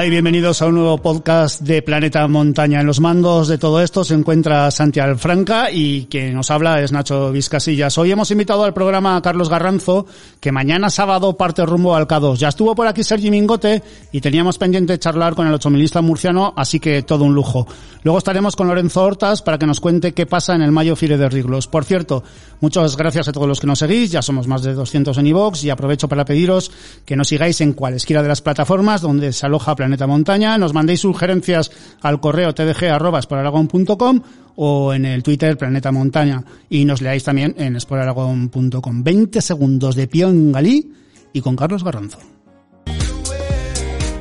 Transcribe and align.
Hola 0.00 0.06
y 0.06 0.10
bienvenidos 0.12 0.62
a 0.62 0.66
un 0.66 0.76
nuevo 0.76 0.96
podcast 0.96 1.60
de 1.60 1.82
Planeta 1.82 2.26
Montaña. 2.26 2.80
En 2.80 2.86
los 2.86 3.00
mandos 3.00 3.48
de 3.48 3.58
todo 3.58 3.82
esto 3.82 4.02
se 4.02 4.14
encuentra 4.14 4.70
Santi 4.70 4.98
Alfranca 4.98 5.70
y 5.70 6.06
quien 6.06 6.32
nos 6.32 6.50
habla 6.50 6.80
es 6.80 6.90
Nacho 6.90 7.30
Vizcasillas. 7.30 7.98
Hoy 7.98 8.10
hemos 8.10 8.30
invitado 8.30 8.64
al 8.64 8.72
programa 8.72 9.16
a 9.16 9.20
Carlos 9.20 9.50
Garranzo, 9.50 10.06
que 10.40 10.52
mañana 10.52 10.88
sábado 10.88 11.36
parte 11.36 11.66
rumbo 11.66 11.94
al 11.94 12.08
K2. 12.08 12.36
Ya 12.36 12.48
estuvo 12.48 12.74
por 12.74 12.86
aquí 12.86 13.04
Sergi 13.04 13.30
Mingote 13.30 13.82
y 14.10 14.22
teníamos 14.22 14.56
pendiente 14.56 14.98
charlar 14.98 15.34
con 15.34 15.46
el 15.46 15.52
8000 15.52 16.00
murciano, 16.00 16.54
así 16.56 16.80
que 16.80 17.02
todo 17.02 17.24
un 17.24 17.34
lujo. 17.34 17.66
Luego 18.02 18.16
estaremos 18.16 18.56
con 18.56 18.68
Lorenzo 18.68 19.02
Hortas 19.02 19.42
para 19.42 19.58
que 19.58 19.66
nos 19.66 19.80
cuente 19.80 20.14
qué 20.14 20.24
pasa 20.24 20.54
en 20.54 20.62
el 20.62 20.72
Mayo 20.72 20.96
Fire 20.96 21.18
de 21.18 21.28
Riglos. 21.28 21.66
Por 21.66 21.84
cierto, 21.84 22.24
muchas 22.62 22.96
gracias 22.96 23.28
a 23.28 23.32
todos 23.32 23.46
los 23.46 23.60
que 23.60 23.66
nos 23.66 23.80
seguís, 23.80 24.10
ya 24.10 24.22
somos 24.22 24.46
más 24.46 24.62
de 24.62 24.72
200 24.72 25.18
en 25.18 25.26
iVoox 25.26 25.62
y 25.64 25.68
aprovecho 25.68 26.08
para 26.08 26.24
pediros 26.24 26.72
que 27.04 27.16
nos 27.16 27.28
sigáis 27.28 27.60
en 27.60 27.74
cualesquiera 27.74 28.22
de 28.22 28.28
las 28.28 28.40
plataformas 28.40 29.02
donde 29.02 29.34
se 29.34 29.44
aloja 29.44 29.76
Planeta 29.76 29.89
Montaña, 30.06 30.56
nos 30.58 30.74
mandéis 30.74 31.00
sugerencias 31.00 31.70
al 32.02 32.20
correo 32.20 32.54
tdg.com 32.54 34.20
o 34.56 34.92
en 34.92 35.04
el 35.04 35.22
Twitter 35.22 35.56
Planeta 35.56 35.92
Montaña 35.92 36.44
y 36.68 36.84
nos 36.84 37.00
leáis 37.00 37.24
también 37.24 37.54
en 37.58 37.74
exploraragón.com. 37.74 39.02
20 39.02 39.40
segundos 39.40 39.96
de 39.96 40.06
Pío 40.06 40.28
en 40.28 40.52
Galí 40.52 40.92
y 41.32 41.40
con 41.40 41.56
Carlos 41.56 41.84
Garranzo. 41.84 42.18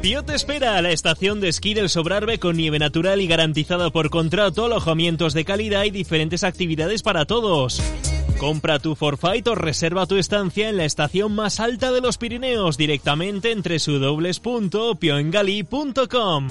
Pío 0.02 0.24
te 0.24 0.34
espera 0.34 0.78
a 0.78 0.82
la 0.82 0.92
estación 0.92 1.42
de 1.42 1.50
esquí 1.50 1.74
del 1.74 1.90
Sobrarbe 1.90 2.40
con 2.40 2.56
nieve 2.56 2.80
natural 2.80 3.20
y 3.20 3.28
garantizada 3.28 3.90
por 3.90 4.10
contrato, 4.10 4.64
alojamientos 4.66 5.34
de 5.34 5.44
calidad 5.44 5.84
y 5.84 5.92
diferentes 5.92 6.46
actividades 6.46 7.04
para 7.04 7.26
todos. 7.26 7.82
Compra 8.40 8.80
tu 8.80 8.96
forfait 8.96 9.46
o 9.46 9.56
reserva 9.56 10.06
tu 10.06 10.16
estancia 10.16 10.70
en 10.70 10.78
la 10.78 10.86
estación 10.86 11.36
más 11.36 11.60
alta 11.60 11.92
de 11.92 12.00
los 12.00 12.18
Pirineos 12.18 12.78
directamente 12.78 13.52
en 13.52 13.62
www.pioengali.com. 13.62 16.48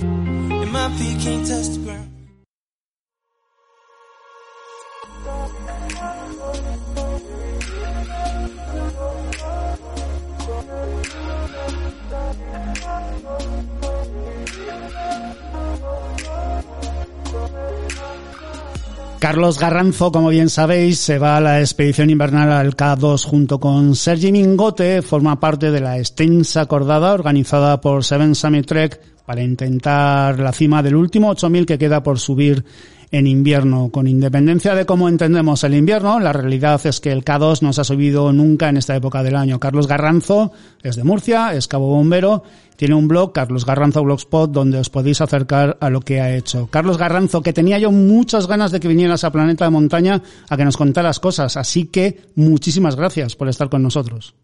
Carlos 19.19 19.59
Garranzo, 19.59 20.13
como 20.13 20.29
bien 20.29 20.49
sabéis, 20.49 21.01
se 21.01 21.19
va 21.19 21.37
a 21.37 21.41
la 21.41 21.61
expedición 21.61 22.09
invernal 22.09 22.53
al 22.53 22.77
K2 22.77 23.25
junto 23.25 23.59
con 23.59 23.97
Sergi 23.97 24.31
Mingote, 24.31 25.03
forma 25.03 25.41
parte 25.41 25.73
de 25.73 25.81
la 25.81 25.99
extensa 25.99 26.61
acordada 26.61 27.15
organizada 27.15 27.81
por 27.81 28.05
Seven 28.05 28.37
Summit 28.37 28.67
Trek 28.67 29.01
para 29.27 29.43
intentar 29.43 30.39
la 30.39 30.53
cima 30.53 30.85
del 30.85 30.95
último 30.95 31.31
8000 31.31 31.67
que 31.67 31.79
queda 31.79 32.03
por 32.03 32.21
subir 32.21 32.65
en 33.11 33.27
invierno. 33.27 33.91
Con 33.91 34.07
independencia 34.07 34.75
de 34.75 34.87
cómo 34.87 35.09
entendemos 35.09 35.65
el 35.65 35.75
invierno, 35.75 36.21
la 36.21 36.33
realidad 36.33 36.81
es 36.85 37.01
que 37.01 37.13
el 37.13 37.25
K2 37.25 37.63
no 37.63 37.73
se 37.73 37.81
ha 37.81 37.85
subido 37.85 38.33
nunca 38.33 38.69
en 38.69 38.77
esta 38.77 38.97
época 38.97 39.23
del 39.23 39.37
año. 39.37 39.59
Carlos 39.61 39.87
Garranzo 39.87 40.53
es 40.83 40.97
de 40.97 41.05
Murcia, 41.05 41.55
es 41.55 41.69
cabo 41.69 41.89
bombero, 41.89 42.43
tiene 42.77 42.95
un 42.95 43.09
blog, 43.09 43.33
Carlos 43.33 43.67
Garranzo 43.67 44.05
Blogspot, 44.05 44.51
donde 44.51 44.79
os 44.79 44.91
podéis 44.91 45.21
acercar 45.21 45.77
a 45.81 45.91
lo 45.91 46.01
que 46.01 46.21
ha 46.21 46.37
hecho. 46.37 46.69
Carlos 46.69 46.99
Garranzo, 46.99 47.43
que 47.43 47.53
tenía 47.53 47.79
yo 47.79 47.91
muchas 47.91 48.47
ganas 48.47 48.71
de 48.71 48.81
que 48.81 48.89
vinieras 48.89 49.25
a 49.25 49.33
Planeta 49.33 49.65
de 49.65 49.71
Montaña 49.71 50.23
a 50.49 50.57
que 50.57 50.65
nos 50.65 50.77
contaras 50.77 51.19
cosas, 51.19 51.57
así 51.57 51.87
que 51.87 52.21
muchísimas 52.37 52.97
gracias 52.97 53.35
por 53.35 53.49
estar 53.49 53.69
con 53.69 53.83
nosotros. 53.83 54.35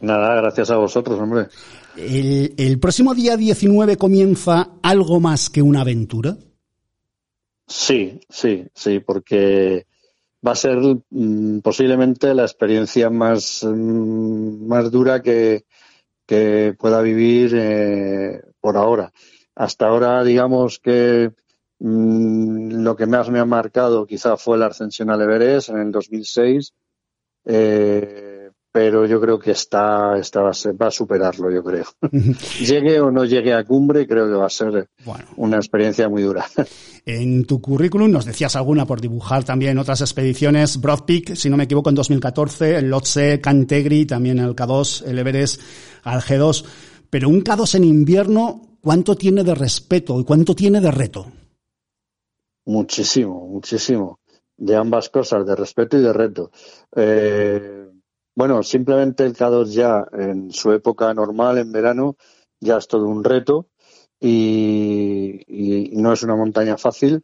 Nada, 0.00 0.34
gracias 0.36 0.70
a 0.70 0.76
vosotros, 0.76 1.18
hombre. 1.18 1.48
El, 1.96 2.54
el 2.56 2.78
próximo 2.78 3.14
día 3.14 3.36
19 3.36 3.96
comienza 3.96 4.70
algo 4.82 5.20
más 5.20 5.50
que 5.50 5.60
una 5.60 5.82
aventura. 5.82 6.36
Sí, 7.70 8.18
sí, 8.28 8.66
sí, 8.74 8.98
porque 8.98 9.86
va 10.44 10.52
a 10.52 10.56
ser 10.56 10.78
mm, 11.10 11.60
posiblemente 11.60 12.34
la 12.34 12.42
experiencia 12.42 13.10
más, 13.10 13.62
mm, 13.64 14.66
más 14.66 14.90
dura 14.90 15.22
que, 15.22 15.66
que 16.26 16.74
pueda 16.76 17.00
vivir 17.00 17.52
eh, 17.54 18.42
por 18.60 18.76
ahora. 18.76 19.12
Hasta 19.54 19.86
ahora, 19.86 20.24
digamos 20.24 20.80
que 20.80 21.32
mm, 21.78 22.82
lo 22.82 22.96
que 22.96 23.06
más 23.06 23.30
me 23.30 23.38
ha 23.38 23.44
marcado 23.44 24.04
quizá 24.04 24.36
fue 24.36 24.58
la 24.58 24.66
ascensión 24.66 25.08
al 25.10 25.22
Everest 25.22 25.68
en 25.68 25.78
el 25.78 25.92
2006, 25.92 26.74
eh, 27.44 28.29
pero 28.72 29.04
yo 29.06 29.20
creo 29.20 29.38
que 29.38 29.50
está, 29.50 30.16
está 30.18 30.42
va, 30.42 30.50
a 30.50 30.54
ser- 30.54 30.80
va 30.80 30.86
a 30.86 30.90
superarlo, 30.90 31.50
yo 31.50 31.62
creo. 31.64 31.86
llegue 32.60 33.00
o 33.00 33.10
no 33.10 33.24
llegue 33.24 33.52
a 33.52 33.64
cumbre, 33.64 34.06
creo 34.06 34.26
que 34.28 34.34
va 34.34 34.46
a 34.46 34.50
ser 34.50 34.88
Bueno. 35.04 35.24
una 35.36 35.56
experiencia 35.56 36.08
muy 36.08 36.22
dura. 36.22 36.44
En 37.06 37.46
tu 37.46 37.60
currículum 37.62 38.10
nos 38.10 38.26
decías 38.26 38.54
alguna 38.56 38.86
por 38.86 39.00
dibujar 39.00 39.42
también 39.42 39.78
otras 39.78 40.02
expediciones, 40.02 40.78
Broad 40.80 41.04
Peak, 41.06 41.34
si 41.34 41.48
no 41.48 41.56
me 41.56 41.64
equivoco, 41.64 41.88
en 41.88 41.94
2014, 41.96 42.76
el 42.76 42.90
Lhotse, 42.90 43.40
Cantegri, 43.40 44.04
también 44.04 44.38
el 44.38 44.54
K2, 44.54 45.06
el 45.06 45.18
Everest, 45.18 45.62
al 46.04 46.20
G2. 46.20 46.64
Pero 47.08 47.30
un 47.30 47.42
K2 47.42 47.74
en 47.76 47.84
invierno, 47.84 48.76
¿cuánto 48.82 49.16
tiene 49.16 49.42
de 49.42 49.54
respeto 49.54 50.20
y 50.20 50.24
cuánto 50.24 50.54
tiene 50.54 50.80
de 50.82 50.90
reto? 50.90 51.26
Muchísimo, 52.66 53.46
muchísimo. 53.48 54.20
De 54.56 54.76
ambas 54.76 55.08
cosas, 55.08 55.46
de 55.46 55.56
respeto 55.56 55.96
y 55.98 56.02
de 56.02 56.12
reto. 56.12 56.50
Eh, 56.94 57.88
bueno, 58.40 58.62
simplemente 58.62 59.26
el 59.26 59.36
K2 59.36 59.70
ya 59.70 60.06
en 60.14 60.50
su 60.50 60.72
época 60.72 61.12
normal, 61.12 61.58
en 61.58 61.72
verano, 61.72 62.16
ya 62.58 62.78
es 62.78 62.88
todo 62.88 63.06
un 63.06 63.22
reto 63.22 63.68
y, 64.18 65.90
no 65.92 66.14
es 66.14 66.22
una 66.22 66.36
montaña 66.36 66.78
fácil. 66.78 67.22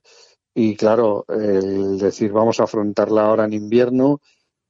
Y 0.55 0.76
claro, 0.76 1.25
el 1.31 1.97
decir 1.97 2.32
vamos 2.32 2.60
a 2.60 2.65
afrontarla 2.65 3.25
ahora 3.25 3.47
en 3.47 3.55
invierno, 3.55 4.21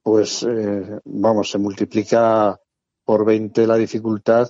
pues 0.05 0.45
eh, 0.45 1.01
vamos, 1.05 1.51
se 1.51 1.59
multiplica 1.59 2.61
por 3.05 3.25
20 3.25 3.67
la 3.67 3.75
dificultad. 3.75 4.49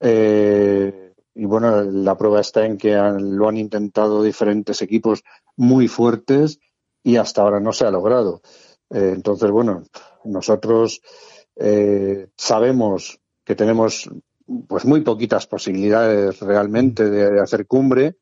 Eh, 0.00 1.12
y 1.34 1.44
bueno, 1.44 1.82
la 1.82 2.16
prueba 2.16 2.40
está 2.40 2.64
en 2.64 2.78
que 2.78 2.94
han- 2.94 3.36
lo 3.36 3.48
han 3.48 3.58
intentado 3.58 4.22
diferentes 4.22 4.80
equipos 4.80 5.22
muy 5.58 5.88
fuertes 5.88 6.58
y 7.02 7.16
hasta 7.16 7.42
ahora 7.42 7.60
no 7.60 7.74
se 7.74 7.84
ha 7.84 7.90
logrado. 7.90 8.40
Eh, 8.88 9.12
entonces, 9.14 9.50
bueno, 9.50 9.82
nosotros 10.24 11.02
eh, 11.56 12.28
sabemos 12.36 13.20
que 13.44 13.54
tenemos 13.54 14.10
pues 14.68 14.84
muy 14.84 15.00
poquitas 15.00 15.46
posibilidades 15.46 16.40
realmente 16.40 17.08
de, 17.08 17.40
hacer 17.40 17.66
cumbre, 17.66 18.16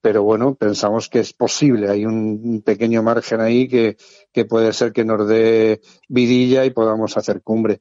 pero 0.00 0.22
bueno, 0.22 0.54
pensamos 0.54 1.08
que 1.08 1.20
es 1.20 1.32
posible. 1.32 1.90
Hay 1.90 2.06
un, 2.06 2.62
pequeño 2.64 3.02
margen 3.02 3.40
ahí 3.40 3.66
que, 3.66 3.96
que 4.32 4.44
puede 4.44 4.72
ser 4.72 4.92
que 4.92 5.04
nos 5.04 5.26
dé 5.26 5.80
vidilla 6.08 6.64
y 6.64 6.70
podamos 6.70 7.16
hacer 7.16 7.42
cumbre. 7.42 7.80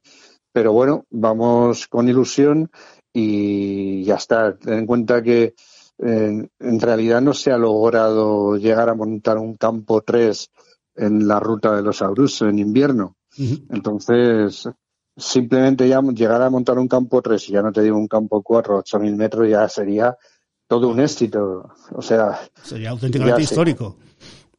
Pero 0.52 0.74
bueno, 0.74 1.06
vamos 1.10 1.88
con 1.88 2.10
ilusión 2.10 2.72
y 3.14 4.04
ya 4.04 4.16
está. 4.16 4.58
Ten 4.58 4.80
en 4.80 4.86
cuenta 4.86 5.22
que 5.22 5.54
eh, 6.00 6.50
en 6.60 6.80
realidad 6.80 7.22
no 7.22 7.34
se 7.34 7.52
ha 7.52 7.58
logrado 7.58 8.58
llegar 8.58 8.90
a 8.90 8.96
montar 8.96 9.38
un 9.38 9.56
campo 9.56 10.02
3 10.02 10.50
en 10.96 11.28
la 11.28 11.40
ruta 11.40 11.76
de 11.76 11.82
los 11.82 12.02
Abrus 12.02 12.42
en 12.42 12.60
invierno. 12.60 13.18
Entonces, 13.70 14.68
simplemente 15.18 15.88
ya 15.88 16.02
llegar 16.02 16.42
a 16.42 16.50
montar 16.50 16.78
un 16.78 16.88
campo 16.88 17.22
3, 17.22 17.50
y 17.50 17.54
ya 17.54 17.62
no 17.62 17.72
te 17.72 17.82
digo 17.82 17.98
un 17.98 18.08
campo 18.08 18.42
4, 18.42 18.84
8.000 18.84 19.16
metros, 19.16 19.50
ya 19.50 19.68
sería 19.70 20.18
todo 20.68 20.90
un 20.90 21.00
éxito. 21.00 21.72
O 21.94 22.02
sea, 22.02 22.40
Sería 22.64 22.90
auténticamente 22.90 23.44
histórico. 23.44 23.98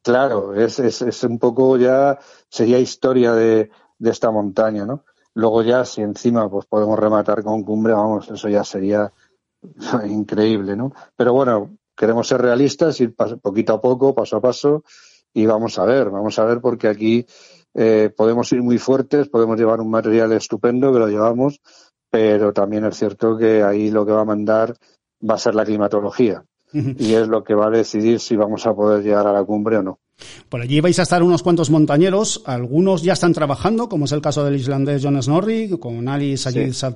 Claro, 0.02 0.54
es, 0.54 0.78
es, 0.78 1.02
es 1.02 1.24
un 1.24 1.38
poco 1.38 1.76
ya 1.76 2.18
sería 2.48 2.78
historia 2.78 3.32
de, 3.32 3.70
de 3.98 4.10
esta 4.10 4.30
montaña, 4.30 4.86
¿no? 4.86 5.04
Luego 5.34 5.62
ya, 5.62 5.84
si 5.84 6.00
encima 6.00 6.48
pues 6.48 6.64
podemos 6.66 6.98
rematar 6.98 7.42
con 7.42 7.62
cumbre, 7.62 7.92
vamos, 7.92 8.30
eso 8.30 8.48
ya 8.48 8.64
sería 8.64 9.12
increíble, 10.08 10.76
¿no? 10.76 10.92
Pero 11.16 11.32
bueno, 11.32 11.76
queremos 11.96 12.28
ser 12.28 12.40
realistas, 12.40 13.00
ir 13.00 13.14
poquito 13.14 13.74
a 13.74 13.80
poco, 13.80 14.14
paso 14.14 14.36
a 14.36 14.40
paso, 14.40 14.84
y 15.34 15.44
vamos 15.44 15.78
a 15.78 15.84
ver, 15.84 16.08
vamos 16.08 16.38
a 16.38 16.44
ver, 16.44 16.60
porque 16.60 16.88
aquí 16.88 17.26
eh, 17.76 18.10
podemos 18.16 18.50
ir 18.52 18.62
muy 18.62 18.78
fuertes, 18.78 19.28
podemos 19.28 19.58
llevar 19.58 19.80
un 19.80 19.90
material 19.90 20.32
estupendo, 20.32 20.92
que 20.92 20.98
lo 20.98 21.08
llevamos, 21.08 21.60
pero 22.10 22.52
también 22.52 22.86
es 22.86 22.96
cierto 22.96 23.36
que 23.36 23.62
ahí 23.62 23.90
lo 23.90 24.06
que 24.06 24.12
va 24.12 24.22
a 24.22 24.24
mandar 24.24 24.74
va 25.28 25.34
a 25.34 25.38
ser 25.38 25.54
la 25.54 25.64
climatología. 25.64 26.44
Y 26.72 27.14
es 27.14 27.28
lo 27.28 27.42
que 27.42 27.54
va 27.54 27.68
a 27.68 27.70
decidir 27.70 28.20
si 28.20 28.36
vamos 28.36 28.66
a 28.66 28.74
poder 28.74 29.02
llegar 29.02 29.26
a 29.26 29.32
la 29.32 29.44
cumbre 29.44 29.78
o 29.78 29.82
no. 29.82 30.00
Por 30.48 30.60
allí 30.60 30.80
vais 30.80 30.98
a 30.98 31.02
estar 31.02 31.22
unos 31.22 31.42
cuantos 31.42 31.70
montañeros, 31.70 32.42
algunos 32.44 33.02
ya 33.02 33.12
están 33.12 33.32
trabajando, 33.32 33.88
como 33.88 34.06
es 34.06 34.12
el 34.12 34.20
caso 34.20 34.44
del 34.44 34.56
islandés 34.56 35.02
Jonas 35.02 35.26
Snorri, 35.26 35.70
con 35.78 36.08
Ali 36.08 36.36
Sajid 36.36 36.72
sí. 36.72 36.86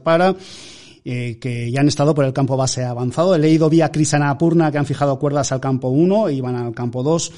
eh, 1.05 1.39
que 1.41 1.71
ya 1.71 1.81
han 1.81 1.89
estado 1.89 2.15
por 2.15 2.25
el 2.25 2.33
campo 2.33 2.57
base 2.57 2.85
avanzado. 2.85 3.35
He 3.35 3.39
leído 3.39 3.71
vía 3.71 3.93
Krisana 3.93 4.31
Apurna 4.31 4.71
que 4.73 4.79
han 4.79 4.87
fijado 4.87 5.19
cuerdas 5.19 5.53
al 5.53 5.61
campo 5.61 5.89
1 5.89 6.31
y 6.31 6.41
van 6.41 6.57
al 6.57 6.75
campo 6.75 7.03
2. 7.03 7.33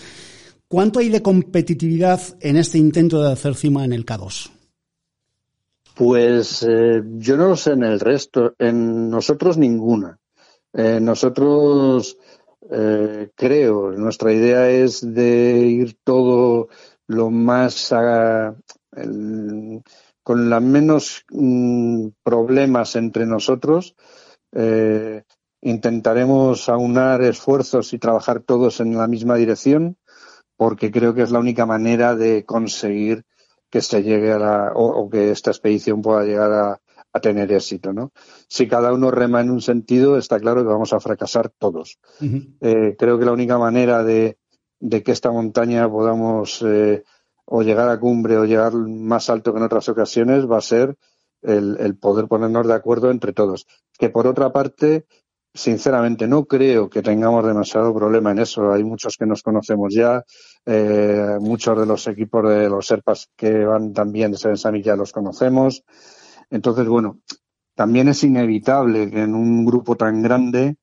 ¿Cuánto 0.72 1.00
hay 1.00 1.10
de 1.10 1.20
competitividad 1.20 2.18
en 2.40 2.56
este 2.56 2.78
intento 2.78 3.22
de 3.22 3.30
hacer 3.30 3.54
cima 3.56 3.84
en 3.84 3.92
el 3.92 4.06
K2? 4.06 4.50
Pues 5.94 6.62
eh, 6.66 7.02
yo 7.18 7.36
no 7.36 7.48
lo 7.48 7.56
sé 7.56 7.72
en 7.72 7.82
el 7.82 8.00
resto. 8.00 8.54
En 8.58 9.10
nosotros 9.10 9.58
ninguna. 9.58 10.18
Eh, 10.72 10.98
nosotros 10.98 12.16
eh, 12.70 13.28
creo, 13.34 13.90
nuestra 13.90 14.32
idea 14.32 14.70
es 14.70 15.02
de 15.02 15.58
ir 15.58 15.98
todo 16.02 16.68
lo 17.06 17.28
más 17.28 17.92
con 20.22 20.48
la 20.48 20.60
menos 20.60 21.26
mm, 21.28 22.06
problemas 22.24 22.96
entre 22.96 23.26
nosotros. 23.26 23.94
Intentaremos 25.64 26.68
aunar 26.70 27.22
esfuerzos 27.22 27.92
y 27.92 27.98
trabajar 27.98 28.40
todos 28.40 28.80
en 28.80 28.96
la 28.96 29.06
misma 29.06 29.36
dirección, 29.36 29.96
porque 30.62 30.92
creo 30.92 31.12
que 31.12 31.22
es 31.22 31.32
la 31.32 31.40
única 31.40 31.66
manera 31.66 32.14
de 32.14 32.44
conseguir 32.44 33.24
que 33.68 33.80
se 33.80 34.04
llegue 34.04 34.30
a 34.30 34.38
la, 34.38 34.72
o, 34.76 34.84
o 34.86 35.10
que 35.10 35.32
esta 35.32 35.50
expedición 35.50 36.02
pueda 36.02 36.22
llegar 36.22 36.52
a, 36.52 36.80
a 37.12 37.20
tener 37.20 37.50
éxito, 37.50 37.92
¿no? 37.92 38.12
Si 38.46 38.68
cada 38.68 38.92
uno 38.92 39.10
rema 39.10 39.40
en 39.40 39.50
un 39.50 39.60
sentido, 39.60 40.16
está 40.16 40.38
claro 40.38 40.62
que 40.62 40.68
vamos 40.68 40.92
a 40.92 41.00
fracasar 41.00 41.50
todos. 41.58 41.98
Uh 42.20 42.24
-huh. 42.24 42.56
eh, 42.60 42.96
creo 42.96 43.18
que 43.18 43.24
la 43.24 43.32
única 43.32 43.58
manera 43.58 44.04
de, 44.04 44.38
de 44.78 45.02
que 45.02 45.10
esta 45.10 45.32
montaña 45.32 45.90
podamos 45.90 46.62
eh, 46.64 47.02
o 47.44 47.62
llegar 47.62 47.88
a 47.88 47.98
cumbre 47.98 48.38
o 48.38 48.44
llegar 48.44 48.72
más 48.74 49.30
alto 49.30 49.50
que 49.52 49.58
en 49.58 49.64
otras 49.64 49.88
ocasiones 49.88 50.46
va 50.46 50.58
a 50.58 50.60
ser 50.74 50.96
el, 51.42 51.76
el 51.80 51.96
poder 51.96 52.28
ponernos 52.28 52.68
de 52.68 52.74
acuerdo 52.74 53.10
entre 53.10 53.32
todos. 53.32 53.66
Que 53.98 54.10
por 54.10 54.28
otra 54.28 54.52
parte, 54.52 55.06
sinceramente, 55.54 56.26
no 56.26 56.44
creo 56.44 56.88
que 56.88 57.02
tengamos 57.02 57.46
demasiado 57.46 57.94
problema 57.94 58.32
en 58.32 58.40
eso. 58.40 58.72
Hay 58.72 58.84
muchos 58.84 59.16
que 59.16 59.26
nos 59.26 59.42
conocemos 59.42 59.94
ya, 59.94 60.24
eh, 60.66 61.36
muchos 61.40 61.78
de 61.78 61.86
los 61.86 62.06
equipos 62.06 62.48
de 62.48 62.68
los 62.68 62.86
Serpas 62.86 63.28
que 63.36 63.64
van 63.64 63.92
también 63.92 64.32
de 64.32 64.38
Serensami 64.38 64.82
ya 64.82 64.96
los 64.96 65.12
conocemos. 65.12 65.84
Entonces, 66.50 66.86
bueno, 66.86 67.20
también 67.74 68.08
es 68.08 68.22
inevitable 68.24 69.10
que 69.10 69.22
en 69.22 69.34
un 69.34 69.64
grupo 69.64 69.96
tan 69.96 70.22
grande 70.22 70.76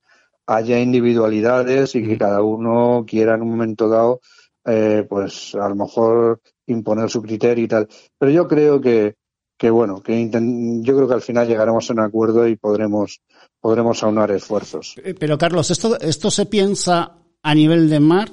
haya 0.48 0.80
individualidades 0.80 1.96
y 1.96 2.04
que 2.04 2.18
cada 2.18 2.42
uno 2.42 3.06
quiera 3.08 3.36
en 3.36 3.44
un 3.44 3.52
momento 3.52 3.88
dado, 3.88 4.20
eh, 4.66 5.06
pues 5.08 5.54
a 5.56 5.70
lo 5.70 5.76
mejor 5.76 6.42
imponer 6.66 7.10
su 7.10 7.22
criterio 7.22 7.66
y 7.66 7.68
tal. 7.68 7.88
Pero 8.18 8.32
yo 8.32 8.48
creo 8.48 8.82
que, 8.82 9.16
que 9.60 9.70
bueno, 9.70 10.02
que 10.02 10.30
yo 10.32 10.96
creo 10.96 11.08
que 11.08 11.14
al 11.14 11.22
final 11.22 11.46
llegaremos 11.46 11.90
a 11.90 11.94
un 11.94 12.00
acuerdo 12.00 12.48
y 12.48 12.56
podremos, 12.56 13.20
podremos 13.60 14.02
aunar 14.04 14.32
esfuerzos. 14.32 14.96
Eh, 15.04 15.14
pero 15.14 15.38
Carlos, 15.38 15.70
esto, 15.70 16.00
esto 16.00 16.32
se 16.32 16.46
piensa 16.46 17.18
a 17.44 17.54
nivel 17.54 17.90
de 17.90 18.00
mar. 18.00 18.32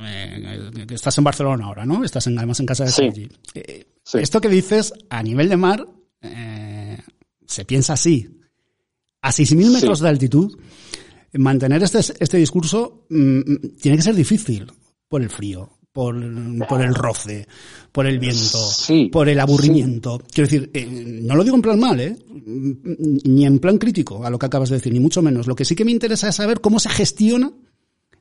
Eh, 0.00 0.84
estás 0.90 1.16
en 1.16 1.24
Barcelona 1.24 1.64
ahora, 1.64 1.86
¿no? 1.86 2.02
Estás 2.02 2.26
en, 2.26 2.36
además 2.36 2.58
en 2.58 2.66
casa 2.66 2.84
de 2.84 2.90
sí. 2.90 3.28
Eh, 3.54 3.86
sí. 4.02 4.18
Esto 4.18 4.40
que 4.40 4.48
dices 4.48 4.92
a 5.08 5.22
nivel 5.22 5.48
de 5.48 5.56
mar 5.56 5.86
eh, 6.22 6.98
se 7.46 7.64
piensa 7.64 7.92
así. 7.92 8.40
A 9.22 9.30
6.000 9.30 9.72
metros 9.72 9.98
sí. 9.98 10.02
de 10.02 10.10
altitud, 10.10 10.58
mantener 11.34 11.84
este, 11.84 12.00
este 12.00 12.36
discurso 12.36 13.06
mmm, 13.10 13.54
tiene 13.80 13.96
que 13.96 14.02
ser 14.02 14.16
difícil 14.16 14.72
por 15.06 15.22
el 15.22 15.30
frío, 15.30 15.77
por, 15.98 16.14
por 16.68 16.80
el 16.80 16.94
roce, 16.94 17.48
por 17.90 18.06
el 18.06 18.20
viento, 18.20 18.56
sí, 18.70 19.06
por 19.06 19.28
el 19.28 19.40
aburrimiento. 19.40 20.18
Sí. 20.18 20.26
Quiero 20.32 20.48
decir, 20.48 20.70
eh, 20.72 20.86
no 21.24 21.34
lo 21.34 21.42
digo 21.42 21.56
en 21.56 21.62
plan 21.62 21.80
mal, 21.80 21.98
¿eh? 21.98 22.16
ni 22.46 23.44
en 23.44 23.58
plan 23.58 23.78
crítico 23.78 24.24
a 24.24 24.30
lo 24.30 24.38
que 24.38 24.46
acabas 24.46 24.70
de 24.70 24.76
decir, 24.76 24.92
ni 24.92 25.00
mucho 25.00 25.22
menos. 25.22 25.48
Lo 25.48 25.56
que 25.56 25.64
sí 25.64 25.74
que 25.74 25.84
me 25.84 25.90
interesa 25.90 26.28
es 26.28 26.36
saber 26.36 26.60
cómo 26.60 26.78
se 26.78 26.88
gestiona 26.88 27.50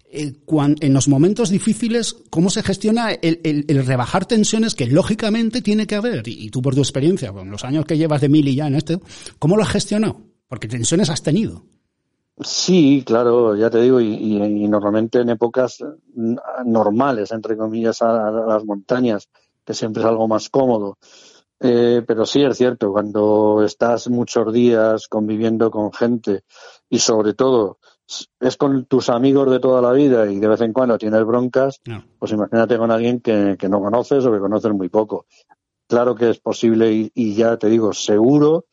eh, 0.10 0.34
cuando, 0.44 0.84
en 0.84 0.92
los 0.92 1.08
momentos 1.08 1.52
difíciles, 1.52 2.16
cómo 2.32 2.50
se 2.50 2.64
gestiona 2.64 3.12
el, 3.12 3.42
el, 3.44 3.66
el, 3.68 3.86
rebajar 3.86 4.26
tensiones 4.26 4.74
que 4.74 4.88
lógicamente 4.88 5.62
tiene 5.62 5.86
que 5.86 5.94
haber. 5.94 6.28
Y, 6.28 6.48
y, 6.48 6.50
tú 6.50 6.64
por 6.64 6.74
tu 6.74 6.82
experiencia, 6.82 7.32
con 7.32 7.52
los 7.52 7.64
años 7.64 7.86
que 7.86 7.96
llevas 7.96 8.22
de 8.22 8.30
mil 8.30 8.48
y 8.48 8.56
ya 8.56 8.66
en 8.66 8.74
este, 8.74 8.98
¿cómo 9.38 9.56
lo 9.56 9.62
has 9.62 9.70
gestionado? 9.70 10.20
Porque 10.48 10.68
tensiones 10.68 11.12
has 11.12 11.22
tenido. 11.22 11.64
Sí, 12.40 13.04
claro, 13.06 13.56
ya 13.56 13.70
te 13.70 13.82
digo, 13.82 14.00
y, 14.00 14.14
y, 14.14 14.44
y 14.44 14.68
normalmente 14.68 15.20
en 15.20 15.30
épocas 15.30 15.84
normales, 16.66 17.32
entre 17.32 17.58
comillas, 17.58 18.02
a, 18.04 18.28
a, 18.28 18.32
las 18.32 18.64
montañas, 18.64 19.28
que 19.66 19.74
siempre 19.74 20.04
es 20.04 20.08
algo 20.08 20.28
más 20.28 20.50
cómodo. 20.50 20.98
Eh, 21.60 22.04
pero 22.06 22.26
sí 22.26 22.44
es 22.44 22.56
cierto, 22.56 22.92
cuando 22.92 23.64
estás 23.66 24.10
muchos 24.10 24.54
días 24.54 25.08
conviviendo 25.08 25.72
con 25.72 25.92
gente 25.92 26.44
y 26.88 27.00
sobre 27.00 27.34
todo 27.34 27.80
es 28.40 28.58
con 28.58 28.86
tus 28.86 29.10
amigos 29.10 29.50
de 29.50 29.60
toda 29.60 29.82
la 29.82 29.92
vida 29.92 30.32
y 30.32 30.40
de 30.40 30.48
vez 30.48 30.62
en 30.62 30.72
cuando 30.72 31.00
tienes 31.00 31.26
broncas, 31.26 31.82
no. 31.86 32.04
pues 32.20 32.32
imagínate 32.32 32.78
con 32.78 32.92
alguien 32.92 33.20
que, 33.20 33.58
que, 33.60 33.68
no 33.68 33.82
conoces 33.82 34.24
o 34.26 34.32
que 34.32 34.40
conoces 34.40 34.72
muy 34.72 34.90
poco. 34.90 35.26
Claro 35.88 36.14
que 36.14 36.30
es 36.30 36.40
posible 36.40 36.92
y, 36.92 37.12
y 37.16 37.34
ya 37.34 37.58
te 37.58 37.68
digo, 37.68 37.92
seguro, 37.92 38.66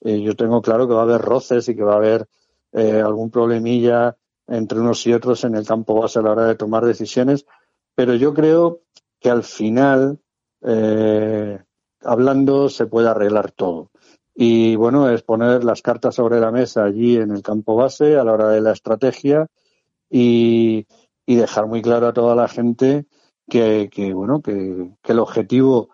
eh, 0.00 0.22
yo 0.22 0.36
tengo 0.36 0.62
claro 0.62 0.86
que 0.86 0.94
va 0.94 1.00
a 1.00 1.04
haber 1.04 1.20
roces 1.20 1.68
y 1.68 1.74
que 1.74 1.82
va 1.82 1.94
a 1.94 1.96
haber 1.96 2.28
eh, 2.72 3.00
algún 3.00 3.30
problemilla 3.30 4.16
entre 4.46 4.80
unos 4.80 5.06
y 5.06 5.12
otros 5.12 5.44
en 5.44 5.54
el 5.54 5.66
campo 5.66 6.00
base 6.00 6.18
a 6.18 6.22
la 6.22 6.32
hora 6.32 6.46
de 6.46 6.54
tomar 6.54 6.84
decisiones, 6.84 7.46
pero 7.94 8.14
yo 8.14 8.32
creo 8.32 8.80
que 9.20 9.30
al 9.30 9.42
final, 9.42 10.18
eh, 10.62 11.58
hablando, 12.02 12.68
se 12.68 12.86
puede 12.86 13.08
arreglar 13.08 13.52
todo. 13.52 13.90
Y 14.34 14.76
bueno, 14.76 15.10
es 15.10 15.22
poner 15.22 15.64
las 15.64 15.82
cartas 15.82 16.14
sobre 16.14 16.40
la 16.40 16.52
mesa 16.52 16.84
allí 16.84 17.16
en 17.16 17.32
el 17.32 17.42
campo 17.42 17.74
base 17.74 18.16
a 18.16 18.24
la 18.24 18.32
hora 18.32 18.48
de 18.50 18.60
la 18.60 18.72
estrategia 18.72 19.48
y, 20.08 20.86
y 21.26 21.34
dejar 21.34 21.66
muy 21.66 21.82
claro 21.82 22.06
a 22.06 22.12
toda 22.12 22.34
la 22.36 22.48
gente 22.48 23.06
que, 23.48 23.90
que 23.92 24.12
bueno, 24.14 24.40
que, 24.40 24.92
el 25.04 25.18
objetivo 25.18 25.90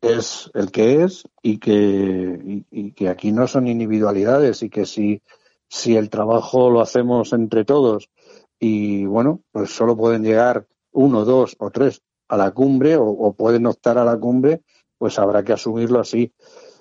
es 0.00 0.50
el 0.54 0.70
que 0.70 1.02
es 1.02 1.24
y 1.42 1.58
que, 1.58 2.38
y, 2.44 2.66
y 2.70 2.92
que 2.92 3.08
aquí 3.08 3.32
no 3.32 3.48
son 3.48 3.66
individualidades 3.66 4.62
y 4.62 4.70
que 4.70 4.86
si 4.86 5.22
si 5.68 5.96
el 5.96 6.10
trabajo 6.10 6.70
lo 6.70 6.80
hacemos 6.80 7.32
entre 7.32 7.64
todos 7.64 8.10
y 8.58 9.04
bueno, 9.06 9.42
pues 9.52 9.70
solo 9.70 9.96
pueden 9.96 10.22
llegar 10.22 10.66
uno, 10.92 11.24
dos 11.24 11.56
o 11.58 11.70
tres 11.70 12.02
a 12.28 12.36
la 12.36 12.50
cumbre 12.50 12.96
o, 12.96 13.04
o 13.04 13.32
pueden 13.32 13.66
optar 13.66 13.98
a 13.98 14.04
la 14.04 14.18
cumbre, 14.18 14.62
pues 14.98 15.18
habrá 15.18 15.42
que 15.42 15.52
asumirlo 15.52 16.00
así. 16.00 16.32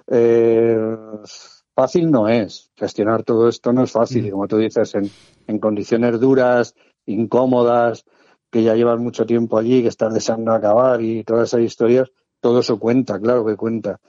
Eh, 0.08 0.78
fácil 1.76 2.10
no 2.10 2.28
es, 2.28 2.72
gestionar 2.76 3.24
todo 3.24 3.48
esto 3.48 3.72
no 3.72 3.84
es 3.84 3.92
fácil, 3.92 4.26
y 4.26 4.32
como 4.32 4.48
tú 4.48 4.58
dices, 4.58 4.96
en, 4.96 5.10
en 5.46 5.60
condiciones 5.60 6.20
duras, 6.20 6.74
incómodas, 7.06 8.06
que 8.50 8.64
ya 8.64 8.74
llevan 8.74 9.04
mucho 9.04 9.26
tiempo 9.26 9.58
allí, 9.58 9.82
que 9.82 9.90
están 9.90 10.14
deseando 10.14 10.54
acabar 10.54 11.02
y 11.02 11.24
todas 11.24 11.50
esas 11.50 11.62
historias, 11.62 12.12
todo 12.40 12.62
eso 12.62 12.80
cuenta, 12.80 13.20
claro 13.20 13.46
que 13.46 13.56
cuenta. 13.56 14.00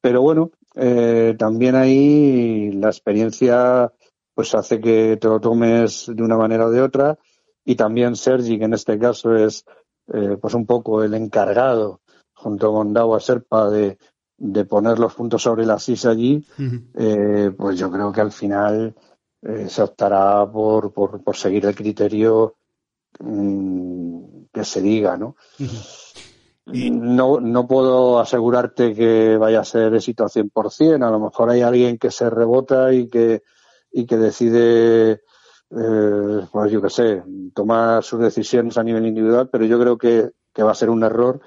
Pero 0.00 0.22
bueno, 0.22 0.50
eh, 0.76 1.34
también 1.38 1.74
ahí 1.74 2.70
la 2.72 2.88
experiencia 2.88 3.92
pues 4.40 4.54
hace 4.54 4.80
que 4.80 5.18
te 5.20 5.28
lo 5.28 5.38
tomes 5.38 6.10
de 6.16 6.22
una 6.22 6.38
manera 6.38 6.64
o 6.64 6.70
de 6.70 6.80
otra 6.80 7.18
y 7.62 7.74
también 7.74 8.16
Sergi, 8.16 8.58
que 8.58 8.64
en 8.64 8.72
este 8.72 8.98
caso 8.98 9.34
es 9.34 9.66
eh, 10.14 10.38
pues 10.40 10.54
un 10.54 10.64
poco 10.64 11.04
el 11.04 11.12
encargado 11.12 12.00
junto 12.32 12.72
con 12.72 12.94
Dawa 12.94 13.20
Serpa 13.20 13.68
de, 13.68 13.98
de 14.38 14.64
poner 14.64 14.98
los 14.98 15.12
puntos 15.12 15.42
sobre 15.42 15.66
las 15.66 15.86
is 15.90 16.06
allí, 16.06 16.42
uh 16.58 16.62
-huh. 16.62 16.82
eh, 16.94 17.50
pues 17.50 17.78
yo 17.78 17.90
creo 17.90 18.10
que 18.12 18.22
al 18.22 18.32
final 18.32 18.94
eh, 19.42 19.68
se 19.68 19.82
optará 19.82 20.50
por, 20.50 20.90
por, 20.90 21.22
por, 21.22 21.36
seguir 21.36 21.66
el 21.66 21.74
criterio 21.74 22.54
mmm, 23.18 24.44
que 24.50 24.64
se 24.64 24.80
diga, 24.80 25.18
¿no? 25.18 25.36
Uh 25.58 25.64
-huh. 25.64 26.72
y... 26.72 26.90
No, 26.90 27.40
no 27.40 27.66
puedo 27.66 28.18
asegurarte 28.18 28.94
que 28.94 29.36
vaya 29.36 29.60
a 29.60 29.64
ser 29.64 29.94
éxito 29.94 30.24
al 30.24 30.30
100%, 30.30 31.06
a 31.06 31.10
lo 31.10 31.20
mejor 31.20 31.50
hay 31.50 31.60
alguien 31.60 31.98
que 31.98 32.10
se 32.10 32.30
rebota 32.30 32.90
y 32.94 33.10
que 33.10 33.42
y 33.92 34.06
que 34.06 34.16
decide, 34.16 35.12
eh, 35.70 36.46
pues 36.52 36.72
yo 36.72 36.80
qué 36.82 36.90
sé, 36.90 37.22
tomar 37.54 38.02
sus 38.02 38.20
decisiones 38.20 38.78
a 38.78 38.82
nivel 38.82 39.06
individual, 39.06 39.48
pero 39.50 39.64
yo 39.64 39.78
creo 39.78 39.98
que, 39.98 40.30
que 40.52 40.62
va 40.62 40.72
a 40.72 40.76
ser 40.76 40.90
un 40.90 41.02
error 41.02 41.40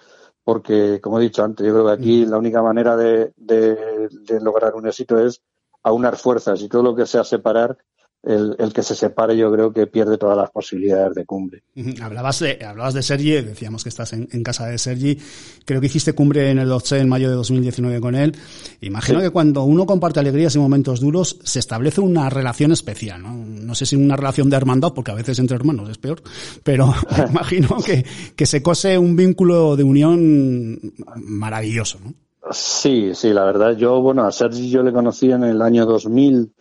porque, 0.43 0.99
como 1.01 1.19
he 1.19 1.23
dicho 1.23 1.43
antes, 1.43 1.65
yo 1.65 1.73
creo 1.73 1.85
que 1.85 1.93
aquí 1.93 2.25
la 2.25 2.37
única 2.37 2.61
manera 2.61 2.97
de, 2.97 3.31
de, 3.37 4.09
de 4.09 4.41
lograr 4.41 4.75
un 4.75 4.87
éxito 4.87 5.17
es 5.17 5.41
aunar 5.83 6.17
fuerzas 6.17 6.61
y 6.61 6.69
todo 6.69 6.83
lo 6.83 6.95
que 6.95 7.05
sea 7.05 7.23
separar 7.23 7.77
el, 8.23 8.55
el, 8.57 8.71
que 8.73 8.83
se 8.83 8.95
separe 8.95 9.35
yo 9.35 9.51
creo 9.51 9.73
que 9.73 9.85
pierde 9.85 10.17
todas 10.17 10.37
las 10.37 10.49
posibilidades 10.49 11.13
de 11.13 11.25
cumbre. 11.25 11.63
Hablabas 12.01 12.39
de, 12.39 12.63
hablabas 12.65 12.93
de 12.93 13.03
Sergi, 13.03 13.31
decíamos 13.41 13.83
que 13.83 13.89
estás 13.89 14.13
en, 14.13 14.29
en 14.31 14.43
casa 14.43 14.67
de 14.67 14.77
Sergi, 14.77 15.17
creo 15.65 15.81
que 15.81 15.87
hiciste 15.87 16.13
cumbre 16.13 16.49
en 16.49 16.59
el 16.59 16.69
12 16.69 16.99
en 16.99 17.09
mayo 17.09 17.29
de 17.29 17.35
2019 17.35 17.99
con 17.99 18.15
él. 18.15 18.35
Imagino 18.81 19.19
sí. 19.19 19.25
que 19.25 19.31
cuando 19.31 19.63
uno 19.63 19.85
comparte 19.85 20.21
alegrías 20.21 20.55
y 20.55 20.59
momentos 20.59 21.01
duros 21.01 21.39
se 21.43 21.59
establece 21.59 21.99
una 21.99 22.29
relación 22.29 22.71
especial, 22.71 23.21
¿no? 23.21 23.33
No 23.35 23.75
sé 23.75 23.85
si 23.85 23.95
una 23.95 24.15
relación 24.15 24.49
de 24.49 24.55
hermandad, 24.55 24.93
porque 24.93 25.11
a 25.11 25.15
veces 25.15 25.37
entre 25.39 25.57
hermanos 25.57 25.89
es 25.89 25.97
peor, 25.97 26.21
pero 26.63 26.93
imagino 27.29 27.77
que, 27.85 28.05
que 28.35 28.45
se 28.45 28.63
cose 28.63 28.97
un 28.97 29.15
vínculo 29.17 29.75
de 29.75 29.83
unión 29.83 30.79
maravilloso, 31.15 31.99
¿no? 32.03 32.13
Sí, 32.51 33.11
sí, 33.15 33.29
la 33.29 33.45
verdad. 33.45 33.75
Yo, 33.75 34.01
bueno, 34.01 34.25
a 34.25 34.31
Sergi 34.31 34.69
yo 34.69 34.83
le 34.83 34.91
conocí 34.91 35.31
en 35.31 35.43
el 35.43 35.61
año 35.61 35.85
2000 35.85 36.51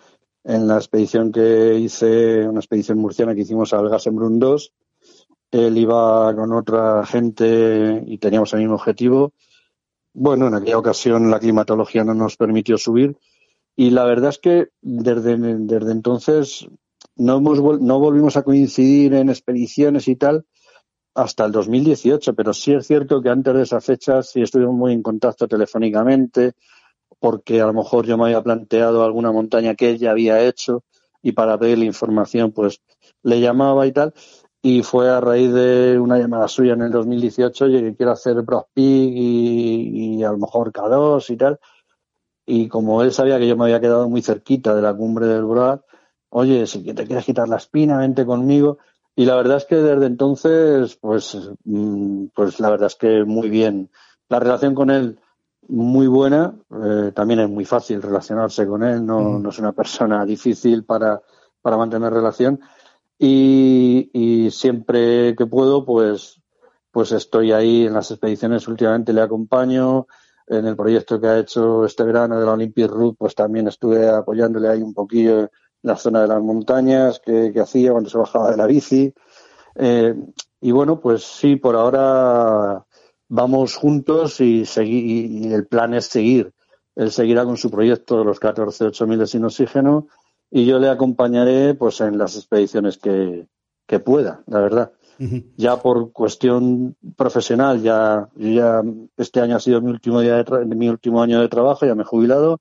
en 0.45 0.67
la 0.67 0.77
expedición 0.77 1.31
que 1.31 1.75
hice, 1.79 2.47
una 2.47 2.61
expedición 2.61 2.99
murciana 2.99 3.35
que 3.35 3.43
hicimos 3.43 3.73
al 3.73 3.89
Gasembrun 3.89 4.39
2. 4.39 4.73
Él 5.53 5.79
iba 5.79 6.35
con 6.35 6.53
otra 6.53 7.05
gente 7.07 8.03
y 8.07 8.19
teníamos 8.19 8.53
el 8.55 8.61
mismo 8.61 8.75
objetivo. 8.75 9.33
Bueno, 10.15 10.49
en 10.49 10.55
aquella 10.55 10.79
ocasión 10.79 11.31
la 11.31 11.39
climatología 11.39 12.05
no 12.05 12.15
nos 12.15 12.37
permitió 12.37 12.77
subir 12.77 13.17
y 13.77 13.91
la 13.91 14.05
verdad 14.05 14.31
es 14.31 14.39
que 14.39 14.69
desde, 14.81 15.33
entonces 15.33 16.67
no, 17.17 17.39
hemos, 17.39 17.81
no 17.81 17.99
volvimos 17.99 18.37
a 18.37 18.43
coincidir 18.43 19.15
en 19.15 19.31
expediciones 19.31 20.09
y 20.09 20.17
tal 20.17 20.45
hasta 21.15 21.45
el 21.45 21.53
2018, 21.53 22.35
pero 22.35 22.55
sí 22.55 22.73
es 22.73 22.87
cierto 22.87 23.21
que 23.23 23.29
antes 23.29 23.55
de 23.55 23.63
esa 23.63 23.81
fecha 23.81 24.23
sí 24.23 24.43
estuvimos 24.43 24.75
muy 24.75 24.93
en 24.93 25.03
contacto 25.03 25.47
telefónicamente, 25.47 26.55
porque 27.23 27.61
a 27.61 27.67
lo 27.67 27.73
mejor 27.73 28.05
yo 28.05 28.19
me 28.19 28.25
había 28.25 28.43
planteado 28.43 29.05
alguna 29.05 29.31
montaña 29.31 29.77
que 29.77 29.91
él 29.91 29.99
ya 29.99 30.11
había 30.11 30.41
hecho 30.41 30.83
y 31.23 31.31
para 31.31 31.57
pedirle 31.57 31.85
información 31.85 32.51
pues 32.51 32.83
le 33.23 33.41
llamaba 33.41 33.87
y 33.87 33.93
tal 33.93 34.13
y 34.61 34.83
fue 34.83 35.09
a 35.09 35.21
raíz 35.21 35.53
de 35.53 36.01
una 36.01 36.19
llamada 36.19 36.49
suya 36.49 36.73
en 36.73 36.83
el 36.83 36.91
2018 36.91 37.69
y 37.69 37.81
que 37.81 37.95
quiero 37.95 38.11
hacer 38.11 38.45
Prospig 38.45 39.13
y, 39.17 40.17
y, 40.17 40.25
a 40.25 40.33
lo 40.33 40.39
mejor 40.39 40.73
K2 40.73 41.31
y 41.31 41.37
tal 41.37 41.61
y 42.45 42.67
como 42.67 43.05
él 43.05 43.13
sabía 43.13 43.39
que 43.39 43.47
yo 43.47 43.57
me 43.57 43.67
había 43.67 43.81
quedado 43.81 44.09
muy 44.09 44.23
cerquita 44.23 44.75
de 44.75 44.83
la 44.83 44.93
cumbre 44.93 45.29
del 45.29 45.45
Broad 45.45 45.83
oye 46.29 46.67
si 46.67 46.83
te 46.83 47.07
quieres 47.07 47.25
quitar 47.25 47.49
la 47.49 47.59
espina 47.59 47.99
vente 47.99 48.27
conmigo 48.27 48.79
y 49.15 49.27
la 49.27 49.37
verdad 49.37 49.59
es 49.59 49.65
que 49.67 49.77
desde 49.77 50.07
entonces 50.07 50.97
pues 50.97 51.39
mm, 51.63 52.27
pues 52.35 52.59
la 52.59 52.69
verdad 52.69 52.89
es 52.89 52.97
que 52.97 53.23
muy 53.23 53.49
bien. 53.49 53.91
La 54.29 54.41
relación 54.41 54.75
con 54.75 54.91
él 54.91 55.21
muy 55.69 56.07
buena, 56.07 56.55
eh, 56.71 57.13
también 57.15 57.41
es 57.41 57.49
muy 57.49 57.65
fácil 57.65 58.03
relacionarse 58.03 58.67
con 58.67 58.83
él, 58.83 59.05
no, 59.05 59.21
mm. 59.21 59.43
no 59.43 59.51
es 59.51 59.59
una 59.59 59.73
persona 59.73 60.25
difícil 60.27 60.85
para, 60.85 61.21
para 61.61 61.77
mantener 61.77 62.13
relación. 62.13 62.61
Y, 63.19 64.11
y, 64.13 64.51
siempre 64.51 65.37
que 65.37 65.47
puedo 65.47 65.85
pues, 65.85 66.43
pues 66.91 67.13
estoy 67.13 67.53
ahí 67.53 67.87
en 67.87 67.95
las 67.95 68.11
expediciones, 68.11 68.67
últimamente 68.67 69.13
le 69.13 69.21
acompaño, 69.21 70.07
en 70.47 70.67
el 70.67 70.77
proyecto 70.77 71.21
que 71.21 71.27
ha 71.29 71.39
hecho 71.39 71.85
este 71.85 72.05
verano 72.05 72.39
de 72.39 72.47
la 72.47 72.53
Olympic 72.53 72.91
Route 72.91 73.17
pues 73.19 73.35
también 73.35 73.69
estuve 73.69 74.09
apoyándole 74.09 74.69
ahí 74.69 74.83
un 74.83 74.95
poquillo 74.95 75.41
en 75.41 75.51
la 75.83 75.97
zona 75.97 76.23
de 76.23 76.29
las 76.29 76.43
montañas 76.43 77.21
que, 77.21 77.53
que 77.53 77.61
hacía 77.61 77.93
cuando 77.93 78.11
se 78.11 78.19
bajaba 78.19 78.51
de 78.51 78.57
la 78.57 78.67
bici. 78.67 79.15
Eh, 79.77 80.15
y 80.61 80.71
bueno 80.71 81.01
pues 81.01 81.25
sí, 81.25 81.57
por 81.57 81.77
ahora 81.77 82.85
vamos 83.33 83.77
juntos 83.77 84.41
y, 84.43 84.67
seguir, 84.67 85.05
y 85.07 85.53
el 85.55 85.67
plan 85.67 85.95
es 85.95 86.05
seguir. 86.05 86.53
Él 86.95 87.11
seguirá 87.11 87.45
con 87.47 87.57
su 87.57 87.71
proyecto 87.71 88.19
de 88.19 88.25
los 88.27 88.39
14 88.39 89.07
miles 89.07 89.31
sin 89.31 89.45
oxígeno 89.45 90.09
y 90.51 90.67
yo 90.67 90.79
le 90.79 90.91
acompañaré 90.91 91.73
pues 91.73 92.03
en 92.03 92.19
las 92.19 92.37
expediciones 92.37 92.99
que, 92.99 93.47
que 93.87 94.01
pueda, 94.01 94.43
la 94.47 94.61
verdad. 94.61 94.93
Uh 95.19 95.25
-huh. 95.25 95.45
Ya 95.57 95.77
por 95.77 96.13
cuestión 96.13 96.95
profesional, 97.17 97.81
ya, 97.81 98.29
ya 98.37 98.83
este 99.17 99.41
año 99.41 99.57
ha 99.57 99.61
sido 99.61 99.81
mi 99.81 99.91
último 99.91 100.21
día 100.21 100.43
de 100.43 100.75
mi 100.77 100.91
último 100.91 101.23
año 101.23 101.41
de 101.41 101.49
trabajo, 101.49 101.87
ya 101.87 101.95
me 101.95 102.03
he 102.03 102.07
jubilado, 102.07 102.61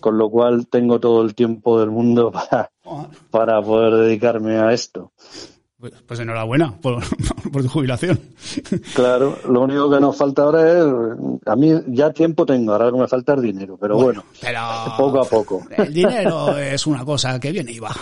con 0.00 0.16
lo 0.16 0.30
cual 0.30 0.66
tengo 0.68 0.98
todo 0.98 1.20
el 1.22 1.34
tiempo 1.34 1.78
del 1.78 1.90
mundo 1.90 2.32
para, 2.32 2.70
para 3.30 3.60
poder 3.60 3.94
dedicarme 3.96 4.56
a 4.56 4.72
esto. 4.72 5.12
Pues, 5.90 6.02
pues 6.04 6.20
enhorabuena 6.20 6.76
por, 6.80 7.02
por, 7.52 7.62
tu 7.62 7.68
jubilación. 7.68 8.18
Claro, 8.94 9.38
lo 9.48 9.62
único 9.62 9.88
que 9.88 10.00
nos 10.00 10.16
falta 10.16 10.42
ahora 10.42 10.72
es, 10.72 10.84
a 11.46 11.54
mí 11.54 11.72
ya 11.88 12.10
tiempo 12.12 12.44
tengo, 12.44 12.72
ahora 12.72 12.86
lo 12.86 12.92
que 12.94 12.98
me 13.00 13.08
falta 13.08 13.34
es 13.34 13.42
dinero, 13.42 13.76
pero 13.80 13.96
bueno, 13.96 14.24
bueno 14.24 14.32
pero 14.40 14.96
poco 14.96 15.20
a 15.20 15.24
poco. 15.24 15.62
El 15.76 15.94
dinero 15.94 16.58
es 16.58 16.86
una 16.86 17.04
cosa 17.04 17.38
que 17.38 17.52
viene 17.52 17.70
y 17.70 17.78
va. 17.78 17.94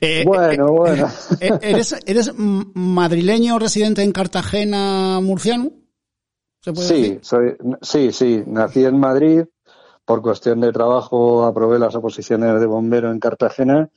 Eh, 0.00 0.24
bueno, 0.26 0.68
eh, 0.68 0.70
bueno. 0.70 1.08
Eh, 1.40 1.58
¿eres, 1.62 1.96
¿Eres 2.04 2.32
madrileño 2.36 3.58
residente 3.58 4.02
en 4.02 4.12
Cartagena, 4.12 5.20
murciano? 5.22 5.70
¿Se 6.60 6.72
puede 6.72 6.88
sí, 6.88 7.02
decir? 7.02 7.18
soy, 7.22 7.56
sí, 7.80 8.12
sí, 8.12 8.42
nací 8.46 8.84
en 8.84 9.00
Madrid, 9.00 9.44
por 10.04 10.20
cuestión 10.20 10.60
de 10.60 10.70
trabajo 10.70 11.46
aprobé 11.46 11.78
las 11.78 11.94
oposiciones 11.94 12.60
de 12.60 12.66
bombero 12.66 13.10
en 13.10 13.18
Cartagena 13.18 13.88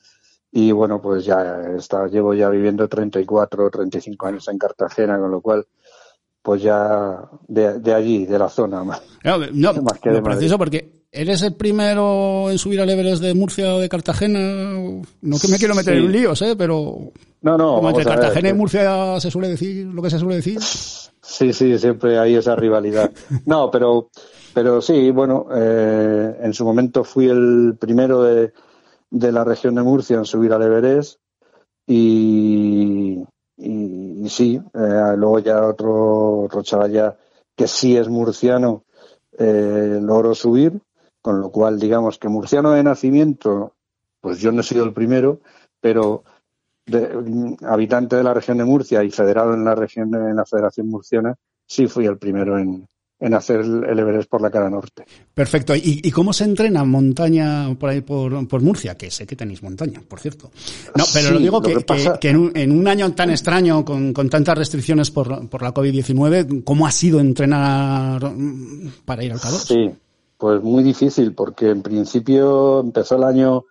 y 0.58 0.72
bueno, 0.72 1.02
pues 1.02 1.26
ya 1.26 1.64
está, 1.78 2.08
llevo 2.08 2.34
ya 2.34 2.48
viviendo 2.48 2.88
34 2.88 3.66
o 3.66 3.70
35 3.70 4.26
años 4.26 4.48
en 4.48 4.58
Cartagena, 4.58 5.20
con 5.20 5.30
lo 5.30 5.42
cual, 5.42 5.68
pues 6.42 6.62
ya 6.62 7.30
de, 7.46 7.80
de 7.80 7.94
allí, 7.94 8.26
de 8.26 8.40
la 8.40 8.48
zona. 8.48 8.82
No, 8.82 9.38
no 9.52 9.74
más 9.84 10.00
que 10.00 10.12
de 10.12 10.22
preciso 10.22 10.58
porque 10.58 11.04
¿Eres 11.12 11.42
el 11.44 11.56
primero 11.56 12.50
en 12.50 12.58
subir 12.58 12.80
al 12.82 12.90
Everest 12.90 13.22
de 13.22 13.34
Murcia 13.34 13.76
o 13.76 13.80
de 13.80 13.88
Cartagena? 13.88 14.40
No 14.40 15.40
que 15.40 15.48
me 15.48 15.58
quiero 15.58 15.76
meter 15.76 15.98
sí. 15.98 16.06
en 16.06 16.12
líos, 16.12 16.42
¿eh? 16.42 16.56
Pero 16.58 17.12
no, 17.42 17.58
no, 17.58 17.76
como 17.76 17.90
entre 17.90 18.04
Cartagena 18.04 18.50
ver, 18.50 18.56
y 18.56 18.58
Murcia 18.58 19.20
se 19.22 19.32
suele 19.32 19.48
decir 19.50 19.88
lo 19.88 20.02
que 20.02 20.10
se 20.10 20.20
suele 20.20 20.36
decir. 20.36 20.60
Sí, 20.62 21.54
sí, 21.54 21.78
siempre 21.80 22.18
hay 22.18 22.36
esa 22.36 22.56
rivalidad. 22.56 23.12
No, 23.46 23.72
pero, 23.72 24.10
pero 24.54 24.82
sí, 24.82 25.10
bueno, 25.12 25.48
eh, 25.54 26.36
en 26.42 26.54
su 26.54 26.66
momento 26.66 27.06
fui 27.06 27.30
el 27.30 27.76
primero 27.80 28.24
de, 28.24 28.52
de 29.16 29.32
la 29.32 29.46
región 29.46 29.76
de 29.76 29.82
Murcia 29.82 30.18
en 30.18 30.26
subir 30.26 30.52
al 30.52 30.62
Everest 30.62 31.20
y, 31.88 33.24
y, 33.56 34.30
sí, 34.30 34.62
eh, 34.74 35.14
luego 35.16 35.40
ya 35.40 35.66
otro, 35.66 36.42
otro 36.42 36.62
chaval 36.64 36.92
ya 36.92 37.18
que 37.56 37.66
sí 37.66 37.96
es 37.96 38.10
murciano 38.10 38.84
eh, 39.38 40.00
logró 40.02 40.36
subir, 40.36 40.82
con 41.22 41.40
lo 41.40 41.50
cual 41.50 41.80
digamos 41.80 42.18
que 42.18 42.28
murciano 42.28 42.72
de 42.72 42.84
nacimiento, 42.84 43.76
pues 44.20 44.40
yo 44.40 44.52
no 44.52 44.60
he 44.60 44.64
sido 44.64 44.84
el 44.84 44.94
primero, 44.94 45.40
pero 45.80 46.26
de, 46.86 47.56
habitante 47.62 48.18
de 48.18 48.24
la 48.24 48.34
región 48.34 48.58
de 48.58 48.66
Murcia 48.66 49.02
y 49.02 49.12
federado 49.12 49.54
en 49.54 49.64
la 49.64 49.76
región 49.76 50.12
de, 50.12 50.18
en 50.18 50.36
la 50.36 50.46
Federación 50.46 50.90
Murciana, 50.90 51.36
sí 51.66 51.88
fui 51.88 52.06
el 52.06 52.18
primero 52.18 52.60
en, 52.60 52.86
en 53.20 53.34
hacer 53.34 53.62
el 53.62 53.98
Everest 54.00 54.30
por 54.30 54.42
la 54.42 54.52
cara 54.52 54.70
norte. 54.70 55.06
Perfecto. 55.34 55.76
¿Y, 55.76 56.02
y 56.04 56.12
cómo 56.12 56.34
se 56.34 56.44
entrena 56.44 56.84
montaña 56.84 57.74
por 57.80 57.90
ahí 57.90 58.02
por, 58.02 58.48
por, 58.48 58.62
Murcia? 58.62 58.96
Que 58.96 59.10
sé 59.10 59.26
que 59.26 59.36
tenéis 59.36 59.64
montaña, 59.64 60.02
por 60.08 60.20
cierto. 60.20 60.52
No, 60.96 61.04
pero 61.14 61.28
sí, 61.28 61.34
lo 61.34 61.40
digo 61.40 61.62
que, 61.62 61.74
lo 61.74 61.80
que, 61.80 61.86
pasa... 61.86 62.14
que, 62.14 62.20
que 62.20 62.30
en, 62.30 62.38
un, 62.38 62.52
en, 62.56 62.72
un, 62.72 62.88
año 62.88 63.14
tan 63.14 63.30
extraño, 63.30 63.86
con, 63.86 64.14
con 64.14 64.30
tantas 64.30 64.58
restricciones 64.58 65.12
por, 65.12 65.48
por 65.48 65.62
la 65.62 65.74
COVID-19, 65.74 66.64
¿cómo 66.64 66.86
ha 66.86 66.92
sido 66.92 67.20
entrenar 67.20 68.22
para 69.06 69.24
ir 69.24 69.32
al 69.32 69.40
calor? 69.40 69.60
Sí, 69.62 69.92
pues 70.38 70.62
muy 70.62 70.84
difícil, 70.84 71.34
porque 71.34 71.70
en 71.70 71.82
principio 71.82 72.82
empezó 72.82 73.16
el 73.16 73.24
año 73.24 73.66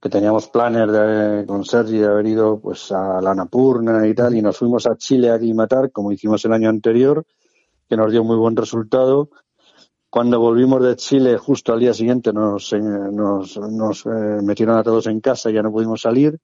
que 0.00 0.08
teníamos 0.08 0.48
planes 0.48 0.90
de, 0.90 1.44
con 1.46 1.64
Sergi 1.64 1.98
de 1.98 2.06
haber 2.06 2.26
ido 2.26 2.58
pues 2.58 2.92
a 2.92 3.20
la 3.20 3.34
Napurna 3.34 4.06
y 4.06 4.14
tal, 4.14 4.34
y 4.34 4.42
nos 4.42 4.56
fuimos 4.56 4.86
a 4.86 4.96
Chile 4.96 5.30
a 5.30 5.34
aclimatar, 5.34 5.90
como 5.90 6.12
hicimos 6.12 6.44
el 6.44 6.52
año 6.52 6.70
anterior, 6.70 7.24
que 7.88 7.96
nos 7.96 8.10
dio 8.10 8.24
muy 8.24 8.36
buen 8.36 8.56
resultado. 8.56 9.30
Cuando 10.10 10.40
volvimos 10.40 10.82
de 10.82 10.96
Chile, 10.96 11.36
justo 11.36 11.72
al 11.72 11.80
día 11.80 11.92
siguiente 11.92 12.32
nos, 12.32 12.72
eh, 12.72 12.80
nos, 12.80 13.56
nos 13.58 14.06
eh, 14.06 14.40
metieron 14.42 14.78
a 14.78 14.82
todos 14.82 15.06
en 15.08 15.20
casa 15.20 15.50
y 15.50 15.54
ya 15.54 15.62
no 15.62 15.72
pudimos 15.72 16.00
salir. 16.00 16.38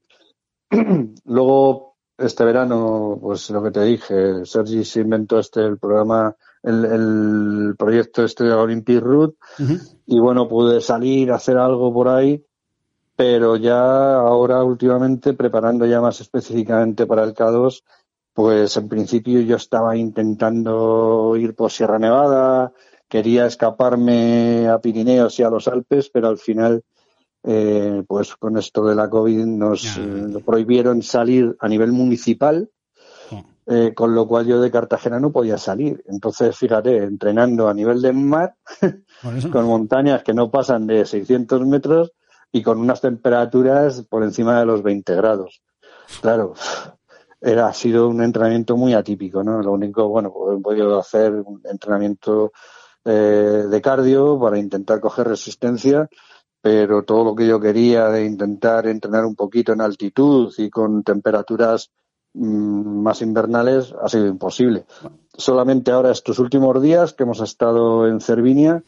Luego, 1.24 1.96
este 2.18 2.44
verano, 2.44 3.18
pues 3.20 3.50
lo 3.50 3.62
que 3.62 3.70
te 3.70 3.82
dije, 3.82 4.44
Sergi 4.44 4.84
se 4.84 5.00
inventó 5.00 5.38
este, 5.38 5.64
el 5.64 5.78
programa, 5.78 6.34
el, 6.62 6.84
el 6.84 7.74
proyecto 7.76 8.24
este 8.24 8.44
de 8.44 8.52
Olympic 8.52 9.00
Route, 9.00 9.36
uh 9.58 9.62
-huh. 9.62 9.98
y 10.06 10.18
bueno, 10.18 10.48
pude 10.48 10.80
salir, 10.80 11.32
hacer 11.32 11.56
algo 11.56 11.92
por 11.92 12.08
ahí, 12.08 12.44
pero 13.16 13.56
ya 13.56 14.16
ahora 14.16 14.62
últimamente, 14.64 15.32
preparando 15.34 15.86
ya 15.86 16.00
más 16.00 16.20
específicamente 16.20 17.06
para 17.06 17.24
el 17.24 17.34
K2, 17.34 17.82
pues 18.32 18.76
en 18.76 18.88
principio 18.88 19.40
yo 19.40 19.56
estaba 19.56 19.96
intentando 19.96 21.34
ir 21.36 21.54
por 21.54 21.70
Sierra 21.70 21.98
Nevada, 21.98 22.72
quería 23.08 23.46
escaparme 23.46 24.68
a 24.68 24.78
Pirineos 24.80 25.38
y 25.38 25.42
a 25.42 25.50
los 25.50 25.68
Alpes, 25.68 26.10
pero 26.10 26.28
al 26.28 26.38
final, 26.38 26.82
eh, 27.44 28.02
pues 28.06 28.36
con 28.36 28.56
esto 28.56 28.84
de 28.84 28.94
la 28.94 29.10
COVID 29.10 29.44
nos 29.44 29.98
eh, 29.98 30.42
prohibieron 30.44 31.02
salir 31.02 31.56
a 31.60 31.68
nivel 31.68 31.92
municipal 31.92 32.70
eh, 33.64 33.92
con 33.94 34.12
lo 34.12 34.26
cual 34.26 34.46
yo 34.46 34.60
de 34.60 34.72
Cartagena 34.72 35.20
no 35.20 35.30
podía 35.30 35.56
salir. 35.56 36.02
Entonces, 36.08 36.56
fíjate, 36.56 36.96
entrenando 36.96 37.68
a 37.68 37.74
nivel 37.74 38.02
de 38.02 38.12
mar, 38.12 38.56
con 39.52 39.66
montañas 39.66 40.24
que 40.24 40.34
no 40.34 40.50
pasan 40.50 40.86
de 40.86 41.06
600 41.06 41.64
metros 41.66 42.12
y 42.50 42.62
con 42.62 42.78
unas 42.78 43.00
temperaturas 43.00 44.02
por 44.02 44.24
encima 44.24 44.58
de 44.58 44.66
los 44.66 44.82
20 44.82 45.14
grados. 45.14 45.62
Claro, 46.20 46.54
era, 47.42 47.66
ha 47.66 47.72
sido 47.72 48.08
un 48.08 48.22
entrenamiento 48.22 48.76
muy 48.76 48.94
atípico, 48.94 49.42
¿no? 49.42 49.60
Lo 49.60 49.72
único, 49.72 50.08
bueno, 50.08 50.32
pues 50.32 50.56
he 50.56 50.62
podido 50.62 50.98
hacer 50.98 51.32
un 51.32 51.60
entrenamiento 51.64 52.52
eh, 53.04 53.64
de 53.68 53.82
cardio 53.82 54.38
para 54.38 54.58
intentar 54.58 55.00
coger 55.00 55.26
resistencia, 55.26 56.08
pero 56.60 57.02
todo 57.02 57.24
lo 57.24 57.34
que 57.34 57.48
yo 57.48 57.58
quería 57.58 58.08
de 58.08 58.24
intentar 58.24 58.86
entrenar 58.86 59.24
un 59.24 59.34
poquito 59.34 59.72
en 59.72 59.80
altitud 59.80 60.54
y 60.56 60.70
con 60.70 61.02
temperaturas 61.02 61.90
mm, 62.34 63.02
más 63.02 63.20
invernales 63.22 63.92
ha 64.00 64.08
sido 64.08 64.26
imposible. 64.26 64.84
Solamente 65.36 65.90
ahora 65.90 66.12
estos 66.12 66.38
últimos 66.38 66.80
días 66.80 67.12
que 67.12 67.24
hemos 67.24 67.40
estado 67.40 68.06
en 68.06 68.20
Cervinia, 68.20 68.84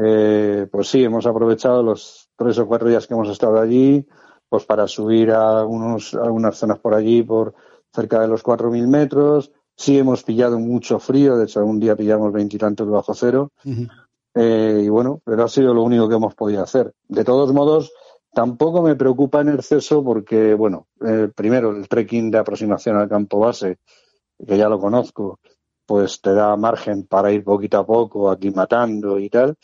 eh, 0.00 0.68
pues 0.70 0.88
sí, 0.88 1.02
hemos 1.02 1.26
aprovechado 1.26 1.82
los 1.82 2.28
tres 2.36 2.56
o 2.58 2.68
cuatro 2.68 2.88
días 2.88 3.08
que 3.08 3.14
hemos 3.14 3.28
estado 3.30 3.60
allí, 3.60 4.06
pues 4.54 4.66
para 4.66 4.86
subir 4.86 5.32
a 5.32 5.66
unos, 5.66 6.14
algunas 6.14 6.56
zonas 6.56 6.78
por 6.78 6.94
allí 6.94 7.24
por 7.24 7.54
cerca 7.92 8.20
de 8.20 8.28
los 8.28 8.44
4.000 8.44 8.86
metros. 8.86 9.50
Sí 9.76 9.98
hemos 9.98 10.22
pillado 10.22 10.60
mucho 10.60 11.00
frío, 11.00 11.36
de 11.36 11.46
hecho 11.46 11.64
un 11.64 11.80
día 11.80 11.96
pillamos 11.96 12.32
veintitantos 12.32 12.88
bajo 12.88 13.14
cero. 13.14 13.50
Eh, 14.32 14.82
y 14.84 14.88
bueno, 14.88 15.20
pero 15.24 15.42
ha 15.42 15.48
sido 15.48 15.74
lo 15.74 15.82
único 15.82 16.08
que 16.08 16.14
hemos 16.14 16.36
podido 16.36 16.62
hacer. 16.62 16.94
De 17.08 17.24
todos 17.24 17.52
modos, 17.52 17.92
tampoco 18.32 18.80
me 18.80 18.94
preocupa 18.94 19.40
en 19.40 19.48
exceso 19.48 20.04
porque, 20.04 20.54
bueno, 20.54 20.86
eh, 21.04 21.28
primero 21.34 21.72
el 21.72 21.88
trekking 21.88 22.30
de 22.30 22.38
aproximación 22.38 22.96
al 22.96 23.08
campo 23.08 23.40
base, 23.40 23.78
que 24.38 24.56
ya 24.56 24.68
lo 24.68 24.78
conozco, 24.78 25.40
pues 25.84 26.20
te 26.20 26.32
da 26.32 26.56
margen 26.56 27.08
para 27.08 27.32
ir 27.32 27.42
poquito 27.42 27.78
a 27.78 27.84
poco 27.84 28.30
aclimatando 28.30 29.18
y 29.18 29.28
tal. 29.28 29.56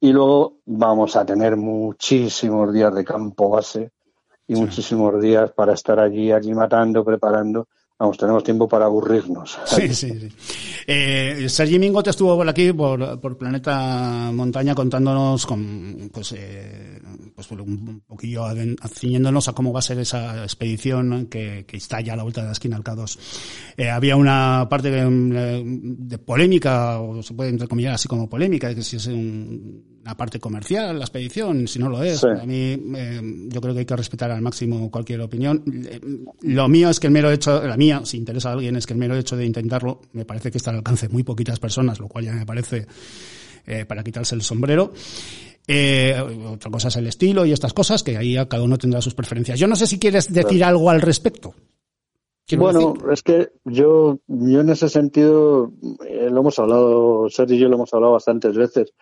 Y 0.00 0.10
luego 0.10 0.60
vamos 0.64 1.16
a 1.16 1.26
tener 1.26 1.58
muchísimos 1.58 2.72
días 2.72 2.94
de 2.94 3.04
campo 3.04 3.50
base 3.50 3.90
y 4.48 4.54
muchísimos 4.54 5.20
días 5.20 5.52
para 5.52 5.74
estar 5.74 6.00
allí 6.00 6.32
aclimatando, 6.32 7.04
preparando. 7.04 7.68
Vamos, 7.98 8.16
tenemos 8.16 8.44
tiempo 8.44 8.68
para 8.68 8.84
aburrirnos. 8.84 9.58
Sí, 9.66 9.92
sí, 9.92 10.20
sí. 10.20 10.28
Eh, 10.86 11.46
Sergi 11.48 11.80
Mingot 11.80 12.06
estuvo 12.06 12.36
por 12.36 12.48
aquí, 12.48 12.72
por, 12.72 13.20
por 13.20 13.36
Planeta 13.36 14.30
Montaña, 14.32 14.72
contándonos 14.72 15.44
con, 15.44 16.08
pues, 16.12 16.32
eh, 16.32 17.00
pues 17.34 17.50
un 17.50 18.00
poquillo 18.06 18.44
ciñéndonos 18.88 19.48
a 19.48 19.52
cómo 19.52 19.72
va 19.72 19.80
a 19.80 19.82
ser 19.82 19.98
esa 19.98 20.44
expedición 20.44 21.26
que, 21.26 21.64
que 21.66 21.76
está 21.76 22.00
ya 22.00 22.12
a 22.12 22.16
la 22.16 22.22
vuelta 22.22 22.40
de 22.40 22.46
la 22.46 22.52
esquina 22.52 22.76
al 22.76 22.84
K2. 22.84 23.18
Eh, 23.76 23.90
había 23.90 24.16
una 24.16 24.68
parte 24.70 24.92
de, 24.92 25.62
de, 25.64 26.18
polémica, 26.18 27.00
o 27.00 27.20
se 27.20 27.34
puede 27.34 27.50
entrecomillar 27.50 27.94
así 27.94 28.06
como 28.06 28.30
polémica, 28.30 28.68
de 28.68 28.76
que 28.76 28.82
si 28.82 28.96
es 28.96 29.06
un, 29.08 29.97
una 30.08 30.16
parte 30.16 30.40
comercial 30.40 30.98
la 30.98 31.04
expedición, 31.04 31.68
si 31.68 31.78
no 31.78 31.90
lo 31.90 32.02
es. 32.02 32.20
Sí. 32.20 32.28
A 32.28 32.46
mí, 32.46 32.80
eh, 32.96 33.20
yo 33.48 33.60
creo 33.60 33.74
que 33.74 33.80
hay 33.80 33.86
que 33.86 33.94
respetar 33.94 34.30
al 34.30 34.40
máximo 34.40 34.90
cualquier 34.90 35.20
opinión. 35.20 35.62
Eh, 35.84 36.00
lo 36.40 36.66
mío 36.66 36.88
es 36.88 36.98
que 36.98 37.08
el 37.08 37.12
mero 37.12 37.30
hecho, 37.30 37.62
la 37.62 37.76
mía, 37.76 38.00
si 38.04 38.16
interesa 38.16 38.48
a 38.48 38.52
alguien, 38.52 38.76
es 38.76 38.86
que 38.86 38.94
el 38.94 38.98
mero 38.98 39.14
hecho 39.16 39.36
de 39.36 39.44
intentarlo, 39.44 40.00
me 40.12 40.24
parece 40.24 40.50
que 40.50 40.56
está 40.56 40.70
al 40.70 40.76
alcance 40.76 41.08
de 41.08 41.12
muy 41.12 41.24
poquitas 41.24 41.60
personas, 41.60 42.00
lo 42.00 42.08
cual 42.08 42.24
ya 42.24 42.32
me 42.32 42.46
parece 42.46 42.86
eh, 43.66 43.84
para 43.84 44.02
quitarse 44.02 44.34
el 44.34 44.40
sombrero. 44.40 44.94
Eh, 45.66 46.16
otra 46.46 46.70
cosa 46.70 46.88
es 46.88 46.96
el 46.96 47.06
estilo 47.06 47.44
y 47.44 47.52
estas 47.52 47.74
cosas, 47.74 48.02
que 48.02 48.16
ahí 48.16 48.34
cada 48.48 48.62
uno 48.62 48.78
tendrá 48.78 49.02
sus 49.02 49.14
preferencias. 49.14 49.60
Yo 49.60 49.66
no 49.66 49.76
sé 49.76 49.86
si 49.86 49.98
quieres 49.98 50.32
decir 50.32 50.56
claro. 50.56 50.78
algo 50.78 50.90
al 50.90 51.02
respecto. 51.02 51.54
Bueno, 52.56 52.94
decir? 52.94 53.12
es 53.12 53.22
que 53.22 53.48
yo, 53.64 54.20
yo 54.26 54.60
en 54.60 54.70
ese 54.70 54.88
sentido, 54.88 55.70
eh, 56.06 56.28
lo 56.30 56.40
hemos 56.40 56.58
hablado, 56.58 57.28
Sergio 57.28 57.56
y 57.56 57.58
yo 57.58 57.68
lo 57.68 57.76
hemos 57.76 57.92
hablado 57.92 58.14
bastantes 58.14 58.56
veces, 58.56 58.94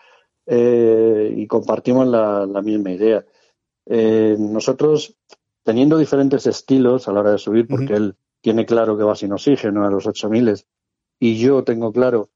eh, 0.47 1.35
y 1.37 1.47
compartimos 1.47 2.07
la, 2.07 2.47
la 2.47 2.62
misma 2.62 2.93
idea. 2.93 3.25
Eh, 3.87 4.37
nosotros, 4.38 5.16
teniendo 5.62 5.99
diferentes 5.99 6.47
estilos 6.47 7.09
a 7.09 7.12
la 7.12 7.20
hora 7.20 7.33
de 7.33 7.38
subir, 7.38 7.66
porque 7.66 7.92
uh 7.92 7.97
-huh. 7.97 7.97
él 7.97 8.16
tiene 8.40 8.64
claro 8.64 8.97
que 8.97 9.05
va 9.05 9.14
sin 9.14 9.33
oxígeno 9.33 9.85
a 9.85 9.90
los 9.90 10.07
8000 10.07 10.64
y 11.18 11.37
yo 11.38 11.64
tengo 11.64 11.92
claro 11.92 12.31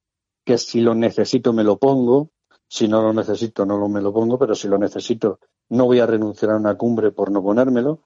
que 0.45 0.59
si 0.59 0.81
lo 0.81 0.95
necesito 0.95 1.53
me 1.53 1.65
lo 1.65 1.77
pongo, 1.79 2.31
si 2.69 2.89
no 2.89 3.03
lo 3.03 3.13
necesito 3.13 3.67
no 3.67 3.79
lo 3.79 3.89
me 3.89 4.01
lo 4.01 4.13
pongo, 4.13 4.39
pero 4.39 4.55
si 4.55 4.69
lo 4.69 4.79
necesito 4.79 5.39
no 5.69 5.87
voy 5.87 6.01
a 6.01 6.07
renunciar 6.07 6.53
a 6.53 6.57
una 6.57 6.77
cumbre 6.77 7.13
por 7.13 7.31
no 7.31 7.43
ponérmelo. 7.43 8.01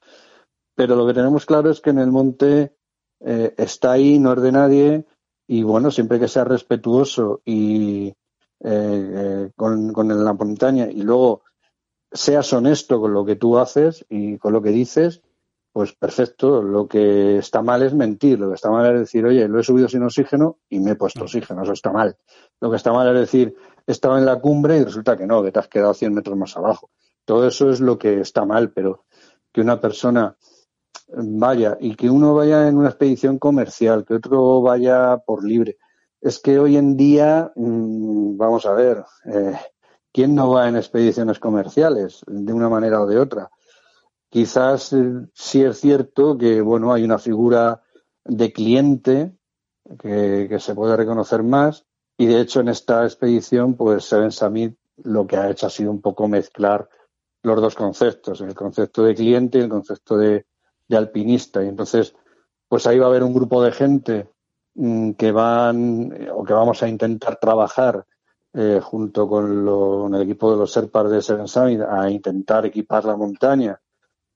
Pero 0.74 0.96
lo 0.96 1.07
que 1.07 1.14
tenemos 1.14 1.46
claro 1.46 1.70
es 1.70 1.81
que 1.81 1.90
en 1.90 1.98
el 1.98 2.11
monte 2.11 2.74
eh, 3.20 3.55
está 3.57 3.92
ahí, 3.92 4.18
no 4.18 4.33
es 4.33 4.42
de 4.42 4.52
nadie, 4.52 5.07
y 5.46 5.62
bueno, 5.62 5.90
siempre 5.90 6.18
que 6.18 6.28
sea 6.28 6.44
respetuoso 6.44 7.40
y 7.44 8.14
eh, 8.60 9.50
con, 9.56 9.92
con 9.92 10.24
la 10.24 10.32
montaña 10.32 10.88
y 10.90 11.02
luego 11.02 11.42
seas 12.12 12.52
honesto 12.52 13.00
con 13.00 13.12
lo 13.12 13.24
que 13.24 13.36
tú 13.36 13.58
haces 13.58 14.04
y 14.08 14.38
con 14.38 14.52
lo 14.52 14.62
que 14.62 14.70
dices, 14.70 15.22
pues 15.74 15.92
perfecto. 15.92 16.62
Lo 16.62 16.86
que 16.86 17.38
está 17.38 17.60
mal 17.60 17.82
es 17.82 17.92
mentir. 17.92 18.38
Lo 18.38 18.48
que 18.48 18.54
está 18.54 18.70
mal 18.70 18.94
es 18.94 19.00
decir, 19.00 19.26
oye, 19.26 19.48
lo 19.48 19.58
he 19.58 19.64
subido 19.64 19.88
sin 19.88 20.04
oxígeno 20.04 20.58
y 20.70 20.78
me 20.78 20.92
he 20.92 20.94
puesto 20.94 21.24
oxígeno. 21.24 21.64
Eso 21.64 21.72
está 21.72 21.90
mal. 21.90 22.16
Lo 22.60 22.70
que 22.70 22.76
está 22.76 22.92
mal 22.92 23.08
es 23.08 23.20
decir, 23.20 23.56
he 23.84 23.90
estado 23.90 24.16
en 24.16 24.24
la 24.24 24.40
cumbre 24.40 24.78
y 24.78 24.84
resulta 24.84 25.16
que 25.16 25.26
no, 25.26 25.42
que 25.42 25.50
te 25.50 25.58
has 25.58 25.68
quedado 25.68 25.92
100 25.92 26.14
metros 26.14 26.38
más 26.38 26.56
abajo. 26.56 26.90
Todo 27.24 27.48
eso 27.48 27.70
es 27.70 27.80
lo 27.80 27.98
que 27.98 28.20
está 28.20 28.44
mal, 28.44 28.70
pero 28.70 29.04
que 29.52 29.60
una 29.60 29.80
persona 29.80 30.36
vaya 31.08 31.76
y 31.80 31.96
que 31.96 32.08
uno 32.08 32.34
vaya 32.34 32.68
en 32.68 32.76
una 32.76 32.90
expedición 32.90 33.38
comercial, 33.40 34.04
que 34.04 34.14
otro 34.14 34.62
vaya 34.62 35.18
por 35.18 35.44
libre. 35.44 35.78
Es 36.24 36.38
que 36.38 36.58
hoy 36.58 36.78
en 36.78 36.96
día, 36.96 37.52
mmm, 37.54 38.38
vamos 38.38 38.64
a 38.64 38.72
ver, 38.72 39.04
eh, 39.26 39.58
¿quién 40.10 40.34
no 40.34 40.48
va 40.48 40.70
en 40.70 40.76
expediciones 40.76 41.38
comerciales 41.38 42.22
de 42.26 42.50
una 42.50 42.70
manera 42.70 43.02
o 43.02 43.06
de 43.06 43.18
otra? 43.18 43.50
Quizás 44.30 44.94
eh, 44.94 45.28
sí 45.34 45.62
es 45.62 45.78
cierto 45.78 46.38
que, 46.38 46.62
bueno, 46.62 46.94
hay 46.94 47.04
una 47.04 47.18
figura 47.18 47.82
de 48.24 48.54
cliente 48.54 49.37
que, 49.98 50.56
se 50.60 50.74
puede 50.74 50.96
reconocer 50.96 51.42
más 51.42 51.84
y 52.16 52.24
de 52.24 52.40
hecho 52.40 52.60
en 52.60 52.68
esta 52.68 53.04
expedición, 53.04 53.74
pues 53.74 54.06
Seven 54.06 54.32
Summit 54.32 54.78
lo 55.02 55.26
que 55.26 55.37
ha 55.37 55.50
hecho 55.50 55.66
ha 55.66 55.70
sido 55.70 55.90
un 55.90 56.00
poco 56.00 56.26
mezclar 56.26 56.88
los 57.42 57.60
dos 57.60 57.74
conceptos, 57.74 58.40
el 58.40 58.54
concepto 58.54 59.02
de 59.02 59.14
cliente 59.14 59.58
y 59.58 59.60
el 59.60 59.68
concepto 59.68 60.16
de, 60.16 60.46
de 60.88 60.96
alpinista. 60.96 61.62
Y 61.62 61.68
entonces, 61.68 62.14
pues 62.66 62.87
ahí 62.87 62.98
va 62.98 63.04
a 63.04 63.08
haber 63.10 63.24
un 63.24 63.34
grupo 63.34 63.62
de 63.62 63.72
gente 63.72 64.34
que 64.74 65.32
van 65.32 66.12
o 66.32 66.44
que 66.44 66.52
vamos 66.52 66.82
a 66.82 66.88
intentar 66.88 67.37
trabajar 67.37 68.06
eh, 68.52 68.80
junto 68.82 69.28
con, 69.28 69.64
lo, 69.64 70.02
con, 70.02 70.14
el 70.14 70.22
equipo 70.22 70.50
de 70.50 70.58
los 70.58 70.72
Serpas 70.72 71.10
de 71.10 71.22
Seven 71.22 71.48
Summit 71.48 71.80
a 71.80 72.10
intentar 72.10 72.66
equipar 72.66 73.04
la 73.04 73.16
montaña 73.16 73.80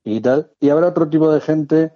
y 0.05 0.21
tal. 0.21 0.53
Y 0.61 0.71
habrá 0.71 0.89
otro 0.89 1.09
tipo 1.09 1.31
de 1.33 1.41
gente 1.41 1.93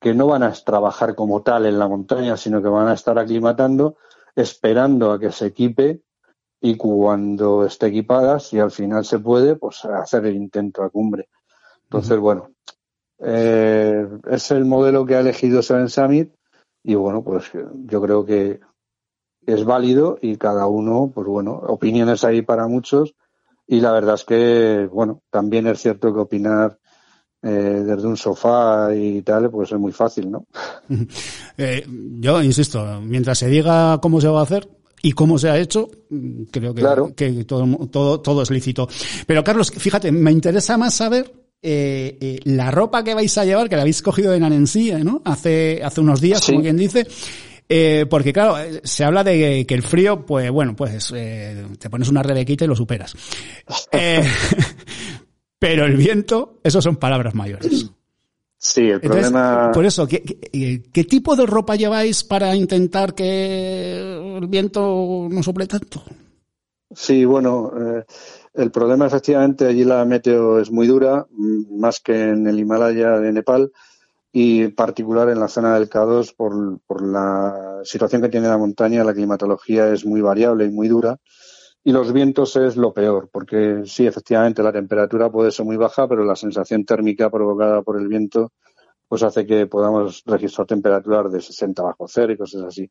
que 0.00 0.14
no 0.14 0.26
van 0.26 0.42
a 0.42 0.52
trabajar 0.52 1.14
como 1.14 1.42
tal 1.42 1.66
en 1.66 1.78
la 1.78 1.88
montaña, 1.88 2.36
sino 2.36 2.62
que 2.62 2.68
van 2.68 2.88
a 2.88 2.94
estar 2.94 3.18
aclimatando, 3.18 3.96
esperando 4.34 5.12
a 5.12 5.18
que 5.18 5.32
se 5.32 5.46
equipe 5.46 6.02
y 6.62 6.76
cuando 6.76 7.64
esté 7.64 7.86
equipada, 7.86 8.38
si 8.38 8.58
al 8.58 8.70
final 8.70 9.04
se 9.04 9.18
puede, 9.18 9.56
pues 9.56 9.84
hacer 9.84 10.26
el 10.26 10.36
intento 10.36 10.82
a 10.82 10.90
cumbre. 10.90 11.28
Entonces, 11.84 12.12
uh 12.12 12.14
-huh. 12.16 12.20
bueno, 12.20 12.50
eh, 13.18 14.08
es 14.30 14.50
el 14.50 14.64
modelo 14.64 15.04
que 15.04 15.16
ha 15.16 15.20
elegido 15.20 15.62
Seven 15.62 15.88
Summit 15.88 16.32
y 16.82 16.94
bueno, 16.94 17.22
pues 17.22 17.50
yo 17.86 18.00
creo 18.00 18.24
que 18.24 18.60
es 19.46 19.64
válido 19.64 20.18
y 20.20 20.36
cada 20.36 20.66
uno, 20.66 21.10
pues 21.14 21.26
bueno, 21.26 21.52
opiniones 21.52 22.24
hay 22.24 22.42
para 22.42 22.66
muchos 22.66 23.14
y 23.66 23.80
la 23.80 23.92
verdad 23.92 24.14
es 24.14 24.24
que, 24.24 24.88
bueno, 24.92 25.22
también 25.30 25.66
es 25.66 25.80
cierto 25.80 26.12
que 26.12 26.20
opinar 26.20 26.78
eh, 27.42 27.48
desde 27.86 28.06
un 28.06 28.16
sofá 28.16 28.94
y 28.94 29.22
tal, 29.22 29.50
pues 29.50 29.72
es 29.72 29.78
muy 29.78 29.92
fácil, 29.92 30.30
¿no? 30.30 30.46
Eh, 31.56 31.84
yo 32.18 32.42
insisto, 32.42 33.00
mientras 33.02 33.38
se 33.38 33.48
diga 33.48 33.98
cómo 34.00 34.18
se 34.18 34.28
va 34.28 34.40
a 34.40 34.44
hacer, 34.44 34.66
y 35.02 35.12
cómo 35.12 35.38
se 35.38 35.48
ha 35.48 35.58
hecho, 35.58 35.90
creo 36.50 36.74
que, 36.74 36.80
claro. 36.80 37.14
que 37.14 37.44
todo, 37.44 37.66
todo, 37.88 38.20
todo 38.20 38.42
es 38.42 38.50
lícito. 38.50 38.88
Pero 39.26 39.42
Carlos, 39.42 39.70
fíjate, 39.70 40.12
me 40.12 40.30
interesa 40.30 40.76
más 40.76 40.94
saber 40.94 41.32
eh, 41.62 42.16
eh, 42.20 42.40
la 42.44 42.70
ropa 42.70 43.04
que 43.04 43.14
vais 43.14 43.36
a 43.36 43.44
llevar, 43.44 43.68
que 43.68 43.76
la 43.76 43.82
habéis 43.82 44.02
cogido 44.02 44.34
en 44.34 44.44
Annecy, 44.44 44.92
¿no? 45.04 45.22
Hace, 45.24 45.80
hace 45.82 46.00
unos 46.00 46.20
días, 46.20 46.40
sí. 46.40 46.52
como 46.52 46.62
quien 46.62 46.76
dice. 46.76 47.06
Eh, 47.72 48.06
porque 48.10 48.32
claro, 48.32 48.56
se 48.82 49.04
habla 49.04 49.22
de 49.22 49.64
que 49.64 49.74
el 49.74 49.82
frío, 49.82 50.26
pues 50.26 50.50
bueno, 50.50 50.74
pues 50.74 51.12
eh, 51.14 51.66
te 51.78 51.88
pones 51.88 52.08
una 52.08 52.20
rebequita 52.20 52.64
y 52.64 52.68
lo 52.68 52.74
superas. 52.74 53.14
Eh, 53.92 54.24
pero 55.58 55.84
el 55.84 55.96
viento, 55.96 56.58
eso 56.64 56.82
son 56.82 56.96
palabras 56.96 57.34
mayores. 57.34 57.90
Sí, 58.58 58.82
el 58.82 58.94
Entonces, 58.94 59.30
problema. 59.30 59.70
Por 59.72 59.86
eso, 59.86 60.06
¿qué, 60.06 60.22
¿qué, 60.22 60.82
¿qué, 60.92 61.04
tipo 61.04 61.36
de 61.36 61.46
ropa 61.46 61.76
lleváis 61.76 62.24
para 62.24 62.54
intentar 62.56 63.14
que 63.14 64.36
el 64.38 64.46
viento 64.48 65.28
no 65.30 65.42
sople 65.42 65.66
tanto? 65.66 66.02
Sí, 66.92 67.24
bueno, 67.24 67.72
eh, 67.78 68.04
el 68.54 68.70
problema 68.70 69.06
efectivamente 69.06 69.66
allí 69.66 69.84
la 69.84 70.04
meteo 70.04 70.58
es 70.58 70.70
muy 70.70 70.86
dura, 70.86 71.26
más 71.70 72.00
que 72.00 72.30
en 72.30 72.46
el 72.46 72.58
Himalaya 72.58 73.18
de 73.18 73.32
Nepal. 73.32 73.72
y 74.32 74.62
en 74.62 74.74
particular 74.74 75.28
en 75.28 75.40
la 75.40 75.48
zona 75.48 75.74
del 75.74 75.90
K2 75.90 76.34
por, 76.36 76.80
por 76.86 77.02
la 77.02 77.80
situación 77.82 78.22
que 78.22 78.28
tiene 78.28 78.48
la 78.48 78.58
montaña, 78.58 79.02
la 79.02 79.14
climatología 79.14 79.92
es 79.92 80.06
muy 80.06 80.20
variable 80.20 80.66
y 80.66 80.70
muy 80.70 80.88
dura 80.88 81.18
y 81.82 81.92
los 81.92 82.12
vientos 82.12 82.56
es 82.56 82.76
lo 82.76 82.92
peor, 82.92 83.30
porque 83.32 83.82
sí, 83.86 84.06
efectivamente 84.06 84.62
la 84.62 84.72
temperatura 84.72 85.30
puede 85.30 85.50
ser 85.50 85.64
muy 85.64 85.76
baja, 85.76 86.06
pero 86.06 86.24
la 86.24 86.36
sensación 86.36 86.84
térmica 86.84 87.30
provocada 87.30 87.82
por 87.82 87.98
el 87.98 88.08
viento 88.08 88.52
pues 89.08 89.24
hace 89.24 89.44
que 89.44 89.66
podamos 89.66 90.22
registrar 90.24 90.68
temperaturas 90.68 91.32
de 91.32 91.40
60 91.40 91.82
bajo 91.82 92.06
cero 92.06 92.32
y 92.32 92.36
cosas 92.36 92.62
así. 92.62 92.88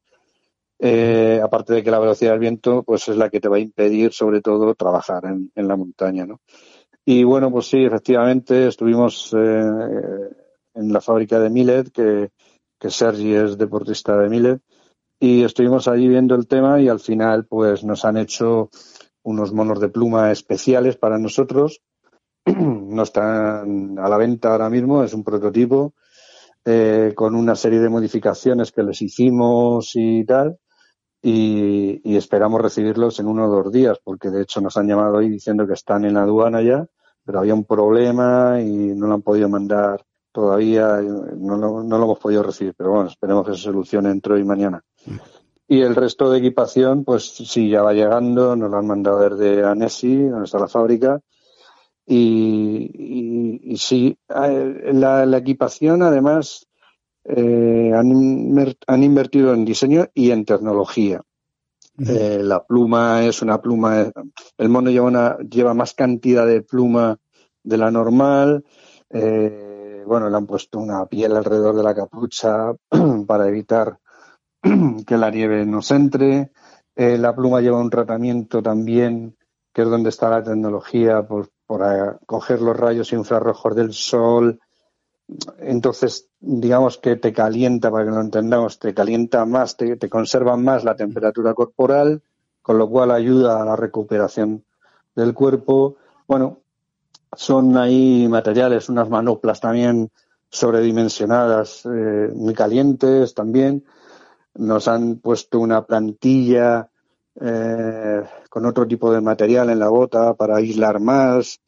Eh, 0.82 1.42
aparte 1.44 1.74
de 1.74 1.84
que 1.84 1.92
la 1.92 2.00
velocidad 2.00 2.32
del 2.32 2.40
viento 2.40 2.84
pues 2.84 3.10
es 3.10 3.18
la 3.18 3.30
que 3.30 3.42
te 3.42 3.50
va 3.50 3.58
a 3.58 3.60
impedir 3.60 4.14
sobre 4.14 4.42
todo 4.42 4.74
trabajar 4.76 5.26
en, 5.26 5.68
la 5.68 5.76
montaña, 5.76 6.26
¿no? 6.26 6.40
Y 7.06 7.24
bueno, 7.24 7.52
pues 7.52 7.68
sí, 7.68 7.84
efectivamente 7.84 8.68
estuvimos 8.68 9.36
eh, 9.38 10.30
en 10.76 10.94
la 10.94 11.02
fábrica 11.02 11.40
de 11.40 11.50
Millet, 11.50 11.92
que, 11.92 12.30
que 12.80 12.90
Sergi 12.90 13.34
es 13.34 13.58
deportista 13.58 14.18
de 14.18 14.30
Millet, 14.30 14.62
y 15.20 15.44
estuvimos 15.44 15.88
allí 15.88 16.08
viendo 16.08 16.36
el 16.36 16.48
tema 16.48 16.80
y 16.80 16.88
al 16.88 17.00
final 17.00 17.46
pues 17.46 17.84
nos 17.84 18.06
han 18.06 18.18
hecho 18.18 18.70
unos 19.24 19.52
monos 19.54 19.82
de 19.82 19.90
pluma 19.90 20.32
especiales 20.32 20.96
para 20.96 21.18
nosotros. 21.18 21.82
no 22.46 23.04
están 23.04 24.00
a 24.00 24.08
la 24.08 24.18
venta 24.18 24.52
ahora 24.52 24.70
mismo, 24.70 25.04
es 25.04 25.14
un 25.14 25.24
prototipo 25.24 25.94
eh, 26.66 27.14
con 27.16 27.36
una 27.36 27.56
serie 27.56 27.80
de 27.80 27.90
modificaciones 27.90 28.72
que 28.72 28.84
les 28.84 29.02
hicimos 29.02 29.92
y 29.96 30.24
tal. 30.26 30.58
Y, 31.22 32.02
y, 32.04 32.16
esperamos 32.16 32.62
recibirlos 32.62 33.20
en 33.20 33.28
uno 33.28 33.46
o 33.46 33.50
dos 33.50 33.74
días, 33.74 34.00
porque 34.02 34.30
de 34.30 34.42
hecho 34.42 34.62
nos 34.62 34.78
han 34.78 34.88
llamado 34.88 35.18
hoy 35.18 35.30
diciendo 35.30 35.68
que 35.68 35.74
están 35.74 36.06
en 36.06 36.16
aduana 36.16 36.62
ya, 36.62 36.88
pero 37.26 37.40
había 37.40 37.54
un 37.54 37.66
problema 37.66 38.62
y 38.62 38.96
no 38.96 39.08
lo 39.08 39.16
han 39.16 39.22
podido 39.22 39.50
mandar 39.50 40.06
todavía, 40.32 41.02
no 41.02 41.58
lo, 41.58 41.84
no 41.84 41.98
lo 41.98 42.04
hemos 42.06 42.20
podido 42.20 42.44
recibir, 42.44 42.74
pero 42.78 42.92
bueno, 42.92 43.10
esperemos 43.10 43.46
que 43.46 43.56
se 43.56 43.64
solucione 43.64 44.12
entre 44.12 44.36
hoy 44.36 44.42
y 44.42 44.46
mañana. 44.46 44.82
Y 45.68 45.82
el 45.82 45.96
resto 45.96 46.32
de 46.32 46.40
equipación, 46.40 47.04
pues 47.04 47.30
sí, 47.30 47.70
ya 47.70 47.84
va 47.84 47.94
llegando, 47.94 48.56
nos 48.56 48.72
lo 48.72 48.78
han 48.78 48.88
mandado 48.88 49.30
desde 49.30 49.64
Anesi, 49.64 50.24
donde 50.24 50.46
está 50.46 50.58
la 50.58 50.68
fábrica. 50.68 51.20
Y, 52.08 52.90
y, 52.92 53.74
y 53.74 53.78
sí, 53.78 54.18
la, 54.28 55.28
la, 55.28 55.38
equipación 55.38 56.02
además 56.02 56.66
eh, 57.26 57.92
han, 57.94 58.76
han, 58.88 59.04
invertido 59.04 59.54
en 59.54 59.66
diseño 59.66 60.08
y 60.14 60.32
en 60.32 60.46
tecnología. 60.46 61.22
Uh 61.98 62.04
-huh. 62.04 62.18
eh, 62.18 62.44
la 62.44 62.64
pluma 62.64 63.26
es 63.26 63.42
una 63.42 63.62
pluma, 63.62 64.12
el 64.58 64.70
mono 64.70 64.90
lleva, 64.90 65.08
una, 65.08 65.38
lleva 65.40 65.74
más 65.74 65.94
cantidad 65.94 66.48
de 66.48 66.62
pluma 66.62 67.18
de 67.64 67.78
la 67.78 67.92
normal. 67.92 68.64
Eh, 69.10 70.04
bueno, 70.06 70.30
le 70.30 70.38
han 70.38 70.48
puesto 70.48 70.80
una 70.80 71.06
piel 71.06 71.36
alrededor 71.36 71.76
de 71.76 71.84
la 71.84 71.94
capucha 71.94 72.74
para 73.28 73.48
evitar 73.48 74.00
que 75.06 75.18
la 75.18 75.30
nieve 75.30 75.66
nos 75.66 75.92
entre. 75.92 76.52
Eh, 76.96 77.18
la 77.18 77.36
pluma 77.36 77.62
lleva 77.62 77.80
un 77.80 77.90
tratamiento 77.90 78.62
también, 78.62 79.38
que 79.74 79.84
es 79.84 79.90
donde 79.90 80.10
está 80.10 80.30
la 80.30 80.44
tecnología, 80.44 81.28
por, 81.28 81.50
por 81.66 81.82
coger 82.26 82.62
los 82.62 82.76
rayos 82.76 83.14
infrarrojos 83.14 83.76
del 83.76 83.94
sol. 83.94 84.60
Entonces, 85.60 86.28
digamos 86.40 86.98
que 86.98 87.16
te 87.16 87.34
calienta, 87.34 87.92
para 87.92 88.06
que 88.06 88.12
lo 88.12 88.22
entendamos, 88.22 88.80
te 88.80 88.94
calienta 88.94 89.46
más, 89.46 89.78
te, 89.78 89.98
conserva 90.10 90.58
más 90.58 90.84
la 90.84 90.96
temperatura 90.96 91.54
corporal, 91.54 92.22
con 92.62 92.78
lo 92.78 92.90
cual 92.90 93.12
ayuda 93.12 93.62
a 93.62 93.66
la 93.66 93.76
recuperación 93.76 94.64
del 95.16 95.34
cuerpo. 95.34 95.98
Bueno, 96.28 96.60
son 97.36 97.78
ahí 97.78 98.28
materiales, 98.28 98.90
unas 98.90 99.10
manoplas 99.10 99.60
también 99.60 100.10
sobredimensionadas, 100.50 101.86
eh, 101.86 102.32
muy 102.34 102.56
calientes 102.56 103.36
también 103.36 103.86
nos 104.56 104.88
han 104.88 105.18
puesto 105.20 105.60
una 105.60 105.86
plantilla 105.86 106.90
eh, 107.40 108.24
con 108.50 108.66
otro 108.66 108.88
tipo 108.88 109.12
de 109.12 109.22
material 109.22 109.70
en 109.70 109.80
la 109.80 109.90
bota 109.90 110.34
para 110.34 110.58
aislar 110.58 111.00
más. 111.00 111.62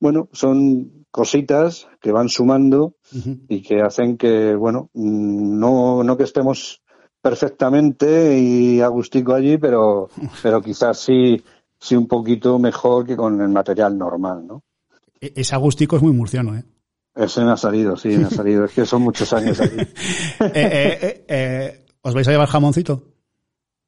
Bueno, 0.00 0.28
son 0.32 1.06
cositas 1.10 1.88
que 2.00 2.12
van 2.12 2.28
sumando 2.28 2.94
uh 3.12 3.16
-huh. 3.16 3.40
y 3.48 3.62
que 3.62 3.80
hacen 3.80 4.16
que, 4.16 4.54
bueno, 4.54 4.90
no, 4.94 6.04
no 6.04 6.16
que 6.16 6.24
estemos 6.24 6.82
perfectamente 7.20 8.38
y 8.38 8.80
agustico 8.80 9.34
allí, 9.34 9.58
pero, 9.58 10.08
pero 10.42 10.60
quizás 10.60 10.98
sí, 10.98 11.42
sí 11.78 11.96
un 11.96 12.06
poquito 12.06 12.58
mejor 12.58 13.06
que 13.06 13.16
con 13.16 13.40
el 13.40 13.48
material 13.48 13.98
normal, 13.98 14.46
¿no? 14.46 14.62
Ese 15.20 15.54
agustico 15.54 15.96
es 15.96 16.02
muy 16.02 16.12
murciano, 16.12 16.56
¿eh? 16.56 16.64
Ese 17.14 17.44
me 17.44 17.50
ha 17.50 17.56
salido, 17.56 17.96
sí, 17.96 18.10
me 18.10 18.26
ha 18.26 18.30
salido. 18.30 18.64
es 18.64 18.72
que 18.72 18.86
son 18.86 19.02
muchos 19.02 19.32
años 19.32 19.60
aquí. 19.60 19.76
eh, 20.54 21.24
eh, 21.26 21.84
¿Os 22.02 22.14
vais 22.14 22.28
a 22.28 22.30
llevar 22.30 22.46
jamoncito? 22.46 23.02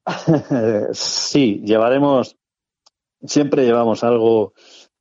sí, 0.92 1.62
llevaremos, 1.64 2.36
siempre 3.24 3.64
llevamos 3.64 4.02
algo, 4.02 4.54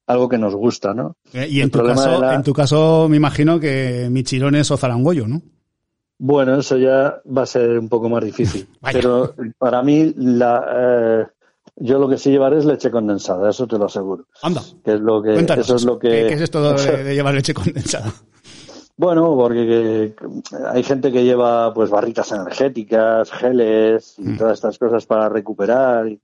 algo 0.09 0.27
que 0.27 0.39
nos 0.39 0.55
gusta, 0.55 0.93
¿no? 0.93 1.15
Eh, 1.33 1.47
y 1.49 1.61
en 1.61 1.69
tu, 1.69 1.83
caso, 1.83 2.19
la... 2.19 2.33
en 2.33 2.43
tu 2.43 2.51
caso, 2.51 3.07
me 3.07 3.17
imagino 3.17 3.59
que 3.59 4.07
michirones 4.09 4.71
o 4.71 4.77
zarangollo, 4.77 5.27
¿no? 5.27 5.41
Bueno, 6.17 6.59
eso 6.59 6.77
ya 6.77 7.21
va 7.25 7.43
a 7.43 7.45
ser 7.45 7.77
un 7.77 7.87
poco 7.87 8.09
más 8.09 8.25
difícil. 8.25 8.67
Pero 8.91 9.35
para 9.57 9.83
mí, 9.83 10.13
la, 10.17 10.65
eh, 10.75 11.25
yo 11.75 11.99
lo 11.99 12.09
que 12.09 12.17
sí 12.17 12.31
llevaré 12.31 12.57
es 12.57 12.65
leche 12.65 12.89
condensada, 12.89 13.51
eso 13.51 13.67
te 13.67 13.77
lo 13.77 13.85
aseguro. 13.85 14.25
Anda. 14.41 14.61
Que 14.83 14.95
es 14.95 14.99
lo 14.99 15.21
que, 15.21 15.33
Cuéntanos, 15.33 15.65
eso 15.65 15.75
es 15.75 15.85
lo 15.85 15.99
que. 15.99 16.09
¿Qué, 16.09 16.33
es 16.33 16.41
esto 16.41 16.73
de, 16.73 17.03
de 17.03 17.13
llevar 17.13 17.35
leche 17.35 17.53
condensada? 17.53 18.11
Bueno, 18.97 19.35
porque 19.37 20.13
hay 20.73 20.83
gente 20.83 21.11
que 21.11 21.23
lleva 21.23 21.71
pues 21.73 21.89
barritas 21.91 22.31
energéticas, 22.31 23.31
geles 23.31 24.15
y 24.17 24.23
mm. 24.23 24.37
todas 24.37 24.53
estas 24.55 24.77
cosas 24.77 25.05
para 25.05 25.29
recuperar. 25.29 26.07
Y, 26.09 26.19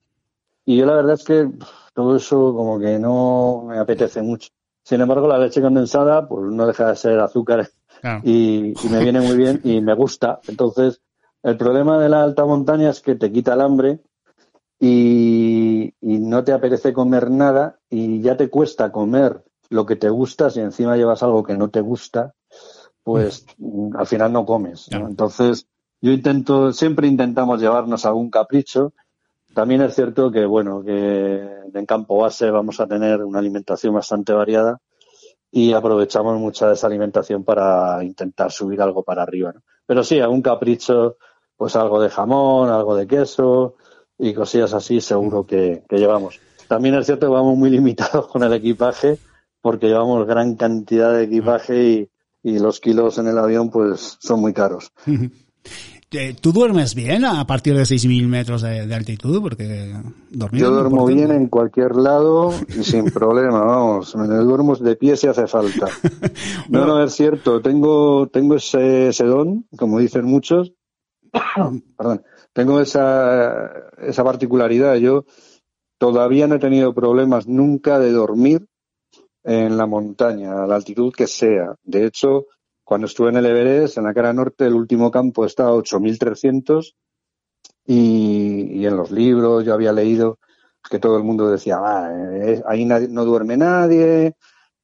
yo 0.66 0.86
la 0.88 0.96
verdad 0.96 1.14
es 1.14 1.24
que 1.24 1.48
todo 1.96 2.18
eso 2.18 2.54
como 2.54 2.80
que 2.80 3.00
no 3.00 3.64
me 3.68 3.80
apetece 3.80 4.22
mucho. 4.22 4.50
Sin 4.84 5.02
embargo, 5.02 5.28
la 5.28 5.40
leche 5.40 5.62
condensada 5.62 6.28
pues 6.28 6.52
no 6.52 6.68
deja 6.68 6.90
de 6.90 6.96
ser 6.96 7.20
azúcar 7.20 7.68
claro. 8.02 8.22
y, 8.24 8.74
y, 8.86 8.90
me 8.90 9.02
viene 9.02 9.22
muy 9.22 9.36
bien 9.36 9.62
y 9.64 9.82
me 9.82 9.96
gusta. 9.96 10.40
Entonces, 10.48 11.02
el 11.42 11.58
problema 11.58 12.00
de 12.00 12.10
la 12.10 12.24
alta 12.24 12.46
montaña 12.46 12.92
es 12.92 13.02
que 13.02 13.16
te 13.16 13.32
quita 13.32 13.56
el 13.56 13.62
hambre 13.62 14.02
y, 14.80 15.94
y 16.02 16.20
no 16.20 16.44
te 16.44 16.52
apetece 16.52 16.94
comer 16.94 17.32
nada 17.32 17.80
y 17.90 18.22
ya 18.22 18.38
te 18.38 18.50
cuesta 18.50 18.92
comer 18.92 19.44
lo 19.70 19.88
que 19.88 19.96
te 19.96 20.10
gusta 20.10 20.52
si 20.52 20.60
encima 20.60 20.98
llevas 20.98 21.24
algo 21.24 21.44
que 21.44 21.58
no 21.58 21.70
te 21.70 21.82
gusta 21.82 22.36
pues 23.06 23.46
al 23.96 24.08
final 24.08 24.34
no 24.34 24.46
comes. 24.46 24.90
¿no? 24.92 25.08
Entonces, 25.08 25.68
yo 26.02 26.12
intento, 26.12 26.74
siempre 26.74 27.08
intentamos 27.08 27.62
llevarnos 27.62 28.06
algún 28.06 28.32
capricho. 28.32 28.94
También 29.56 29.82
es 29.84 29.96
cierto 29.96 30.32
que, 30.32 30.46
bueno, 30.46 30.84
que 30.84 31.40
en 31.74 31.86
campo 31.86 32.18
base 32.18 32.52
vamos 32.52 32.82
a 32.82 32.88
tener 32.88 33.24
una 33.24 33.40
alimentación 33.40 33.94
bastante 33.94 34.34
variada 34.34 34.82
y 35.50 35.72
aprovechamos 35.72 36.38
mucha 36.38 36.68
de 36.68 36.74
esa 36.74 36.88
alimentación 36.88 37.46
para 37.46 38.04
intentar 38.04 38.52
subir 38.52 38.82
algo 38.82 39.04
para 39.04 39.24
arriba. 39.24 39.54
¿no? 39.54 39.62
Pero 39.86 40.04
sí, 40.04 40.20
algún 40.20 40.42
capricho, 40.42 41.16
pues 41.56 41.78
algo 41.78 42.02
de 42.02 42.10
jamón, 42.10 42.70
algo 42.70 42.98
de 42.98 43.08
queso 43.08 43.76
y 44.20 44.34
cosillas 44.34 44.74
así, 44.74 45.00
seguro 45.00 45.46
que, 45.46 45.84
que 45.88 46.00
llevamos. 46.00 46.42
También 46.68 46.96
es 46.96 47.06
cierto 47.06 47.28
que 47.28 47.34
vamos 47.34 47.58
muy 47.58 47.70
limitados 47.70 48.28
con 48.28 48.44
el 48.44 48.52
equipaje 48.52 49.20
porque 49.62 49.88
llevamos 49.88 50.28
gran 50.28 50.56
cantidad 50.56 51.14
de 51.14 51.24
equipaje 51.24 51.84
y, 51.86 52.10
y 52.44 52.60
los 52.60 52.82
kilos 52.82 53.20
en 53.20 53.28
el 53.28 53.38
avión 53.38 53.70
pues 53.70 54.18
son 54.20 54.42
muy 54.42 54.52
caros. 54.52 54.92
¿Tú 56.42 56.54
duermes 56.54 56.96
bien 56.96 57.26
a 57.26 57.46
partir 57.46 57.76
de 57.76 57.82
6.000 57.82 58.28
metros 58.28 58.62
de, 58.62 58.86
de, 58.86 58.96
altitud? 58.96 59.42
Porque 59.42 59.94
dormir 60.30 60.62
Yo 60.62 60.72
duermo 60.72 61.06
bien 61.06 61.32
en 61.32 61.48
cualquier 61.48 61.96
lado 61.96 62.54
y 62.70 62.84
sin 62.84 63.06
problema, 63.14 63.64
vamos. 63.64 64.16
Me 64.16 64.28
duermo 64.28 64.76
de 64.76 64.96
pie 64.96 65.18
si 65.18 65.28
hace 65.28 65.48
falta. 65.48 65.88
No, 66.70 66.86
no, 66.86 67.04
es 67.04 67.14
cierto. 67.14 67.62
Tengo, 67.62 68.28
tengo 68.28 68.56
ese, 68.56 69.10
ese 69.10 69.26
don, 69.26 69.68
como 69.78 70.00
dicen 70.00 70.26
muchos. 70.26 70.74
Perdón. 71.98 72.24
Tengo 72.54 72.80
esa, 72.80 73.70
esa 73.98 74.24
particularidad. 74.24 74.96
Yo 74.96 75.26
todavía 75.98 76.48
no 76.48 76.56
he 76.56 76.60
tenido 76.60 76.94
problemas 76.94 77.48
nunca 77.48 78.00
de 78.00 78.12
dormir 78.12 78.68
en 79.44 79.78
la 79.78 79.86
montaña, 79.86 80.64
a 80.64 80.68
la 80.68 80.76
altitud 80.76 81.14
que 81.14 81.28
sea. 81.28 81.76
De 81.84 82.06
hecho, 82.06 82.46
cuando 82.86 83.08
estuve 83.08 83.30
en 83.30 83.38
el 83.38 83.46
Everest, 83.48 83.98
en 83.98 84.06
la 84.06 84.14
cara 84.14 84.32
norte, 84.32 84.66
el 84.66 84.76
último 84.76 85.12
campo 85.12 85.46
estaba 85.46 85.72
a 85.72 85.74
8.300 85.74 86.96
y, 87.86 88.80
y 88.80 88.86
en 88.86 88.96
los 88.96 89.12
libros 89.12 89.66
yo 89.66 89.74
había 89.74 89.92
leído 89.92 90.40
que 90.90 91.00
todo 91.00 91.18
el 91.18 91.24
mundo 91.24 91.50
decía, 91.50 91.80
ah, 91.82 92.12
eh, 92.34 92.62
ahí 92.68 92.86
nadie, 92.86 93.08
no 93.08 93.26
duerme 93.26 93.58
nadie, 93.58 94.36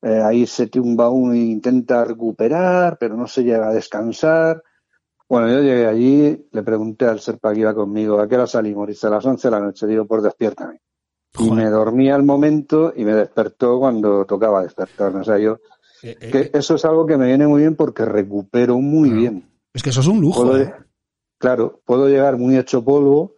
eh, 0.02 0.22
ahí 0.24 0.48
se 0.48 0.68
tumba 0.68 1.10
uno 1.10 1.34
e 1.34 1.38
intenta 1.38 2.04
recuperar, 2.04 2.98
pero 3.00 3.16
no 3.16 3.28
se 3.28 3.44
llega 3.44 3.70
a 3.70 3.74
descansar. 3.74 4.64
Bueno, 5.30 5.48
yo 5.50 5.62
llegué 5.62 5.86
allí, 5.86 6.48
le 6.52 6.64
pregunté 6.64 7.06
al 7.06 7.20
serpa 7.20 7.54
que 7.54 7.62
iba 7.62 7.74
conmigo, 7.74 8.20
¿a 8.20 8.28
qué 8.28 8.36
hora 8.36 8.48
salimos? 8.48 8.88
Dice, 8.88 9.08
a 9.08 9.12
las 9.12 9.26
11 9.26 9.48
de 9.48 9.52
la 9.52 9.60
noche. 9.60 9.88
Digo, 9.88 10.06
pues 10.06 10.24
despiértame. 10.24 10.82
Y 11.40 11.50
me 11.52 11.70
dormí 11.70 12.10
al 12.10 12.24
momento 12.24 12.92
y 12.94 13.06
me 13.06 13.14
despertó 13.14 13.80
cuando 13.80 14.26
tocaba 14.26 14.64
despertarme. 14.64 15.22
O 15.22 15.24
sea, 15.24 15.38
yo 15.38 15.60
Eh, 16.04 16.18
eh, 16.20 16.32
Que 16.52 16.58
eso 16.58 16.76
es 16.76 16.86
algo 16.86 17.06
que 17.06 17.18
me 17.18 17.28
viene 17.28 17.48
muy 17.48 17.62
bien 17.62 17.76
porque 17.76 18.06
recupero 18.06 18.78
muy 18.80 19.12
bien. 19.12 19.50
es 19.74 19.84
que 19.84 19.90
eso 19.92 20.02
es 20.02 20.08
un 20.08 20.22
lujo. 20.22 20.44
Puedo- 20.44 20.62
¿eh? 20.62 20.74
claro, 21.40 21.82
puedo 21.86 22.08
llegar 22.08 22.38
muy 22.38 22.58
hecho 22.58 22.84
polvo, 22.84 23.36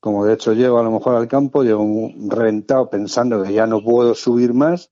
como 0.00 0.24
de 0.24 0.34
hecho 0.34 0.52
llego 0.52 0.78
a 0.78 0.82
lo 0.82 0.90
mejor 0.90 1.16
al 1.16 1.28
campo, 1.28 1.62
llego 1.62 1.84
reventado 2.28 2.88
pensando 2.90 3.42
que 3.42 3.52
ya 3.52 3.66
no 3.66 3.82
puedo 3.82 4.14
subir 4.14 4.54
más 4.54 4.90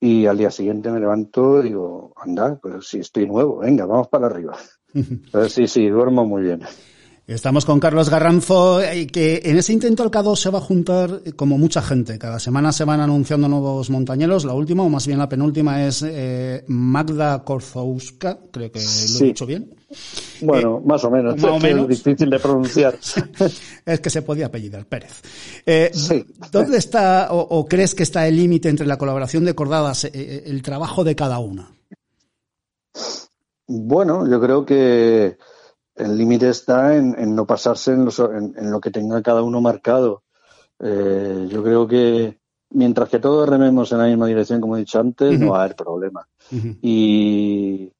y 0.00 0.26
al 0.26 0.36
día 0.38 0.50
siguiente 0.50 0.90
me 0.90 1.00
levanto 1.00 1.60
y 1.60 1.68
digo, 1.68 2.12
anda, 2.16 2.58
pues 2.60 2.86
sí, 2.88 2.98
estoy 2.98 3.26
nuevo, 3.26 3.58
venga, 3.58 3.86
vamos 3.86 4.08
para 4.08 4.26
arriba. 4.26 4.56
Entonces, 4.94 5.52
sí, 5.52 5.66
sí, 5.66 5.88
duermo 5.88 6.24
muy 6.26 6.42
bien. 6.42 6.60
Estamos 7.28 7.64
con 7.64 7.80
Carlos 7.80 8.08
Garranzo, 8.08 8.80
eh, 8.80 9.08
que 9.08 9.40
en 9.44 9.56
ese 9.58 9.72
intento 9.72 10.04
al 10.04 10.12
K2 10.12 10.36
se 10.36 10.48
va 10.50 10.58
a 10.58 10.62
juntar 10.62 11.22
eh, 11.24 11.32
como 11.32 11.58
mucha 11.58 11.82
gente. 11.82 12.20
Cada 12.20 12.38
semana 12.38 12.70
se 12.70 12.84
van 12.84 13.00
anunciando 13.00 13.48
nuevos 13.48 13.90
montañeros. 13.90 14.44
La 14.44 14.54
última, 14.54 14.84
o 14.84 14.88
más 14.88 15.08
bien 15.08 15.18
la 15.18 15.28
penúltima, 15.28 15.84
es 15.84 16.04
eh, 16.06 16.62
Magda 16.68 17.42
Korzowska, 17.42 18.38
creo 18.52 18.70
que 18.70 18.78
lo 18.78 18.84
Sí. 18.86 19.24
he 19.24 19.26
dicho 19.26 19.44
bien. 19.44 19.74
Bueno, 20.40 20.80
más 20.86 21.02
o 21.02 21.10
menos, 21.10 21.36
más 21.40 21.50
o 21.50 21.58
menos. 21.58 21.90
es 21.90 22.04
difícil 22.04 22.30
de 22.30 22.38
pronunciar. 22.38 22.96
Es 23.86 24.00
que 24.00 24.10
se 24.10 24.22
podía 24.22 24.46
apellidar 24.46 24.86
Pérez. 24.86 25.20
Eh, 25.66 25.90
Sí. 25.92 26.24
¿Dónde 26.52 26.78
está 26.78 27.32
o, 27.32 27.40
o 27.40 27.66
crees 27.66 27.96
que 27.96 28.04
está 28.04 28.28
el 28.28 28.36
límite 28.36 28.68
entre 28.68 28.86
la 28.86 28.98
colaboración 28.98 29.44
de 29.44 29.54
cordadas, 29.54 30.04
el 30.04 30.62
trabajo 30.62 31.02
de 31.02 31.16
cada 31.16 31.40
una? 31.40 31.72
Bueno, 33.66 34.28
yo 34.30 34.40
creo 34.40 34.64
que 34.64 35.36
el 35.96 36.16
límite 36.16 36.48
está 36.50 36.96
en, 36.96 37.14
en 37.18 37.34
no 37.34 37.46
pasarse 37.46 37.92
en, 37.92 38.04
los- 38.04 38.18
en- 38.18 38.54
en 38.56 38.70
lo 38.70 38.80
que 38.80 38.90
tenga 38.90 39.22
cada 39.22 39.42
uno 39.42 39.60
marcado. 39.60 40.22
Eh, 40.78 41.46
yo 41.50 41.62
creo 41.62 41.86
que 41.88 42.38
mientras 42.70 43.08
que 43.08 43.18
todos 43.18 43.48
rememos 43.48 43.90
en 43.92 43.98
la 43.98 44.06
misma 44.06 44.26
dirección, 44.26 44.60
como 44.60 44.76
he 44.76 44.80
dicho 44.80 45.00
antes, 45.00 45.38
no 45.40 45.50
va 45.52 45.60
a 45.60 45.64
haber 45.64 45.76
problema. 45.76 46.26
Y 46.82 47.90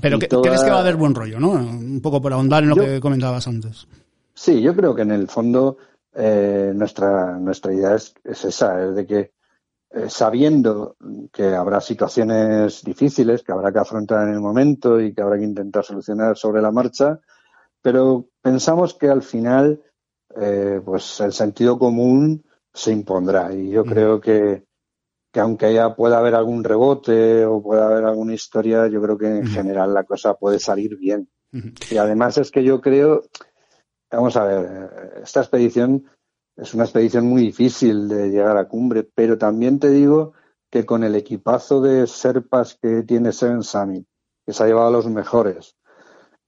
Pero 0.00 0.16
Y 0.16 0.20
que, 0.20 0.28
toda- 0.28 0.42
crees 0.42 0.62
que 0.64 0.70
va 0.70 0.78
a 0.78 0.80
haber 0.80 0.96
buen 0.96 1.14
rollo, 1.14 1.38
¿no? 1.40 1.50
Un 1.52 2.00
poco 2.00 2.20
por 2.20 2.32
ahondar 2.32 2.62
en 2.62 2.70
lo 2.70 2.76
Yo- 2.76 2.82
que 2.84 3.00
comentabas 3.00 3.46
antes. 3.46 3.86
sí, 4.34 4.60
yo 4.60 4.74
creo 4.74 4.94
que 4.94 5.02
en 5.02 5.12
el 5.12 5.28
fondo 5.28 5.76
eh, 6.14 6.72
nuestra, 6.74 7.38
nuestra 7.38 7.72
idea 7.74 7.94
es, 7.94 8.14
es 8.24 8.44
esa, 8.46 8.84
es 8.88 8.94
de 8.96 9.06
que 9.06 9.32
eh, 9.96 10.10
sabiendo 10.10 10.96
que 11.32 11.54
habrá 11.54 11.80
situaciones 11.80 12.84
difíciles 12.84 13.42
que 13.42 13.52
habrá 13.52 13.72
que 13.72 13.78
afrontar 13.78 14.28
en 14.28 14.34
el 14.34 14.40
momento 14.40 15.00
y 15.00 15.14
que 15.14 15.22
habrá 15.22 15.38
que 15.38 15.44
intentar 15.44 15.84
solucionar 15.84 16.36
sobre 16.36 16.60
la 16.60 16.70
marcha, 16.70 17.18
pero 17.80 18.26
pensamos 18.42 18.92
que 18.92 19.08
al 19.08 19.22
final 19.22 19.80
eh, 20.38 20.82
pues 20.84 21.18
el 21.20 21.32
sentido 21.32 21.78
común 21.78 22.44
se 22.74 22.92
impondrá 22.92 23.54
y 23.54 23.70
yo 23.70 23.84
Mm. 23.84 23.88
creo 23.88 24.20
que, 24.20 24.64
que 25.32 25.40
aunque 25.40 25.66
haya 25.66 25.94
pueda 25.94 26.18
haber 26.18 26.34
algún 26.34 26.62
rebote 26.62 27.46
o 27.46 27.62
pueda 27.62 27.86
haber 27.86 28.04
alguna 28.04 28.34
historia, 28.34 28.88
yo 28.88 29.00
creo 29.00 29.16
que 29.16 29.28
en 29.28 29.44
Mm. 29.44 29.54
general 29.54 29.94
la 29.94 30.04
cosa 30.04 30.34
puede 30.34 30.58
salir 30.58 30.96
bien. 30.98 31.28
Y 31.88 31.96
además 31.96 32.36
es 32.36 32.50
que 32.50 32.62
yo 32.62 32.82
creo, 32.82 33.22
vamos 34.10 34.36
a 34.36 34.44
ver, 34.44 34.66
eh, 34.70 35.20
esta 35.22 35.40
expedición 35.40 36.04
es 36.56 36.74
una 36.74 36.84
expedición 36.84 37.26
muy 37.26 37.42
difícil 37.42 38.08
de 38.08 38.28
llegar 38.30 38.56
a 38.56 38.68
cumbre, 38.68 39.04
pero 39.14 39.38
también 39.38 39.78
te 39.78 39.90
digo 39.90 40.32
que 40.70 40.84
con 40.86 41.04
el 41.04 41.14
equipazo 41.14 41.80
de 41.80 42.06
serpas 42.06 42.78
que 42.80 43.02
tiene 43.02 43.32
Seven 43.32 43.62
Summit, 43.62 44.06
que 44.44 44.52
se 44.52 44.62
ha 44.62 44.66
llevado 44.66 44.88
a 44.88 44.92
los 44.92 45.06
mejores, 45.06 45.76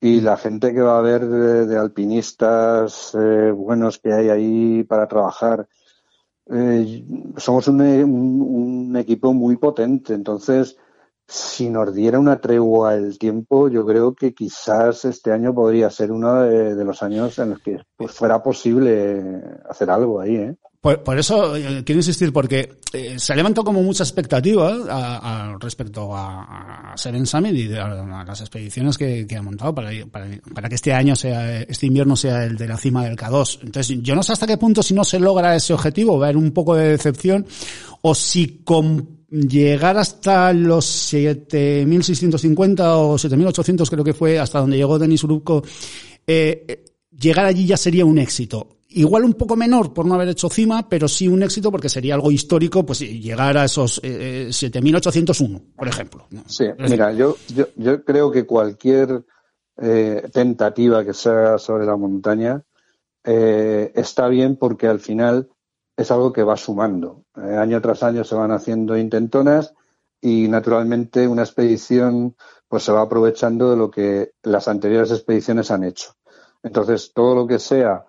y 0.00 0.20
la 0.20 0.36
gente 0.36 0.72
que 0.72 0.80
va 0.80 0.96
a 0.96 0.98
haber 0.98 1.26
de, 1.28 1.76
alpinistas 1.78 3.14
eh, 3.14 3.50
buenos 3.52 3.98
que 3.98 4.12
hay 4.12 4.28
ahí 4.28 4.84
para 4.84 5.08
trabajar, 5.08 5.68
eh, 6.50 7.04
somos 7.36 7.68
un- 7.68 7.80
un 7.80 8.96
equipo 8.96 9.32
muy 9.34 9.56
potente. 9.56 10.14
Entonces, 10.14 10.76
si 11.30 11.68
nos 11.68 11.94
diera 11.94 12.18
una 12.18 12.40
tregua 12.40 12.94
el 12.94 13.18
tiempo, 13.18 13.68
yo 13.68 13.84
creo 13.84 14.14
que 14.14 14.32
quizás 14.32 15.04
este 15.04 15.30
año 15.30 15.54
podría 15.54 15.90
ser 15.90 16.10
uno 16.10 16.40
de, 16.42 16.74
de 16.74 16.84
los 16.86 17.02
años 17.02 17.38
en 17.38 17.50
los 17.50 17.58
que 17.60 17.76
pues, 17.96 18.12
fuera 18.12 18.42
posible 18.42 19.22
hacer 19.68 19.90
algo 19.90 20.20
ahí. 20.22 20.36
¿eh? 20.36 20.54
Por, 20.80 21.02
por 21.02 21.18
eso 21.18 21.54
eh, 21.54 21.82
quiero 21.84 21.98
insistir, 21.98 22.32
porque 22.32 22.78
eh, 22.94 23.18
se 23.18 23.32
ha 23.32 23.36
levantado 23.36 23.64
como 23.66 23.82
mucha 23.82 24.04
expectativa 24.04 24.72
a, 24.88 25.50
a- 25.52 25.58
respecto 25.60 26.16
a, 26.16 26.92
a 26.92 26.96
Seven 26.96 27.26
Summit 27.26 27.52
y 27.54 27.74
a, 27.74 27.84
a 28.20 28.24
las 28.24 28.40
expediciones 28.40 28.96
que, 28.96 29.26
que 29.26 29.38
montado 29.42 29.74
para, 29.74 29.90
para, 30.10 30.28
para 30.54 30.68
que 30.70 30.76
este 30.76 30.94
año 30.94 31.14
sea, 31.14 31.60
este 31.60 31.86
invierno 31.86 32.16
sea 32.16 32.44
el 32.44 32.56
de 32.56 32.68
la 32.68 32.78
cima 32.78 33.04
del 33.04 33.16
K2. 33.16 33.58
Entonces, 33.64 33.98
yo 34.02 34.14
no 34.14 34.22
sé 34.22 34.32
hasta 34.32 34.46
qué 34.46 34.56
punto 34.56 34.82
si 34.82 34.94
no 34.94 35.04
se 35.04 35.20
logra 35.20 35.54
ese 35.54 35.74
objetivo, 35.74 36.18
va 36.18 36.26
a 36.26 36.28
haber 36.30 36.38
un 36.38 36.52
poco 36.52 36.74
de 36.74 36.88
decepción, 36.90 37.44
o 38.00 38.14
si 38.14 38.62
con 38.64 39.17
llegar 39.30 39.96
hasta 39.98 40.52
los 40.52 41.12
7.650 41.12 42.80
o 42.96 43.14
7.800 43.14 43.90
creo 43.90 44.04
que 44.04 44.14
fue 44.14 44.38
hasta 44.38 44.60
donde 44.60 44.76
llegó 44.76 44.98
Denis 44.98 45.24
Urubko, 45.24 45.62
eh, 46.26 46.64
eh, 46.66 46.84
llegar 47.10 47.46
allí 47.46 47.66
ya 47.66 47.76
sería 47.76 48.04
un 48.04 48.18
éxito. 48.18 48.68
Igual 48.90 49.24
un 49.24 49.34
poco 49.34 49.54
menor 49.54 49.92
por 49.92 50.06
no 50.06 50.14
haber 50.14 50.28
hecho 50.28 50.48
cima, 50.48 50.88
pero 50.88 51.08
sí 51.08 51.28
un 51.28 51.42
éxito 51.42 51.70
porque 51.70 51.90
sería 51.90 52.14
algo 52.14 52.30
histórico, 52.30 52.86
pues 52.86 53.00
llegar 53.00 53.58
a 53.58 53.64
esos 53.64 53.98
eh, 54.02 54.46
eh, 54.46 54.48
7.801, 54.48 55.74
por 55.76 55.88
ejemplo. 55.88 56.26
Sí, 56.46 56.64
mira, 56.78 57.12
yo, 57.12 57.36
yo, 57.54 57.66
yo 57.76 58.02
creo 58.02 58.30
que 58.30 58.46
cualquier 58.46 59.24
eh, 59.76 60.28
tentativa 60.32 61.04
que 61.04 61.12
se 61.12 61.28
haga 61.28 61.58
sobre 61.58 61.84
la 61.84 61.96
montaña 61.96 62.62
eh, 63.24 63.92
está 63.94 64.28
bien 64.28 64.56
porque 64.56 64.86
al 64.86 65.00
final 65.00 65.50
es 65.98 66.12
algo 66.12 66.32
que 66.32 66.44
va 66.44 66.56
sumando. 66.56 67.24
Eh, 67.36 67.56
año 67.56 67.80
tras 67.82 68.04
año 68.04 68.22
se 68.22 68.36
van 68.36 68.52
haciendo 68.52 68.96
intentonas 68.96 69.74
y 70.20 70.46
naturalmente 70.46 71.26
una 71.26 71.42
expedición 71.42 72.36
pues 72.68 72.84
se 72.84 72.92
va 72.92 73.02
aprovechando 73.02 73.70
de 73.70 73.76
lo 73.76 73.90
que 73.90 74.30
las 74.44 74.68
anteriores 74.68 75.10
expediciones 75.10 75.72
han 75.72 75.82
hecho. 75.82 76.12
Entonces, 76.62 77.12
todo 77.12 77.34
lo 77.34 77.46
que 77.48 77.58
sea 77.58 78.04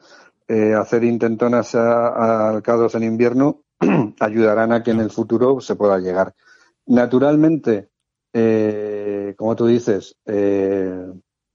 eh, 0.48 0.76
hacer 0.76 1.04
intentonas 1.04 1.74
a- 1.74 2.50
al 2.50 2.62
K2 2.62 2.94
en 2.96 3.04
invierno 3.04 3.64
ayudarán 4.20 4.72
a 4.72 4.84
que 4.84 4.92
en 4.92 5.00
el 5.00 5.10
futuro 5.10 5.60
se 5.60 5.76
pueda 5.76 5.98
llegar. 5.98 6.36
Naturalmente, 6.86 7.90
eh, 8.34 9.34
como 9.36 9.56
tú 9.56 9.66
dices, 9.66 10.16
¿qué 10.26 11.06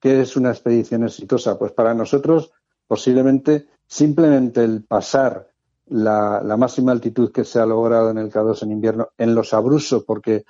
es 0.02 0.36
una 0.36 0.50
expedición 0.50 1.04
exitosa? 1.04 1.56
Pues 1.58 1.70
para 1.72 1.94
nosotros, 1.94 2.50
posiblemente, 2.88 3.68
simplemente 3.86 4.64
el 4.64 4.84
pasar 4.84 5.53
la, 5.86 6.42
la 6.42 6.56
máxima 6.56 6.92
altitud 6.92 7.30
que 7.32 7.44
se 7.44 7.58
ha 7.60 7.66
logrado 7.66 8.10
en 8.10 8.18
el 8.18 8.30
K2 8.30 8.62
en 8.62 8.72
invierno 8.72 9.08
en 9.18 9.34
los 9.34 9.52
abrusos, 9.52 10.04
porque 10.04 10.44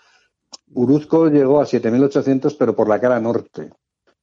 Uruzco 0.72 1.28
llegó 1.28 1.60
a 1.60 1.66
7.800, 1.66 2.56
pero 2.58 2.74
por 2.74 2.88
la 2.88 3.00
cara 3.00 3.20
norte, 3.20 3.70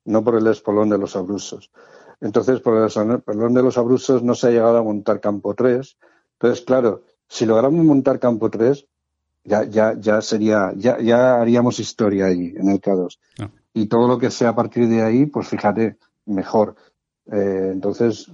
no 0.06 0.24
por 0.24 0.36
el 0.36 0.48
espolón 0.48 0.90
de 0.90 0.98
los 0.98 1.16
abrusos. 1.16 1.72
Entonces, 2.20 2.60
por 2.62 2.78
el 2.78 2.86
espolón 2.86 3.54
de 3.54 3.64
los 3.64 3.78
abrusos 3.78 4.24
no 4.24 4.36
se 4.36 4.48
ha 4.48 4.52
llegado 4.52 4.78
a 4.78 4.84
montar 4.84 5.20
campo 5.20 5.56
3. 5.56 5.98
Entonces, 6.34 6.64
claro, 6.64 7.04
si 7.28 7.46
logramos 7.46 7.84
montar 7.84 8.20
campo 8.20 8.50
3, 8.50 8.88
ya, 9.44 9.64
ya, 9.64 9.96
ya 10.00 10.22
sería, 10.22 10.72
ya, 10.76 11.00
ya 11.00 11.42
haríamos 11.42 11.80
historia 11.80 12.26
ahí 12.26 12.54
en 12.56 12.70
el 12.70 12.80
K2. 12.80 13.18
Ah. 13.40 13.50
Y 13.74 13.88
todo 13.88 14.08
lo 14.08 14.20
que 14.20 14.30
sea 14.30 14.50
a 14.50 14.56
partir 14.56 14.88
de 14.88 15.02
ahí, 15.02 15.26
pues 15.26 15.48
fíjate, 15.48 15.98
mejor. 16.26 16.76
Eh, 17.32 17.70
entonces, 17.72 18.32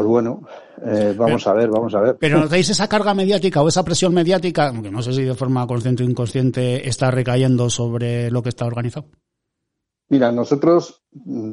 pues 0.00 0.08
bueno, 0.08 0.40
eh, 0.82 1.14
vamos 1.14 1.46
a 1.46 1.52
ver, 1.52 1.68
vamos 1.68 1.94
a 1.94 2.00
ver. 2.00 2.16
Pero 2.18 2.40
notáis 2.40 2.70
esa 2.70 2.88
carga 2.88 3.12
mediática 3.12 3.60
o 3.60 3.68
esa 3.68 3.84
presión 3.84 4.14
mediática, 4.14 4.68
aunque 4.68 4.90
no 4.90 5.02
sé 5.02 5.12
si 5.12 5.24
de 5.24 5.34
forma 5.34 5.66
consciente 5.66 6.02
o 6.02 6.06
inconsciente 6.06 6.88
está 6.88 7.10
recayendo 7.10 7.68
sobre 7.68 8.30
lo 8.30 8.42
que 8.42 8.48
está 8.48 8.64
organizado. 8.64 9.08
Mira, 10.08 10.32
nosotros, 10.32 11.02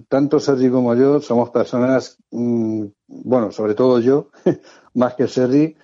tanto 0.08 0.40
Sergi 0.40 0.70
como 0.70 0.96
yo, 0.96 1.20
somos 1.20 1.50
personas, 1.50 2.20
mm, 2.32 2.86
bueno, 3.08 3.52
sobre 3.52 3.76
todo 3.76 4.00
yo, 4.00 4.30
más 4.94 5.16
que 5.16 5.28
Sergi, 5.28 5.76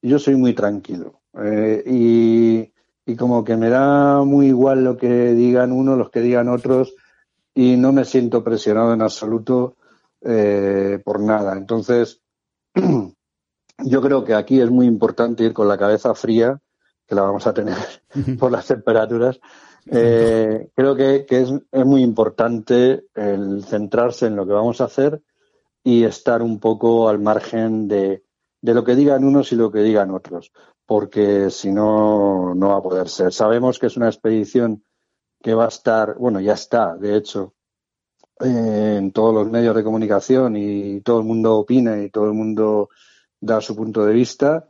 yo 0.00 0.20
soy 0.20 0.36
muy 0.36 0.54
tranquilo. 0.54 1.22
Eh, 1.42 1.82
y, 1.84 2.72
y 3.04 3.16
como 3.16 3.42
que 3.42 3.56
me 3.56 3.68
da 3.68 4.22
muy 4.22 4.46
igual 4.46 4.84
lo 4.84 4.96
que 4.96 5.34
digan 5.34 5.72
unos, 5.72 5.98
los 5.98 6.10
que 6.10 6.20
digan 6.20 6.48
otros, 6.48 6.94
y 7.52 7.76
no 7.76 7.92
me 7.92 8.04
siento 8.04 8.44
presionado 8.44 8.94
en 8.94 9.02
absoluto 9.02 9.74
eh, 10.24 11.00
por 11.04 11.20
nada. 11.20 11.56
Entonces, 11.56 12.20
yo 12.74 14.02
creo 14.02 14.24
que 14.24 14.34
aquí 14.34 14.60
es 14.60 14.70
muy 14.70 14.86
importante 14.86 15.44
ir 15.44 15.52
con 15.52 15.68
la 15.68 15.78
cabeza 15.78 16.14
fría, 16.14 16.60
que 17.06 17.14
la 17.14 17.22
vamos 17.22 17.46
a 17.46 17.54
tener 17.54 17.76
por 18.38 18.52
las 18.52 18.66
temperaturas. 18.66 19.40
Eh, 19.86 20.70
creo 20.74 20.94
que, 20.94 21.26
que 21.26 21.42
es, 21.42 21.52
es 21.72 21.84
muy 21.84 22.02
importante 22.02 23.06
el 23.14 23.64
centrarse 23.64 24.26
en 24.26 24.36
lo 24.36 24.46
que 24.46 24.52
vamos 24.52 24.80
a 24.80 24.84
hacer 24.84 25.22
y 25.82 26.04
estar 26.04 26.42
un 26.42 26.60
poco 26.60 27.08
al 27.08 27.18
margen 27.18 27.88
de, 27.88 28.22
de 28.60 28.74
lo 28.74 28.84
que 28.84 28.94
digan 28.94 29.24
unos 29.24 29.52
y 29.52 29.56
lo 29.56 29.70
que 29.72 29.80
digan 29.80 30.12
otros, 30.12 30.52
porque 30.86 31.50
si 31.50 31.72
no, 31.72 32.54
no 32.54 32.68
va 32.68 32.76
a 32.76 32.82
poder 32.82 33.08
ser. 33.08 33.32
Sabemos 33.32 33.78
que 33.78 33.86
es 33.86 33.96
una 33.96 34.06
expedición 34.06 34.84
que 35.42 35.54
va 35.54 35.64
a 35.64 35.68
estar, 35.68 36.16
bueno, 36.16 36.40
ya 36.40 36.52
está, 36.52 36.96
de 36.96 37.16
hecho, 37.16 37.54
en 38.40 39.12
todos 39.12 39.34
los 39.34 39.50
medios 39.50 39.74
de 39.76 39.84
comunicación 39.84 40.56
y 40.56 41.00
todo 41.02 41.20
el 41.20 41.26
mundo 41.26 41.56
opina 41.56 42.02
y 42.02 42.10
todo 42.10 42.26
el 42.26 42.34
mundo 42.34 42.90
da 43.40 43.60
su 43.60 43.76
punto 43.76 44.04
de 44.04 44.12
vista. 44.14 44.68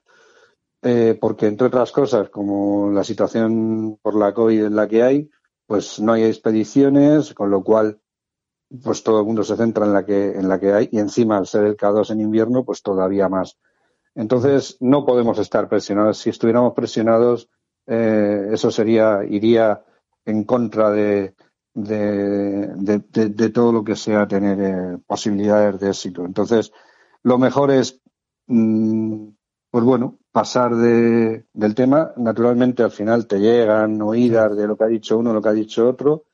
eh, 0.83 1.16
porque 1.20 1.46
entre 1.46 1.68
otras 1.68 1.92
cosas, 1.92 2.29
como 2.31 2.90
la 2.90 3.05
situación 3.05 3.98
por 4.03 4.16
la 4.16 4.35
COVID 4.35 4.64
en 4.64 4.77
la 4.77 4.88
que 4.88 5.03
hay, 5.03 5.31
pues 5.66 6.01
no 6.01 6.12
hay 6.12 6.25
expediciones, 6.25 7.35
con 7.35 7.51
lo 7.51 7.62
cual 7.62 8.01
pues 8.83 9.03
todo 9.05 9.20
el 9.20 9.27
mundo 9.27 9.44
se 9.44 9.57
centra 9.57 9.85
en 9.87 9.92
la 9.92 10.05
que 10.05 10.33
en 10.33 10.48
la 10.48 10.59
que 10.59 10.72
hay 10.72 10.88
y 10.90 10.98
encima 10.98 11.37
al 11.38 11.46
ser 11.46 11.64
el 11.64 11.77
K2 11.77 12.11
en 12.11 12.20
invierno, 12.20 12.64
pues 12.64 12.83
todavía 12.83 13.29
más. 13.29 13.59
Entonces 14.14 14.77
no 14.81 15.05
podemos 15.07 15.38
estar 15.38 15.68
presionados. 15.68 16.18
Si 16.18 16.31
estuviéramos 16.31 16.75
presionados, 16.75 17.48
eh, 17.87 18.48
eso 18.53 18.70
sería 18.70 19.20
iría 19.29 19.85
en 20.25 20.44
contra 20.44 20.90
de, 20.90 21.35
de, 21.74 22.66
de, 22.76 22.98
de, 23.11 23.28
de 23.28 23.48
todo 23.50 23.72
lo 23.72 23.85
que 23.85 23.96
sea 23.96 24.28
tener 24.28 24.61
eh, 24.61 24.98
posibilidades 25.06 25.80
de 25.80 25.88
éxito. 25.88 26.24
Entonces, 26.24 26.72
lo 27.22 27.38
mejor 27.38 27.70
es, 27.70 28.00
mm, 28.46 29.28
pues 29.70 29.85
bueno, 29.85 30.18
pasar 30.32 30.74
de, 30.74 31.44
del 31.52 31.74
tema. 31.74 32.12
Naturalmente, 32.16 32.82
al 32.82 32.90
final 32.90 33.26
te 33.26 33.38
llegan 33.38 34.00
oídas 34.02 34.56
de 34.56 34.66
lo 34.66 34.76
que 34.76 34.85
ha 34.85 34.88
dicho 34.88 35.18
uno, 35.18 35.32
lo 35.32 35.42
que 35.42 35.48
ha 35.48 35.52
dicho 35.52 35.88
otro, 35.88 36.24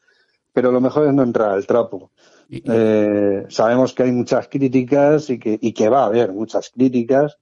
pero 0.52 0.72
lo 0.72 0.80
mejor 0.80 1.06
es 1.06 1.14
no 1.14 1.22
entrar 1.22 1.50
al 1.50 1.66
trapo. 1.66 2.10
Eh, 2.50 3.44
sabemos 3.50 3.92
que 3.92 4.04
hay 4.04 4.12
muchas 4.12 4.48
críticas 4.48 5.28
y 5.28 5.38
que, 5.38 5.58
y 5.60 5.72
que 5.72 5.88
va 5.88 6.04
a 6.04 6.06
haber 6.06 6.32
muchas 6.32 6.70
críticas, 6.70 7.38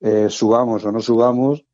eh, 0.00 0.28
subamos 0.28 0.84
o 0.84 0.90
no 0.90 1.00
subamos, 1.00 1.64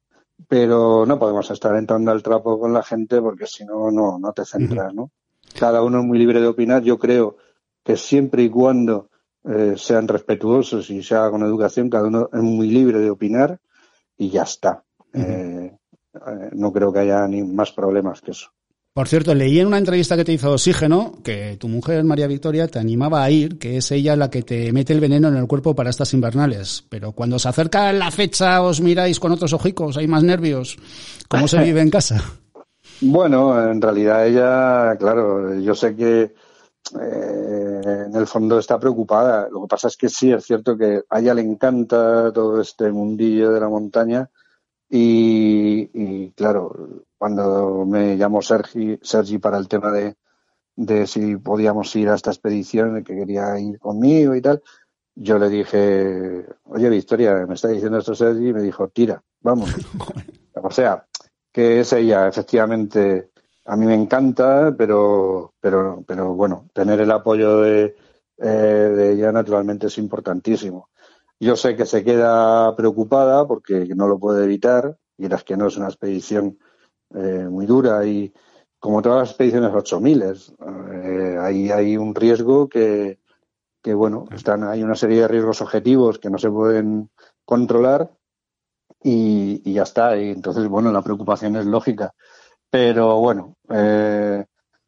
pero 0.47 1.07
no 1.07 1.19
podemos 1.19 1.51
estar 1.51 1.75
entrando 1.77 2.11
al 2.11 2.23
trapo 2.23 2.61
con 2.61 2.75
la 2.75 2.83
gente 2.83 3.23
porque 3.23 3.47
si 3.47 3.65
no, 3.65 3.91
no, 3.91 4.19
no 4.19 4.33
te 4.33 4.45
centras, 4.45 4.93
¿no? 4.93 5.11
Cada 5.59 5.83
uno 5.83 6.01
es 6.01 6.05
muy 6.05 6.19
libre 6.19 6.41
de 6.41 6.47
opinar. 6.47 6.83
Yo 6.83 6.99
creo 6.99 7.37
que 7.85 7.97
siempre 7.97 8.43
y 8.43 8.51
cuando 8.51 9.11
eh, 9.45 9.75
sean 9.77 10.09
respetuosos 10.09 10.91
y 10.91 11.03
se 11.03 11.15
haga 11.15 11.31
con 11.31 11.43
educación, 11.43 11.89
cada 11.89 12.09
uno 12.09 12.29
es 12.33 12.43
muy 12.43 12.69
libre 12.69 12.99
de 12.99 13.11
opinar 13.11 13.59
y 14.17 14.31
ya 14.31 14.43
está. 14.43 14.83
eh, 15.13 15.77
eh, 16.15 16.51
no 16.53 16.73
creo 16.73 16.93
que 16.93 17.01
haya 17.01 17.27
ni 17.29 17.43
más 17.43 17.73
problemas 17.73 18.21
que 18.21 18.33
eso. 18.33 18.51
Por 18.97 19.09
cierto, 19.09 19.35
leí 19.35 19.61
en 19.61 19.67
una 19.67 19.77
entrevista 19.77 20.17
que 20.17 20.25
te 20.25 20.33
hizo 20.33 20.51
Oxígeno 20.51 21.19
que 21.23 21.59
tu 21.59 21.69
mujer, 21.69 22.03
María 22.05 22.27
Victoria, 22.27 22.67
te 22.67 22.79
animaba 22.79 23.23
a 23.23 23.31
ir, 23.31 23.59
que 23.59 23.77
es 23.77 23.91
ella 23.91 24.17
la 24.17 24.31
que 24.31 24.43
te 24.43 24.73
mete 24.73 24.95
el 24.95 25.01
veneno 25.01 25.29
en 25.29 25.37
el 25.37 25.47
cuerpo 25.47 25.75
para 25.75 25.91
estas 25.91 26.15
invernales. 26.15 26.83
Pero 26.89 27.13
cuando 27.13 27.39
se 27.39 27.51
acerca 27.51 27.93
la 27.93 28.11
fecha, 28.11 28.63
os 28.63 28.81
miráis 28.81 29.21
con 29.21 29.33
otros 29.33 29.53
ojicos, 29.53 29.99
hay 29.99 30.09
más 30.09 30.23
nervios. 30.23 30.79
¿Cómo 31.29 31.47
se 31.47 31.59
vive 31.63 31.83
en 31.83 31.91
casa? 31.91 32.25
Bueno, 33.01 33.71
en 33.71 33.81
realidad 33.81 34.27
ella, 34.27 34.97
claro, 34.99 35.55
yo 35.59 35.75
sé 35.75 35.95
que 35.95 36.35
eh, 37.01 37.81
en 38.07 38.15
el 38.15 38.27
fondo 38.27 38.59
está 38.59 38.79
preocupada. 38.79 39.49
Lo 39.51 39.63
que 39.63 39.69
pasa 39.69 39.89
es 39.89 39.97
que 39.97 40.09
sí, 40.09 40.33
es 40.33 40.45
cierto 40.45 40.77
que 40.77 41.03
a 41.09 41.21
ella 41.21 41.35
le 41.35 41.43
encanta 41.43 42.33
todo 42.33 42.61
este 42.61 42.91
mundillo 42.91 43.51
de 43.51 43.61
la 43.61 43.69
montaña 43.69 44.31
y, 44.89 45.91
y 45.93 46.31
claro, 46.33 47.05
cuando 47.19 47.85
me 47.87 48.17
llamó 48.17 48.41
Sergi, 48.41 48.99
Sergi 49.03 49.39
para 49.39 49.59
el 49.59 49.69
tema 49.69 49.91
de, 49.91 50.17
de 50.77 51.07
si 51.07 51.37
podíamos 51.37 51.95
ir 51.97 52.09
a 52.09 52.15
esta 52.15 52.31
expedición, 52.31 53.03
que 53.03 53.17
quería 53.17 53.59
ir 53.59 53.79
conmigo 53.79 54.35
y 54.35 54.41
tal, 54.41 54.63
yo 55.15 55.39
le 55.39 55.49
dije, 55.49 56.47
oye 56.65 56.89
Victoria, 56.91 57.47
me 57.47 57.55
está 57.55 57.69
diciendo 57.69 57.99
esto 57.99 58.15
Sergi, 58.15 58.49
y 58.49 58.53
me 58.53 58.63
dijo, 58.63 58.89
tira, 58.89 59.23
vamos. 59.41 59.75
o 60.55 60.71
sea, 60.71 61.07
que 61.57 61.81
es 61.81 61.91
ella, 61.95 62.29
efectivamente, 62.29 63.31
a 63.65 63.79
mí 63.79 63.87
me 63.87 63.95
encanta, 63.95 64.75
pero, 64.77 65.55
pero, 65.59 66.05
pero 66.07 66.35
bueno, 66.35 66.69
tener 66.75 67.01
el 67.01 67.11
apoyo 67.11 67.63
de, 67.63 67.97
eh, 68.37 68.47
de 68.47 69.13
ella 69.15 69.33
naturalmente 69.33 69.87
es 69.87 69.97
importantísimo. 69.97 70.91
Yo 71.41 71.57
sé 71.57 71.75
que 71.75 71.87
se 71.87 72.05
queda 72.05 72.77
preocupada 72.77 73.47
porque 73.47 73.87
no 73.97 74.07
lo 74.07 74.19
puede 74.19 74.45
evitar, 74.45 74.99
y 75.17 75.33
es 75.33 75.45
que 75.45 75.57
no 75.57 75.69
es 75.69 75.79
una 75.79 75.87
expedición 75.87 76.59
eh, 77.15 77.47
muy 77.49 77.65
dura 77.65 78.05
y 78.05 78.35
como 78.79 79.01
todas 79.01 79.21
las 79.21 79.31
expediciones 79.31 79.73
8000, 79.73 80.23
eh, 80.23 81.39
ahí 81.41 81.71
hay 81.71 81.97
un 81.97 82.15
riesgo 82.15 82.69
que, 82.69 83.19
que 83.83 83.95
bueno, 83.95 84.27
están, 84.31 84.63
hay 84.65 84.83
una 84.83 84.95
serie 84.95 85.23
de 85.23 85.29
riesgos 85.29 85.63
objetivos 85.63 86.19
que 86.19 86.29
no 86.29 86.37
se 86.37 86.51
pueden 86.51 87.09
controlar 87.47 88.11
y, 89.07 89.63
y 89.65 89.75
ya 89.75 89.85
está. 89.85 90.17
Y 90.21 90.31
entonces, 90.31 90.67
bueno, 90.67 90.91
la 90.91 91.01
preocupación 91.01 91.55
es 91.55 91.65
lógica. 91.65 92.13
Pero 92.69 93.21
bueno, 93.21 93.55
eh, 93.71 94.45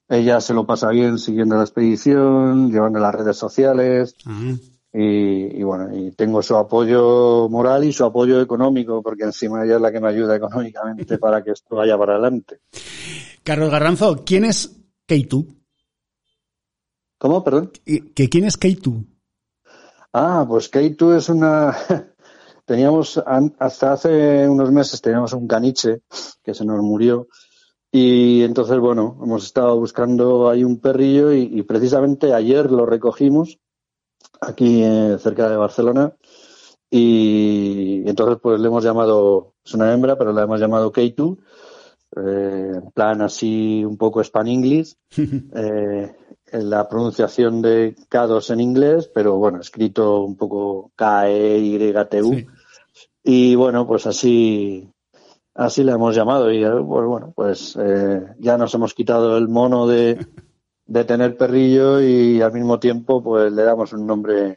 ella 0.08 0.40
se 0.40 0.54
lo 0.54 0.66
pasa 0.66 0.88
bien 0.88 1.18
siguiendo 1.18 1.56
la 1.56 1.62
expedición, 1.62 2.72
llevando 2.72 2.98
las 2.98 3.14
redes 3.14 3.36
sociales. 3.36 4.16
Y, 4.92 5.60
y, 5.60 5.62
bueno, 5.62 5.96
y 5.96 6.10
tengo 6.12 6.42
su 6.42 6.56
apoyo 6.56 7.48
moral 7.48 7.84
y 7.84 7.92
su 7.92 8.04
apoyo 8.04 8.40
económico, 8.40 9.00
porque 9.02 9.22
encima 9.22 9.64
ella 9.64 9.76
es 9.76 9.82
la 9.82 9.92
que 9.92 10.00
me 10.00 10.08
ayuda 10.08 10.34
económicamente 10.34 11.18
para 11.18 11.44
que 11.44 11.52
esto 11.52 11.76
vaya 11.76 11.96
para 11.96 12.14
adelante. 12.14 12.58
Carlos 13.44 13.70
Garranzo, 13.70 14.24
¿quién 14.26 14.44
es 14.44 14.76
Keitu? 15.06 15.46
¿Cómo? 17.18 17.44
Perdón. 17.44 17.70
¿Que 17.84 18.28
¿Quién 18.28 18.44
es 18.44 18.56
Keitu? 18.56 19.04
Ah, 20.12 20.44
pues 20.48 20.68
Keitu 20.68 21.12
es 21.12 21.28
una. 21.28 21.76
teníamos, 22.68 23.20
hasta 23.58 23.92
hace 23.92 24.46
unos 24.46 24.70
meses 24.70 25.00
teníamos 25.00 25.32
un 25.32 25.48
caniche 25.48 26.02
que 26.44 26.52
se 26.54 26.66
nos 26.66 26.80
murió. 26.82 27.26
Y 27.90 28.42
entonces, 28.42 28.78
bueno, 28.78 29.18
hemos 29.24 29.44
estado 29.44 29.78
buscando 29.80 30.50
ahí 30.50 30.62
un 30.62 30.78
perrillo 30.78 31.32
y, 31.32 31.48
y 31.50 31.62
precisamente 31.62 32.34
ayer 32.34 32.70
lo 32.70 32.84
recogimos 32.84 33.58
aquí 34.40 34.82
eh, 34.84 35.16
cerca 35.18 35.48
de 35.48 35.56
Barcelona. 35.56 36.12
Y, 36.90 38.02
entonces, 38.06 38.38
pues 38.42 38.60
le 38.60 38.68
hemos 38.68 38.84
llamado, 38.84 39.54
es 39.64 39.74
una 39.74 39.92
hembra, 39.92 40.16
pero 40.16 40.32
la 40.32 40.42
hemos 40.42 40.60
llamado 40.60 40.92
Keitu, 40.92 41.38
eh, 42.16 42.72
en 42.74 42.90
plan 42.92 43.22
así 43.22 43.84
un 43.84 43.96
poco 43.96 44.22
span 44.22 44.48
English, 44.48 44.94
eh, 45.54 46.14
en 46.50 46.70
la 46.70 46.88
pronunciación 46.88 47.60
de 47.60 47.94
K2 48.10 48.52
en 48.52 48.60
inglés, 48.60 49.10
pero 49.12 49.36
bueno, 49.36 49.60
escrito 49.60 50.22
un 50.22 50.36
poco 50.36 50.92
K-E-Y-T-U. 50.96 52.34
Sí. 52.34 52.46
Y 53.30 53.56
bueno, 53.56 53.86
pues 53.86 54.06
así, 54.06 54.88
así 55.54 55.84
le 55.84 55.92
hemos 55.92 56.16
llamado. 56.16 56.50
Y 56.50 56.62
pues 56.62 57.06
bueno, 57.06 57.30
pues 57.36 57.78
eh, 57.78 58.22
ya 58.38 58.56
nos 58.56 58.72
hemos 58.72 58.94
quitado 58.94 59.36
el 59.36 59.48
mono 59.48 59.86
de 59.86 60.16
de 60.86 61.04
tener 61.04 61.36
perrillo 61.36 62.00
y 62.00 62.40
al 62.40 62.54
mismo 62.54 62.78
tiempo 62.78 63.22
pues 63.22 63.52
le 63.52 63.62
damos 63.64 63.92
un 63.92 64.06
nombre 64.06 64.56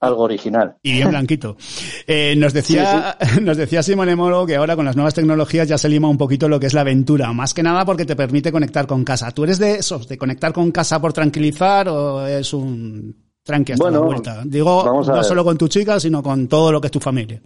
algo 0.00 0.22
original. 0.22 0.76
Y 0.82 0.92
bien 0.92 1.10
blanquito. 1.10 1.56
Eh, 2.10 2.34
nos 2.38 2.54
decía, 2.54 3.18
sí, 3.20 3.26
sí. 3.34 3.40
nos 3.42 3.58
decía 3.58 3.82
Simone 3.82 4.16
Moro 4.16 4.46
que 4.46 4.56
ahora 4.56 4.74
con 4.74 4.86
las 4.86 4.96
nuevas 4.96 5.12
tecnologías 5.12 5.68
ya 5.68 5.76
se 5.76 5.90
lima 5.90 6.08
un 6.08 6.16
poquito 6.16 6.48
lo 6.48 6.58
que 6.58 6.68
es 6.68 6.72
la 6.72 6.80
aventura, 6.80 7.30
más 7.34 7.52
que 7.52 7.62
nada 7.62 7.84
porque 7.84 8.06
te 8.06 8.16
permite 8.16 8.50
conectar 8.50 8.86
con 8.86 9.04
casa. 9.04 9.30
¿Tú 9.32 9.44
eres 9.44 9.58
de 9.58 9.74
esos, 9.74 10.08
de 10.08 10.16
conectar 10.16 10.54
con 10.54 10.70
casa 10.70 10.98
por 10.98 11.12
tranquilizar 11.12 11.90
o 11.90 12.26
es 12.26 12.54
un 12.54 13.14
tranqui 13.42 13.72
hasta 13.72 13.84
bueno, 13.84 14.00
la 14.00 14.06
vuelta? 14.06 14.42
Digo, 14.46 15.04
no 15.06 15.22
solo 15.22 15.44
con 15.44 15.58
tu 15.58 15.68
chica, 15.68 16.00
sino 16.00 16.22
con 16.22 16.48
todo 16.48 16.72
lo 16.72 16.80
que 16.80 16.86
es 16.86 16.92
tu 16.92 17.00
familia. 17.00 17.42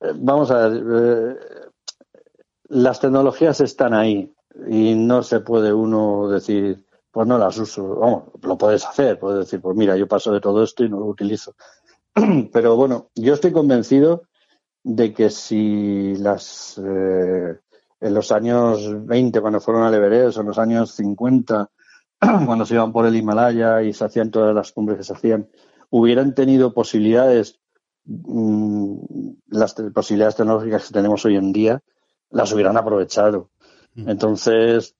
Eh, 0.00 0.12
vamos 0.14 0.50
a 0.50 0.68
ver, 0.68 0.84
eh, 0.88 1.36
las 2.68 3.00
tecnologías 3.00 3.60
están 3.60 3.94
ahí 3.94 4.32
y 4.68 4.94
no 4.94 5.22
se 5.22 5.40
puede 5.40 5.72
uno 5.72 6.28
decir 6.28 6.86
pues 7.16 7.26
no 7.26 7.38
las 7.38 7.56
uso. 7.56 7.96
Vamos, 7.96 8.24
lo 8.42 8.58
puedes 8.58 8.84
hacer, 8.84 9.18
puedes 9.18 9.46
decir, 9.46 9.58
pues 9.62 9.74
mira, 9.74 9.96
yo 9.96 10.06
paso 10.06 10.30
de 10.32 10.40
todo 10.40 10.62
esto 10.62 10.84
y 10.84 10.90
no 10.90 10.98
lo 11.00 11.06
utilizo. 11.06 11.54
Pero 12.52 12.76
bueno, 12.76 13.08
yo 13.14 13.32
estoy 13.32 13.52
convencido 13.52 14.24
de 14.82 15.14
que 15.14 15.30
si 15.30 16.14
las 16.16 16.76
eh, 16.76 17.58
en 18.02 18.14
los 18.14 18.30
años 18.32 19.06
20, 19.06 19.40
cuando 19.40 19.60
fueron 19.60 19.84
al 19.84 19.94
Everest, 19.94 20.36
o 20.36 20.40
en 20.42 20.46
los 20.48 20.58
años 20.58 20.90
50, 20.90 21.70
cuando 22.44 22.66
se 22.66 22.74
iban 22.74 22.92
por 22.92 23.06
el 23.06 23.16
Himalaya 23.16 23.80
y 23.80 23.94
se 23.94 24.04
hacían 24.04 24.30
todas 24.30 24.54
las 24.54 24.72
cumbres 24.72 24.98
que 24.98 25.04
se 25.04 25.14
hacían, 25.14 25.48
hubieran 25.88 26.34
tenido 26.34 26.74
posibilidades, 26.74 27.58
las 29.48 29.74
posibilidades 29.94 30.36
tecnológicas 30.36 30.86
que 30.86 30.94
tenemos 30.94 31.24
hoy 31.24 31.36
en 31.36 31.52
día, 31.52 31.82
las 32.30 32.52
hubieran 32.52 32.76
aprovechado. 32.76 33.50
Entonces, 33.96 34.94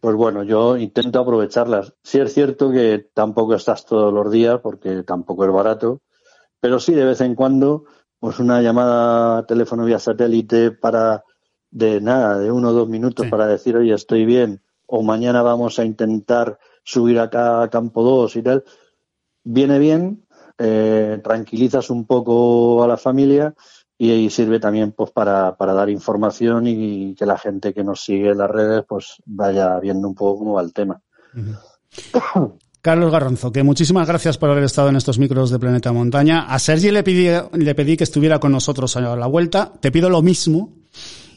pues 0.00 0.16
bueno, 0.16 0.42
yo 0.42 0.76
intento 0.76 1.20
aprovecharlas. 1.20 1.94
Sí 2.02 2.18
es 2.18 2.34
cierto 2.34 2.72
que 2.72 3.10
tampoco 3.14 3.54
estás 3.54 3.86
todos 3.86 4.12
los 4.12 4.32
días 4.32 4.58
porque 4.60 5.02
tampoco 5.04 5.44
es 5.44 5.52
barato, 5.52 6.00
pero 6.60 6.80
sí 6.80 6.94
de 6.94 7.04
vez 7.04 7.20
en 7.20 7.34
cuando, 7.34 7.84
pues 8.18 8.38
una 8.38 8.62
llamada 8.62 9.46
teléfono 9.46 9.84
vía 9.84 9.98
satélite 9.98 10.72
para 10.72 11.24
de 11.70 12.00
nada, 12.00 12.38
de 12.38 12.50
uno 12.50 12.70
o 12.70 12.72
dos 12.72 12.88
minutos 12.88 13.26
sí. 13.26 13.30
para 13.30 13.46
decir, 13.46 13.76
oye, 13.76 13.94
estoy 13.94 14.24
bien, 14.24 14.62
o 14.86 15.02
mañana 15.02 15.42
vamos 15.42 15.78
a 15.78 15.84
intentar 15.84 16.58
subir 16.84 17.18
acá 17.18 17.62
a 17.62 17.70
campo 17.70 18.02
2 18.02 18.36
y 18.36 18.42
tal, 18.42 18.64
viene 19.44 19.78
bien, 19.78 20.26
eh, 20.62 21.20
tranquilizas 21.22 21.90
un 21.90 22.06
poco 22.06 22.82
a 22.84 22.86
la 22.86 22.96
familia 22.96 23.52
y 23.98 24.30
sirve 24.30 24.58
también 24.58 24.92
pues 24.92 25.10
para, 25.10 25.56
para 25.56 25.72
dar 25.72 25.88
información 25.88 26.66
y 26.66 27.14
que 27.14 27.26
la 27.26 27.38
gente 27.38 27.72
que 27.72 27.84
nos 27.84 28.02
sigue 28.02 28.30
en 28.30 28.38
las 28.38 28.50
redes 28.50 28.84
pues 28.88 29.16
vaya 29.24 29.78
viendo 29.78 30.08
un 30.08 30.14
poco 30.14 30.40
cómo 30.40 30.54
va 30.54 30.62
el 30.62 30.72
tema. 30.72 31.00
Carlos 32.80 33.12
Garranzo, 33.12 33.52
que 33.52 33.62
muchísimas 33.62 34.08
gracias 34.08 34.38
por 34.38 34.50
haber 34.50 34.64
estado 34.64 34.88
en 34.88 34.96
estos 34.96 35.18
micros 35.18 35.50
de 35.50 35.60
Planeta 35.60 35.92
Montaña. 35.92 36.46
A 36.52 36.58
Sergi 36.58 36.90
le 36.90 37.04
pedí, 37.04 37.28
le 37.52 37.74
pedí 37.76 37.96
que 37.96 38.02
estuviera 38.04 38.40
con 38.40 38.50
nosotros 38.50 38.96
a 38.96 39.00
la 39.00 39.26
vuelta. 39.28 39.72
Te 39.80 39.92
pido 39.92 40.10
lo 40.10 40.20
mismo. 40.20 40.72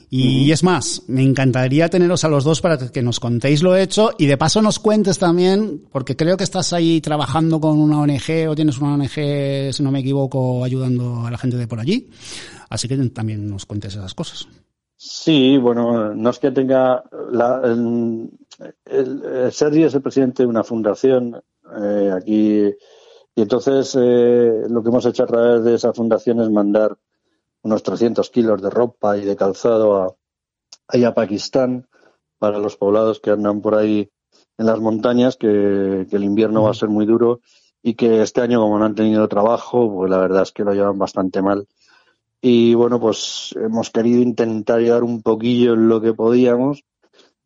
Y, 0.09 0.51
es 0.51 0.63
más, 0.63 1.03
me 1.07 1.23
encantaría 1.23 1.89
teneros 1.89 2.23
a 2.23 2.29
los 2.29 2.43
dos 2.43 2.61
para 2.61 2.77
que 2.77 3.01
nos 3.01 3.19
contéis 3.19 3.63
lo 3.63 3.75
hecho 3.75 4.11
y 4.17 4.27
de 4.27 4.37
paso 4.37 4.61
nos 4.61 4.79
cuentes 4.79 5.19
también, 5.19 5.83
porque 5.91 6.15
creo 6.15 6.37
que 6.37 6.43
estás 6.43 6.73
ahí 6.73 7.01
trabajando 7.01 7.59
con 7.59 7.79
una 7.79 7.99
ONG 7.99 8.47
o 8.49 8.55
tienes 8.55 8.77
una 8.77 8.93
ONG, 8.93 9.73
si 9.73 9.83
no 9.83 9.91
me 9.91 9.99
equivoco, 9.99 10.63
ayudando 10.63 11.25
a 11.25 11.31
la 11.31 11.37
gente 11.37 11.57
de 11.57 11.67
por 11.67 11.79
allí. 11.79 12.09
Así 12.69 12.87
que 12.87 12.97
también 13.09 13.49
nos 13.49 13.65
cuentes 13.65 13.95
esas 13.95 14.13
cosas. 14.13 14.47
Sí, 14.95 15.57
bueno, 15.57 16.13
no 16.15 16.29
es 16.29 16.39
que 16.39 16.51
tenga. 16.51 17.03
La, 17.31 17.61
el, 17.65 19.51
Sergi 19.51 19.83
es 19.83 19.93
el 19.93 20.01
presidente 20.01 20.43
de 20.43 20.47
una 20.47 20.63
fundación 20.63 21.41
eh, 21.81 22.11
aquí 22.15 22.73
y 23.35 23.41
entonces 23.41 23.95
eh, 23.99 24.63
lo 24.69 24.81
que 24.81 24.89
hemos 24.89 25.05
hecho 25.05 25.23
a 25.23 25.27
través 25.27 25.63
de 25.65 25.75
esa 25.75 25.93
fundación 25.93 26.39
es 26.39 26.49
mandar 26.49 26.97
unos 27.65 27.81
300 27.81 28.29
kilos 28.29 28.61
de 28.61 28.69
ropa 28.69 29.17
y 29.17 29.25
de 29.25 29.35
calzado 29.35 29.97
a, 29.97 30.15
ahí 30.87 31.03
a 31.03 31.15
Pakistán 31.15 31.87
para 32.37 32.59
los 32.59 32.77
poblados 32.77 33.19
que 33.19 33.31
andan 33.31 33.59
por 33.61 33.73
ahí 33.73 34.11
en 34.59 34.67
las 34.67 34.79
montañas, 34.79 35.35
que, 35.35 36.07
el 36.09 36.23
invierno 36.23 36.61
va 36.61 36.69
a 36.69 36.75
ser 36.75 36.89
muy 36.89 37.07
duro 37.07 37.41
y 37.81 37.95
que 37.95 38.21
este 38.21 38.41
año, 38.41 38.61
como 38.61 38.77
no 38.77 38.85
han 38.85 38.93
tenido 38.93 39.27
trabajo, 39.27 39.91
pues 39.91 40.11
la 40.11 40.19
verdad 40.19 40.43
es 40.43 40.51
que 40.51 40.63
lo 40.63 40.75
llevan 40.75 40.99
bastante 40.99 41.41
mal. 41.41 41.67
Y 42.39 42.75
bueno, 42.75 42.99
pues 42.99 43.55
hemos 43.59 43.89
querido 43.89 44.21
intentar 44.21 44.77
ayudar 44.77 45.03
un 45.03 45.23
poquillo 45.23 45.73
en 45.73 45.87
lo 45.87 46.01
que 46.01 46.13
podíamos. 46.13 46.83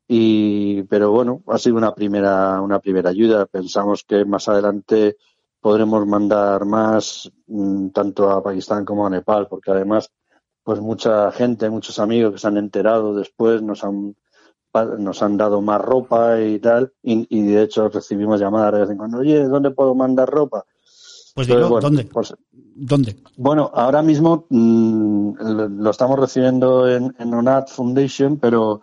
Y, 0.06 0.84
pero 0.84 1.12
bueno, 1.12 1.44
ha 1.48 1.58
sido 1.58 1.78
una 1.78 1.96
primera, 1.96 2.60
una 2.60 2.80
primera 2.80 3.10
ayuda. 3.10 3.46
Pensamos 3.46 4.04
que 4.04 4.26
más 4.26 4.50
adelante 4.50 5.16
podremos 5.60 6.06
mandar 6.06 6.66
más 6.66 7.32
mm, 7.48 7.90
tanto 7.90 8.30
a 8.30 8.44
Pakistán 8.44 8.86
como 8.86 9.06
a 9.06 9.10
Nepal, 9.10 9.48
porque 9.48 9.72
además, 9.72 10.12
pues 10.64 10.80
mucha 10.80 11.32
gente, 11.32 11.70
muchos 11.70 12.00
amigos 12.00 12.34
que 12.34 12.40
se 12.40 12.48
han 12.48 12.58
enterado 12.58 13.16
después 13.16 13.62
nos 13.62 13.84
han 13.84 14.16
nos 15.00 15.24
han 15.24 15.36
dado 15.36 15.62
más 15.62 15.82
ropa 15.82 16.40
y 16.40 16.60
tal, 16.60 16.94
y, 17.02 17.42
de 17.42 17.64
hecho 17.64 17.90
recibimos 17.90 18.40
llamadas 18.40 18.74
de 18.74 18.80
vez 18.82 18.90
en 18.92 18.98
cuando, 18.98 19.18
oye, 19.18 19.44
¿dónde 19.46 19.72
puedo 19.72 19.96
mandar 19.96 20.30
ropa? 20.30 20.64
Pues 21.34 21.48
digo, 21.48 21.80
¿dónde? 21.80 22.06
Pues, 22.06 22.36
¿Dónde? 22.52 23.16
Bueno, 23.36 23.72
ahora 23.74 24.02
mismo 24.02 24.46
mm, 24.50 25.34
lo 25.80 25.90
estamos 25.90 26.20
recibiendo 26.20 26.88
en, 26.88 27.16
en 27.18 27.34
ONAT 27.34 27.70
Foundation, 27.70 28.38
pero 28.38 28.82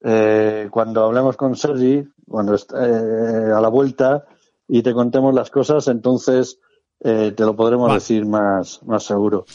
eh, 0.00 0.68
cuando 0.70 1.04
hablemos 1.04 1.36
con 1.36 1.56
Sergi, 1.56 2.04
cuando 2.26 2.54
eh, 2.54 3.52
a 3.54 3.60
la 3.60 3.68
vuelta, 3.68 4.26
y 4.68 4.82
te 4.82 4.92
contemos 4.92 5.34
las 5.34 5.50
cosas, 5.50 5.88
entonces 5.88 6.60
eh, 7.00 7.32
te 7.34 7.44
lo 7.44 7.56
podremos 7.56 7.92
decir 7.92 8.26
más, 8.26 8.80
más 8.84 9.02
seguro. 9.02 9.46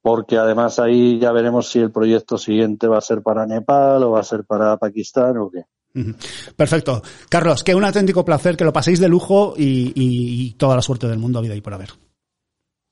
Porque 0.00 0.38
además 0.38 0.78
ahí 0.78 1.18
ya 1.18 1.32
veremos 1.32 1.68
si 1.68 1.80
el 1.80 1.92
proyecto 1.92 2.38
siguiente 2.38 2.86
va 2.86 2.98
a 2.98 3.02
ser 3.02 3.22
para 3.22 3.46
Nepal 3.46 4.02
o 4.04 4.12
va 4.12 4.20
a 4.20 4.24
ser 4.24 4.44
para 4.44 4.76
Pakistán 4.78 5.36
o 5.36 5.50
qué. 5.50 5.64
Perfecto. 6.56 7.02
Carlos, 7.28 7.64
que 7.64 7.74
un 7.74 7.84
auténtico 7.84 8.24
placer, 8.24 8.56
que 8.56 8.64
lo 8.64 8.72
paséis 8.72 9.00
de 9.00 9.08
lujo 9.08 9.54
y, 9.56 10.54
toda 10.54 10.76
la 10.76 10.82
suerte 10.82 11.08
del 11.08 11.18
mundo 11.18 11.40
vida 11.40 11.56
y 11.56 11.60
por 11.60 11.74
haber. 11.74 11.90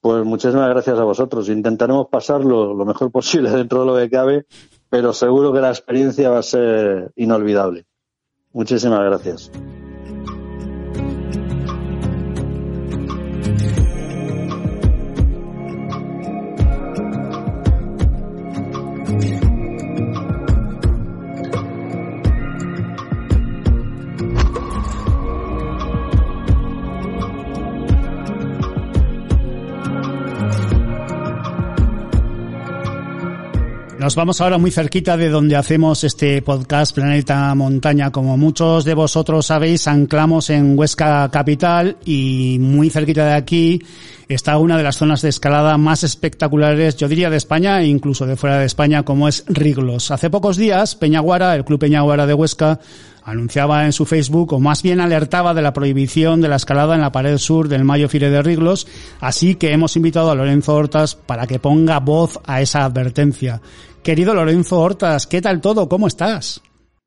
Pues 0.00 0.24
muchísimas 0.24 0.68
gracias 0.68 0.98
a 0.98 1.04
vosotros. 1.04 1.48
Intentaremos 1.48 2.08
pasarlo 2.10 2.74
lo 2.74 2.84
mejor 2.84 3.10
posible 3.10 3.50
dentro 3.56 3.80
de 3.80 3.86
lo 3.86 3.96
que 3.96 4.10
cabe, 4.10 4.46
pero 4.88 5.12
seguro 5.12 5.52
que 5.52 5.60
la 5.60 5.70
experiencia 5.70 6.30
va 6.30 6.38
a 6.38 6.42
ser 6.42 7.12
inolvidable. 7.16 7.86
Muchísimas 8.52 9.00
gracias. 9.00 9.50
Nos 34.06 34.14
vamos 34.14 34.40
ahora 34.40 34.56
muy 34.56 34.70
cerquita 34.70 35.16
de 35.16 35.28
donde 35.28 35.56
hacemos 35.56 36.04
este 36.04 36.40
podcast 36.40 36.94
Planeta 36.94 37.52
Montaña. 37.56 38.12
Como 38.12 38.36
muchos 38.36 38.84
de 38.84 38.94
vosotros 38.94 39.46
sabéis, 39.46 39.88
anclamos 39.88 40.48
en 40.50 40.78
Huesca 40.78 41.28
Capital 41.32 41.96
y 42.04 42.58
muy 42.60 42.88
cerquita 42.88 43.26
de 43.26 43.34
aquí 43.34 43.82
está 44.28 44.58
una 44.58 44.76
de 44.76 44.84
las 44.84 44.96
zonas 44.96 45.22
de 45.22 45.28
escalada 45.28 45.76
más 45.76 46.04
espectaculares, 46.04 46.96
yo 46.96 47.08
diría 47.08 47.30
de 47.30 47.36
España 47.36 47.80
e 47.80 47.86
incluso 47.86 48.26
de 48.26 48.36
fuera 48.36 48.60
de 48.60 48.66
España, 48.66 49.02
como 49.02 49.26
es 49.26 49.44
Riglos. 49.48 50.12
Hace 50.12 50.30
pocos 50.30 50.56
días, 50.56 50.94
Peñaguara, 50.94 51.56
el 51.56 51.64
Club 51.64 51.80
Peñaguara 51.80 52.26
de 52.26 52.34
Huesca, 52.34 52.78
anunciaba 53.26 53.84
en 53.84 53.92
su 53.92 54.06
Facebook, 54.06 54.52
o 54.52 54.60
más 54.60 54.82
bien 54.82 55.00
alertaba 55.00 55.52
de 55.52 55.60
la 55.60 55.72
prohibición 55.72 56.40
de 56.40 56.48
la 56.48 56.56
escalada 56.56 56.94
en 56.94 57.00
la 57.00 57.10
pared 57.10 57.36
sur 57.38 57.68
del 57.68 57.84
Mayo 57.84 58.08
Fire 58.08 58.30
de 58.30 58.40
Riglos, 58.40 58.86
así 59.20 59.56
que 59.56 59.72
hemos 59.72 59.96
invitado 59.96 60.30
a 60.30 60.36
Lorenzo 60.36 60.74
Hortas 60.74 61.16
para 61.16 61.46
que 61.46 61.58
ponga 61.58 61.98
voz 61.98 62.38
a 62.46 62.60
esa 62.60 62.84
advertencia. 62.84 63.60
Querido 64.04 64.32
Lorenzo 64.32 64.80
Hortas, 64.80 65.26
¿qué 65.26 65.42
tal 65.42 65.60
todo? 65.60 65.88
¿Cómo 65.88 66.06
estás? 66.06 66.62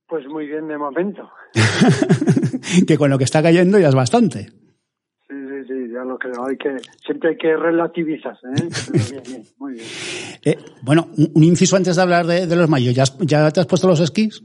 Pues 0.07 0.27
muy 0.27 0.45
bien 0.45 0.67
de 0.67 0.77
momento. 0.77 1.29
que 2.87 2.97
con 2.97 3.09
lo 3.09 3.17
que 3.17 3.23
está 3.23 3.41
cayendo 3.41 3.79
ya 3.79 3.87
es 3.87 3.95
bastante. 3.95 4.49
Sí, 5.25 5.35
sí, 5.35 5.67
sí, 5.67 5.93
ya 5.93 6.03
lo 6.03 6.17
creo. 6.17 6.45
Hay 6.45 6.57
que, 6.57 6.75
siempre 7.05 7.29
hay 7.29 7.37
que 7.37 7.55
relativizar. 7.55 8.37
¿eh? 8.57 8.67
bien, 9.09 9.23
bien, 9.25 9.43
muy 9.57 9.73
bien. 9.73 9.85
Eh, 10.41 10.57
bueno, 10.83 11.09
un 11.33 11.43
inciso 11.43 11.75
antes 11.75 11.97
de 11.97 12.01
hablar 12.01 12.25
de, 12.25 12.55
los 12.55 12.69
mayos. 12.69 12.95
¿Ya, 12.95 13.03
¿Ya 13.19 13.51
te 13.51 13.59
has 13.59 13.65
puesto 13.65 13.89
los 13.89 13.99
esquís? 13.99 14.41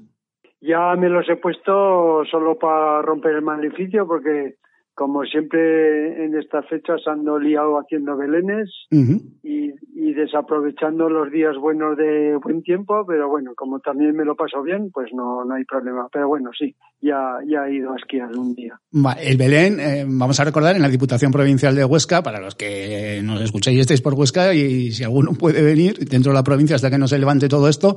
Ya 0.67 0.97
me 0.97 1.11
los 1.11 1.29
he 1.29 1.37
puesto 1.37 2.25
solo 2.25 2.59
para 2.59 3.03
romper 3.03 3.33
el 3.33 3.43
maleficio 3.43 4.07
porque 4.07 4.55
como 4.95 5.25
siempre 5.25 6.25
en 6.25 6.37
estas 6.37 6.67
fechas 6.69 7.01
ando 7.07 7.39
liado 7.39 7.79
haciendo 7.79 8.17
belenes 8.17 8.71
y, 8.91 9.73
desaprovechando 10.15 11.09
los 11.09 11.33
días 11.33 11.57
buenos 11.61 11.97
de 11.97 12.37
buen 12.37 12.63
tiempo, 12.63 13.05
pero 13.05 13.29
bueno, 13.29 13.53
como 13.57 13.81
también 13.81 14.15
me 14.15 14.25
lo 14.25 14.37
paso 14.37 14.63
bien, 14.63 14.93
pues 14.93 15.11
no, 15.13 15.45
no 15.45 15.55
hay 15.55 15.65
problema. 15.65 16.07
Pero 16.13 16.29
bueno, 16.29 16.51
sí, 16.57 16.77
ya, 17.01 17.39
ya 17.49 17.67
he 17.67 17.75
ido 17.75 17.93
a 17.93 17.97
esquiar 17.97 18.31
un 18.37 18.55
día. 18.55 18.79
El 19.21 19.37
Belén, 19.37 19.81
eh, 19.81 20.05
vamos 20.07 20.39
a 20.39 20.45
recordar, 20.45 20.77
en 20.77 20.83
la 20.83 20.89
Diputación 20.89 21.33
Provincial 21.33 21.75
de 21.75 21.85
Huesca, 21.85 22.23
para 22.23 22.41
los 22.41 22.55
que 22.55 23.21
nos 23.25 23.41
escucháis 23.41 23.77
y 23.77 23.81
estéis 23.81 24.03
por 24.03 24.15
Huesca, 24.15 24.55
y 24.55 24.93
si 24.93 25.03
alguno 25.03 25.33
puede 25.39 25.63
venir 25.63 25.99
dentro 25.99 26.31
de 26.31 26.39
la 26.39 26.45
provincia 26.45 26.77
hasta 26.77 26.91
que 26.91 26.99
no 26.99 27.09
se 27.09 27.19
levante 27.19 27.49
todo 27.49 27.69
esto, 27.69 27.97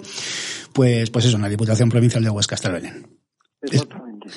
pues, 0.73 1.11
pues 1.11 1.25
eso, 1.25 1.35
en 1.35 1.43
la 1.43 1.49
Diputación 1.49 1.89
Provincial 1.89 2.23
de 2.23 2.31
Huesca 2.31 2.55
está 2.55 2.69
el 2.69 2.73
Belén. 2.81 3.07
Exactamente. 3.61 4.27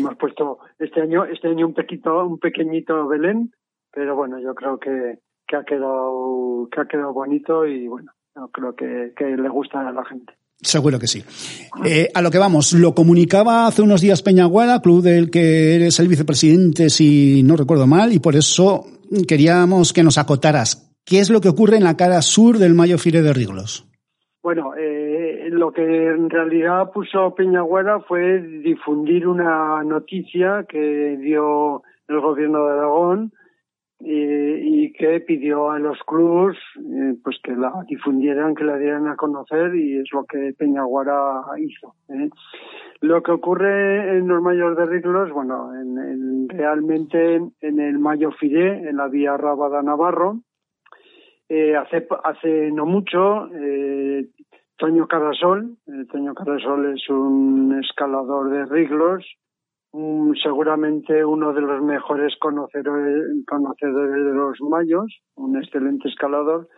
Hemos 0.00 0.16
puesto 0.16 0.58
este 0.78 1.02
año, 1.02 1.24
este 1.24 1.48
año 1.48 1.66
un 1.66 1.74
pequeñito, 1.74 2.26
un 2.26 2.38
pequeñito 2.38 3.06
Belén, 3.06 3.52
pero 3.92 4.16
bueno, 4.16 4.38
yo 4.40 4.54
creo 4.54 4.78
que, 4.78 5.18
que 5.46 5.56
ha 5.56 5.64
quedado, 5.64 6.68
que 6.72 6.80
ha 6.80 6.86
quedado 6.86 7.12
bonito 7.12 7.66
y 7.66 7.86
bueno, 7.86 8.12
creo 8.52 8.74
que, 8.74 9.12
que 9.16 9.24
le 9.24 9.48
gusta 9.48 9.86
a 9.86 9.92
la 9.92 10.04
gente. 10.04 10.32
Seguro 10.62 10.98
que 10.98 11.06
sí. 11.06 11.24
Eh, 11.84 12.10
a 12.14 12.20
lo 12.20 12.30
que 12.30 12.38
vamos, 12.38 12.72
lo 12.74 12.94
comunicaba 12.94 13.66
hace 13.66 13.82
unos 13.82 14.02
días 14.02 14.22
Peñaguara, 14.22 14.80
club 14.80 15.02
del 15.02 15.30
que 15.30 15.74
eres 15.74 15.98
el 16.00 16.08
vicepresidente, 16.08 16.90
si 16.90 17.42
no 17.42 17.56
recuerdo 17.56 17.86
mal, 17.86 18.12
y 18.12 18.18
por 18.18 18.36
eso 18.36 18.84
queríamos 19.26 19.92
que 19.92 20.02
nos 20.02 20.18
acotaras. 20.18 20.92
¿Qué 21.04 21.20
es 21.20 21.30
lo 21.30 21.40
que 21.40 21.48
ocurre 21.48 21.78
en 21.78 21.84
la 21.84 21.96
cara 21.96 22.20
sur 22.20 22.58
del 22.58 22.74
Mayo 22.74 22.98
Fire 22.98 23.22
de 23.22 23.32
Riglos? 23.32 23.89
Bueno, 24.42 24.72
eh, 24.74 25.48
lo 25.50 25.70
que 25.70 25.82
en 25.82 26.30
realidad 26.30 26.90
puso 26.92 27.34
Peñagüera 27.34 28.00
fue 28.00 28.40
difundir 28.40 29.28
una 29.28 29.84
noticia 29.84 30.64
que 30.66 31.18
dio 31.18 31.82
el 32.08 32.20
gobierno 32.20 32.64
de 32.64 32.72
Aragón 32.72 33.32
y, 34.02 34.92
que 34.92 35.20
pidió 35.20 35.70
a 35.70 35.78
los 35.78 35.98
clubes 36.06 36.56
eh, 36.78 37.14
pues 37.22 37.38
que 37.42 37.52
la 37.52 37.84
difundieran, 37.86 38.54
que 38.54 38.64
la 38.64 38.78
dieran 38.78 39.08
a 39.08 39.16
conocer 39.16 39.74
y 39.74 39.98
es 39.98 40.10
lo 40.12 40.24
que 40.24 40.54
Peñaguara 40.56 41.42
hizo. 41.58 41.94
¿eh? 42.08 42.30
Lo 43.00 43.22
que 43.22 43.32
ocurre 43.32 44.18
en 44.18 44.28
los 44.28 44.42
mayores 44.42 44.78
de 44.78 44.86
Riglos, 44.86 45.30
bueno, 45.32 45.74
en, 45.74 46.48
realmente 46.48 47.36
en 47.60 47.80
el 47.80 47.98
Mayo 47.98 48.30
Fide, 48.32 48.88
en 48.88 48.96
la 48.96 49.08
vía 49.08 49.36
Rábada 49.36 49.82
Navarro, 49.82 50.40
eh, 51.50 51.76
hace, 51.76 52.06
hace 52.22 52.70
no 52.70 52.86
mucho, 52.86 53.48
eh, 53.52 54.24
Toño 54.76 55.08
Carasol, 55.08 55.78
eh, 55.88 56.06
Toño 56.08 56.32
Carasol 56.32 56.94
es 56.94 57.08
un 57.10 57.76
escalador 57.82 58.50
de 58.50 58.66
Riglos, 58.66 59.26
seguramente 60.40 61.24
uno 61.24 61.52
de 61.52 61.62
los 61.62 61.82
mejores 61.82 62.36
conocedores, 62.38 63.24
de 63.44 64.32
los 64.32 64.60
mayos, 64.60 65.22
un 65.34 65.56
excelente 65.56 66.08
escalador, 66.08 66.68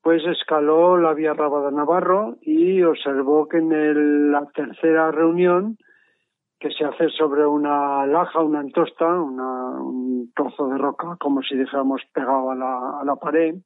pues 0.00 0.24
escaló 0.24 0.96
la 0.96 1.12
Vía 1.12 1.34
Rabada 1.34 1.70
Navarro 1.70 2.38
y 2.40 2.82
observó 2.82 3.48
que 3.48 3.58
en 3.58 4.32
la 4.32 4.46
tercera 4.54 5.10
reunión 5.10 5.76
que 6.58 6.70
se 6.70 6.86
hace 6.86 7.10
sobre 7.10 7.46
una 7.46 8.06
laja, 8.06 8.40
una 8.40 8.60
antosta, 8.60 9.06
una, 9.06 9.78
un 9.82 10.32
trozo 10.34 10.68
de 10.68 10.78
roca, 10.78 11.18
como 11.20 11.42
si 11.42 11.54
dijéramos 11.54 12.00
pegado 12.14 12.50
a 12.50 12.54
la, 12.54 13.00
a 13.00 13.04
la 13.04 13.16
pared, 13.16 13.56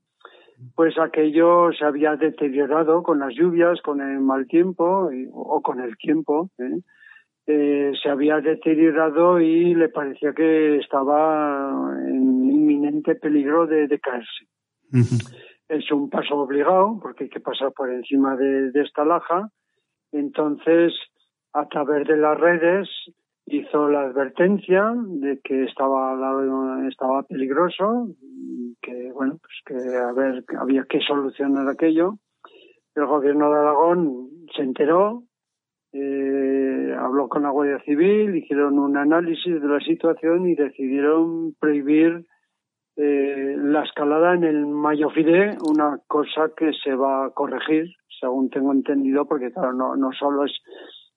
pues 0.75 0.99
aquello 0.99 1.73
se 1.73 1.85
había 1.85 2.17
deteriorado 2.17 3.03
con 3.03 3.19
las 3.19 3.35
lluvias, 3.35 3.81
con 3.83 4.01
el 4.01 4.21
mal 4.21 4.47
tiempo 4.47 5.11
y- 5.13 5.29
o 5.33 5.61
con 5.63 5.81
el 5.81 5.97
tiempo. 5.97 6.51
¿eh? 6.59 6.81
Eh, 7.47 7.93
se 8.03 8.09
había 8.09 8.41
deteriorado 8.41 9.41
y 9.41 9.75
le 9.75 9.89
parecía 9.91 10.33
que 10.33 10.79
estaba 10.79 11.95
en 12.09 12.51
inminente 12.51 13.15
peligro 13.17 13.67
de, 13.67 13.87
de 13.87 13.99
caerse. 14.01 14.47
Es 15.69 15.91
un 15.91 16.09
paso 16.09 16.37
obligado 16.37 16.99
porque 17.03 17.25
hay 17.25 17.31
que 17.31 17.41
pasar 17.41 17.73
por 17.73 17.91
encima 17.91 18.37
de, 18.37 18.71
de 18.71 18.83
esta 18.83 19.05
laja. 19.05 19.49
Entonces, 20.13 20.93
a 21.53 21.67
través 21.69 22.07
de 22.07 22.17
las 22.17 22.39
redes 22.39 22.89
hizo 23.47 23.89
la 23.89 24.03
advertencia 24.03 24.93
de 24.97 25.41
que 25.43 25.65
estaba 25.65 26.17
estaba 26.89 27.23
peligroso, 27.25 28.09
y 28.75 28.77
que 28.81 29.13
bueno, 29.13 29.39
pues 29.41 29.55
que 29.67 29.97
a 29.97 30.13
ver, 30.13 30.45
había 30.59 30.85
que 30.85 31.01
solucionar 31.01 31.69
aquello. 31.69 32.15
El 32.95 33.07
gobierno 33.07 33.51
de 33.51 33.59
Aragón 33.59 34.29
se 34.55 34.63
enteró, 34.63 35.25
eh, 35.93 36.95
habló 36.99 37.29
con 37.29 37.43
la 37.43 37.51
Guardia 37.51 37.81
Civil, 37.85 38.37
hicieron 38.37 38.79
un 38.79 38.97
análisis 38.97 39.61
de 39.61 39.69
la 39.69 39.81
situación 39.81 40.47
y 40.49 40.55
decidieron 40.55 41.55
prohibir 41.59 42.27
eh, 42.97 43.57
la 43.59 43.83
escalada 43.83 44.35
en 44.35 44.45
el 44.45 44.67
Mayofide, 44.67 45.57
una 45.69 45.99
cosa 46.07 46.53
que 46.57 46.73
se 46.85 46.95
va 46.95 47.27
a 47.27 47.31
corregir, 47.31 47.87
según 48.21 48.51
tengo 48.51 48.73
entendido, 48.73 49.27
porque 49.27 49.53
claro, 49.53 49.73
no, 49.73 49.97
no 49.97 50.13
solo 50.13 50.45
es 50.45 50.53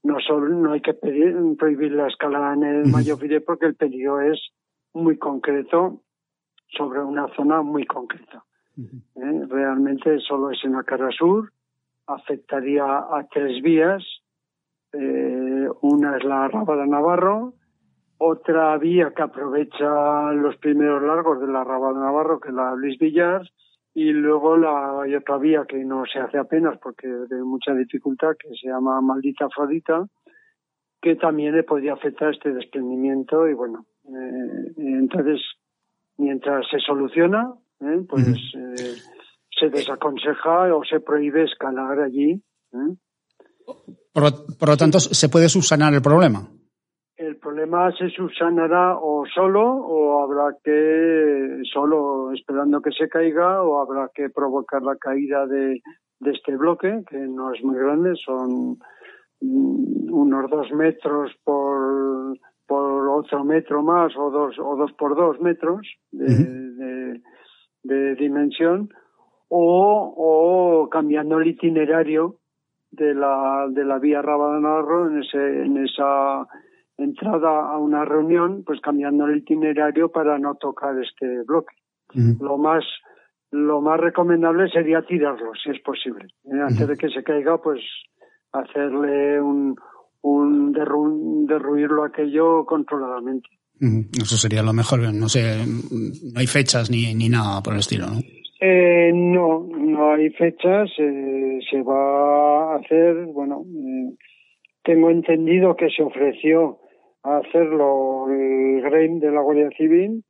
no 0.03 0.19
solo 0.19 0.47
no 0.49 0.73
hay 0.73 0.81
que 0.81 0.93
pedir, 0.93 1.35
prohibir 1.57 1.91
la 1.91 2.07
escalada 2.07 2.53
en 2.53 2.63
el 2.63 2.91
Mayofide 2.91 3.41
porque 3.41 3.65
el 3.65 3.75
peligro 3.75 4.21
es 4.21 4.39
muy 4.93 5.17
concreto 5.17 6.01
sobre 6.69 7.01
una 7.01 7.27
zona 7.35 7.61
muy 7.61 7.85
concreta. 7.85 8.43
¿eh? 8.77 9.45
Realmente 9.49 10.19
solo 10.19 10.51
es 10.51 10.63
en 10.63 10.73
la 10.73 10.83
cara 10.83 11.09
sur, 11.11 11.51
afectaría 12.07 12.83
a 12.85 13.27
tres 13.31 13.61
vías. 13.61 14.03
Eh, 14.93 15.67
una 15.81 16.17
es 16.17 16.23
la 16.23 16.47
Rábada 16.47 16.85
Navarro, 16.85 17.53
otra 18.17 18.77
vía 18.77 19.11
que 19.15 19.21
aprovecha 19.21 20.31
los 20.33 20.55
primeros 20.57 21.03
largos 21.03 21.39
de 21.39 21.47
la 21.47 21.63
Rábada 21.63 21.99
Navarro, 21.99 22.39
que 22.39 22.49
es 22.49 22.55
la 22.55 22.73
Luis 22.75 22.97
Villar, 22.97 23.41
y 23.93 24.11
luego 24.11 24.57
la, 24.57 25.01
hay 25.01 25.15
otra 25.15 25.37
vía 25.37 25.65
que 25.67 25.83
no 25.83 26.05
se 26.05 26.19
hace 26.19 26.37
apenas 26.37 26.77
porque 26.79 27.07
de 27.07 27.43
mucha 27.43 27.73
dificultad, 27.73 28.35
que 28.39 28.49
se 28.49 28.67
llama 28.67 29.01
Maldita 29.01 29.45
Afrodita, 29.45 30.05
que 31.01 31.15
también 31.15 31.55
le 31.55 31.63
podría 31.63 31.93
afectar 31.93 32.33
este 32.33 32.53
desprendimiento 32.53 33.47
y 33.47 33.53
bueno, 33.53 33.85
eh, 34.05 34.73
entonces 34.77 35.41
mientras 36.17 36.65
se 36.69 36.79
soluciona, 36.79 37.53
¿eh? 37.81 38.05
pues 38.07 38.27
eh, 38.27 38.95
se 39.59 39.69
desaconseja 39.69 40.73
o 40.75 40.83
se 40.83 40.99
prohíbe 40.99 41.43
escalar 41.43 41.99
allí. 41.99 42.41
¿eh? 42.73 42.95
Por, 44.13 44.23
lo- 44.23 44.45
por 44.59 44.69
lo 44.69 44.77
tanto, 44.77 44.99
se 44.99 45.29
puede 45.29 45.49
subsanar 45.49 45.93
el 45.93 46.01
problema. 46.01 46.47
El 47.15 47.37
problema 47.37 47.91
se 47.97 48.09
subsanará 48.09 48.95
o 48.99 49.25
solo 49.33 49.63
o 49.63 50.21
habrá 50.23 50.55
que 50.63 51.61
solo 51.73 52.31
esperando 52.31 52.79
que 52.81 52.91
se 52.91 53.09
caiga 53.09 53.63
o 53.63 53.79
habrá 53.81 54.09
que 54.13 54.29
provocar 54.29 54.83
la 54.83 54.95
caída 54.97 55.47
de, 55.47 55.81
de 56.19 56.31
este 56.31 56.55
bloque 56.55 57.03
que 57.09 57.17
no 57.17 57.51
es 57.53 57.63
muy 57.63 57.75
grande, 57.75 58.13
son 58.23 58.77
mm, 59.41 60.13
unos 60.13 60.49
dos 60.51 60.71
metros 60.73 61.31
por, 61.43 62.37
por 62.67 63.07
otro 63.09 63.43
metro 63.43 63.81
más 63.83 64.15
o 64.17 64.29
dos 64.29 64.57
o 64.59 64.75
dos 64.75 64.91
por 64.93 65.15
dos 65.15 65.39
metros 65.39 65.81
de, 66.11 66.25
de- 66.25 67.21
de 67.83 68.15
dimensión 68.15 68.89
o, 69.49 70.13
o 70.83 70.89
cambiando 70.89 71.39
el 71.39 71.47
itinerario 71.47 72.35
de 72.91 73.13
la 73.13 73.67
de 73.69 73.85
la 73.85 73.97
vía 73.99 74.21
Rábada 74.21 74.59
Navarro 74.59 75.07
en 75.09 75.21
ese 75.23 75.63
en 75.63 75.77
esa 75.77 76.45
entrada 76.97 77.69
a 77.71 77.77
una 77.77 78.03
reunión 78.05 78.63
pues 78.65 78.81
cambiando 78.81 79.25
el 79.27 79.37
itinerario 79.37 80.09
para 80.09 80.37
no 80.39 80.55
tocar 80.55 80.97
este 81.01 81.43
bloque. 81.43 81.75
Lo 82.41 82.57
más 82.57 82.83
lo 83.51 83.79
más 83.81 83.99
recomendable 83.99 84.69
sería 84.69 85.01
tirarlo 85.03 85.51
si 85.63 85.69
es 85.69 85.79
posible. 85.81 86.25
¿eh? 86.45 86.59
antes 86.61 86.87
de 86.87 86.97
que 86.97 87.09
se 87.09 87.23
caiga 87.23 87.57
pues 87.61 87.79
hacerle 88.51 89.39
un 89.41 89.75
un 90.35 90.73
derru- 90.73 91.45
derruirlo 91.47 92.03
aquello 92.03 92.65
controladamente. 92.65 93.49
Eso 93.79 94.35
sería 94.37 94.63
lo 94.63 94.73
mejor. 94.73 94.99
No 95.13 95.29
sé, 95.29 95.63
no 95.65 96.39
hay 96.39 96.47
fechas 96.47 96.89
ni, 96.89 97.13
ni 97.13 97.29
nada 97.29 97.61
por 97.61 97.73
el 97.73 97.79
estilo, 97.79 98.07
¿no? 98.07 98.19
Eh, 98.59 99.11
no, 99.13 99.67
no 99.77 100.13
hay 100.13 100.29
fechas. 100.31 100.89
eh, 100.97 101.59
se 101.69 101.81
va 101.83 102.73
a 102.73 102.77
hacer, 102.77 103.25
bueno, 103.27 103.63
eh, 103.67 104.15
tengo 104.83 105.09
entendido 105.11 105.75
que 105.75 105.89
se 105.89 106.01
ofreció 106.01 106.79
a 107.23 107.37
hacerlo 107.37 108.25
el 108.31 108.81
GREIM 108.81 109.19
de 109.19 109.31
la 109.31 109.41
Guardia 109.41 109.69
Civil. 109.77 110.23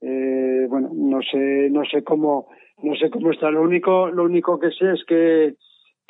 Eh, 0.00 0.66
bueno, 0.68 0.90
no 0.94 1.20
sé, 1.20 1.68
no 1.70 1.82
sé 1.84 2.02
cómo, 2.02 2.46
no 2.82 2.94
sé 2.94 3.10
cómo 3.10 3.30
está. 3.30 3.50
Lo 3.50 3.62
único, 3.62 4.08
lo 4.08 4.24
único 4.24 4.58
que 4.58 4.70
sé 4.70 4.92
es 4.94 5.04
que 5.06 5.54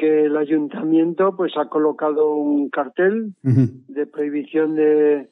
que 0.01 0.25
el 0.25 0.37
ayuntamiento 0.39 1.37
pues 1.37 1.53
ha 1.59 1.69
colocado 1.69 2.35
un 2.35 2.71
cartel 2.71 3.35
de 3.43 4.07
prohibición 4.07 4.75
de, 4.75 5.29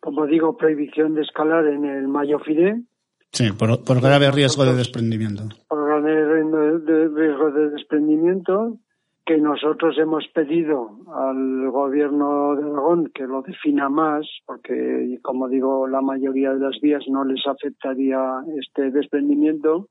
como 0.00 0.26
digo, 0.26 0.56
prohibición 0.56 1.14
de 1.14 1.22
escalar 1.22 1.66
en 1.68 1.84
el 1.84 2.08
Mayo 2.08 2.40
Fide. 2.40 2.82
Sí, 3.30 3.52
por, 3.56 3.84
por 3.84 4.00
grave 4.00 4.32
riesgo 4.32 4.64
de 4.64 4.74
desprendimiento. 4.74 5.44
por 5.68 6.02
de 6.02 7.08
riesgo 7.14 7.52
de 7.52 7.70
desprendimiento 7.70 8.78
que 9.24 9.38
nosotros 9.38 9.96
hemos 9.98 10.26
pedido 10.34 10.98
al 11.14 11.70
gobierno 11.70 12.56
de 12.56 12.64
Aragón 12.64 13.12
que 13.14 13.22
lo 13.22 13.42
defina 13.42 13.88
más, 13.88 14.26
porque 14.46 15.20
como 15.22 15.48
digo, 15.48 15.86
la 15.86 16.00
mayoría 16.00 16.52
de 16.54 16.58
las 16.58 16.80
vías 16.80 17.04
no 17.08 17.24
les 17.24 17.46
afectaría 17.46 18.18
este 18.58 18.90
desprendimiento, 18.90 19.90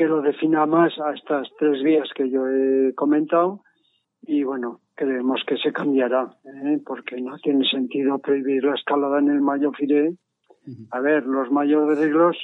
que 0.00 0.06
lo 0.06 0.22
defina 0.22 0.64
más 0.64 0.98
a 0.98 1.12
estas 1.12 1.46
tres 1.58 1.82
vías 1.82 2.08
que 2.16 2.30
yo 2.30 2.48
he 2.48 2.94
comentado 2.94 3.60
y 4.22 4.44
bueno, 4.44 4.80
creemos 4.94 5.42
que 5.46 5.58
se 5.58 5.74
cambiará, 5.74 6.38
¿eh? 6.64 6.80
porque 6.86 7.20
no 7.20 7.36
tiene 7.36 7.68
sentido 7.68 8.18
prohibir 8.18 8.64
la 8.64 8.76
escalada 8.76 9.18
en 9.18 9.28
el 9.28 9.42
Mayo 9.42 9.72
Fire. 9.72 10.14
A 10.90 11.00
ver, 11.00 11.26
los 11.26 11.50
mayos 11.50 11.86
de 11.86 12.02
Riglos 12.02 12.34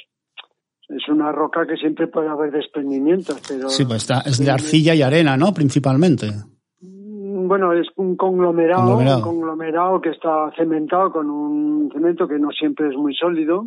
es 0.87 1.09
una 1.09 1.31
roca 1.31 1.65
que 1.65 1.77
siempre 1.77 2.05
puede 2.05 2.27
haber 2.27 2.51
desprendimientos, 2.51 3.41
pero 3.47 3.69
Sí, 3.69 3.85
pues 3.85 4.03
está, 4.03 4.19
es 4.19 4.37
de 4.37 4.51
arcilla 4.51 4.93
y 4.93 5.01
arena, 5.01 5.35
¿no? 5.35 5.51
Principalmente. 5.51 6.27
Mm, 6.81 7.47
bueno, 7.47 7.73
es 7.73 7.87
un 7.95 8.15
conglomerado, 8.17 8.81
Conglomerado. 8.83 9.17
un 9.17 9.23
conglomerado 9.23 10.01
que 10.01 10.09
está 10.09 10.51
cementado 10.55 11.11
con 11.11 11.27
un 11.27 11.89
cemento 11.91 12.27
que 12.27 12.37
no 12.37 12.51
siempre 12.51 12.89
es 12.89 12.95
muy 12.95 13.15
sólido. 13.15 13.65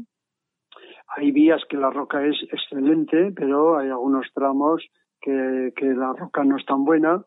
Hay 1.16 1.32
vías 1.32 1.62
que 1.68 1.76
la 1.76 1.90
roca 1.90 2.24
es 2.24 2.36
excelente, 2.52 3.32
pero 3.34 3.78
hay 3.78 3.88
algunos 3.88 4.26
tramos 4.34 4.82
que, 5.20 5.72
que 5.76 5.86
la 5.86 6.12
roca 6.12 6.44
no 6.44 6.56
es 6.56 6.64
tan 6.64 6.84
buena 6.84 7.24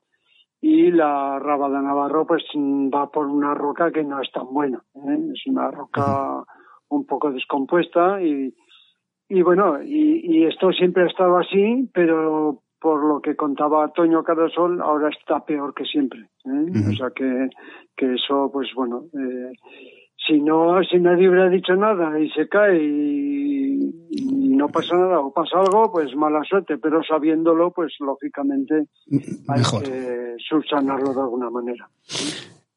y 0.61 0.91
la 0.91 1.39
Rábada 1.39 1.81
Navarro 1.81 2.25
pues 2.25 2.43
va 2.55 3.11
por 3.11 3.27
una 3.27 3.53
roca 3.53 3.91
que 3.91 4.03
no 4.03 4.21
es 4.21 4.31
tan 4.31 4.47
buena. 4.53 4.81
¿eh? 4.95 5.31
Es 5.33 5.45
una 5.45 5.69
roca 5.69 6.41
un 6.87 7.05
poco 7.05 7.31
descompuesta 7.31 8.21
y, 8.21 8.53
y 9.27 9.41
bueno, 9.41 9.83
y, 9.83 10.21
y 10.23 10.45
esto 10.45 10.71
siempre 10.71 11.03
ha 11.03 11.07
estado 11.07 11.37
así, 11.37 11.89
pero 11.93 12.63
por 12.79 13.03
lo 13.03 13.21
que 13.21 13.35
contaba 13.35 13.91
Toño 13.91 14.23
Carasol, 14.23 14.81
ahora 14.81 15.09
está 15.09 15.43
peor 15.43 15.73
que 15.73 15.83
siempre. 15.83 16.21
¿eh? 16.45 16.89
O 16.91 16.95
sea 16.95 17.11
que, 17.15 17.49
que 17.97 18.13
eso, 18.13 18.49
pues 18.51 18.69
bueno, 18.73 19.03
eh, 19.13 19.51
si 20.25 20.39
no, 20.41 20.81
si 20.89 20.97
nadie 20.99 21.29
hubiera 21.29 21.49
dicho 21.49 21.75
nada 21.75 22.19
y 22.19 22.29
se 22.29 22.47
cae 22.47 22.81
y, 22.81 24.07
y 24.09 24.49
no 24.55 24.67
pasa 24.69 24.95
nada 24.95 25.19
o 25.19 25.33
pasa 25.33 25.59
algo, 25.59 25.91
pues 25.91 26.15
mala 26.15 26.41
suerte, 26.47 26.77
pero 26.77 27.01
sabiéndolo, 27.03 27.71
pues 27.71 27.93
lógicamente 27.99 28.85
hay 29.47 29.59
Mejor. 29.59 29.83
que 29.83 30.35
subsanarlo 30.49 31.13
de 31.13 31.21
alguna 31.21 31.49
manera. 31.49 31.87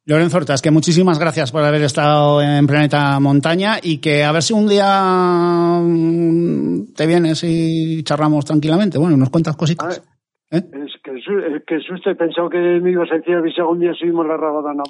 Lorenzo 0.06 0.36
Hortas, 0.36 0.62
que 0.62 0.70
muchísimas 0.70 1.18
gracias 1.18 1.50
por 1.50 1.64
haber 1.64 1.82
estado 1.82 2.40
en 2.40 2.64
Planeta 2.66 3.18
Montaña 3.18 3.78
y 3.82 3.98
que 3.98 4.22
a 4.22 4.30
ver 4.30 4.42
si 4.42 4.52
un 4.52 4.68
día 4.68 5.80
mm, 5.82 6.94
te 6.94 7.06
vienes 7.06 7.42
y 7.42 8.04
charlamos 8.04 8.44
tranquilamente. 8.44 8.98
Bueno, 8.98 9.16
nos 9.16 9.30
cuentas 9.30 9.56
cositas. 9.56 10.00
¿Eh? 10.52 10.62
Que, 11.06 11.20
su- 11.20 11.38
es 11.38 11.62
que 11.64 11.78
susto, 11.78 12.10
he 12.10 12.16
pensado 12.16 12.50
que 12.50 12.58
me 12.58 12.90
ibas 12.90 13.08
a 13.12 13.18
decir 13.18 13.36
a 13.36 13.38
algún 13.38 13.78
día 13.78 13.92
subimos 13.94 14.26
la 14.26 14.36
Rabada. 14.36 14.72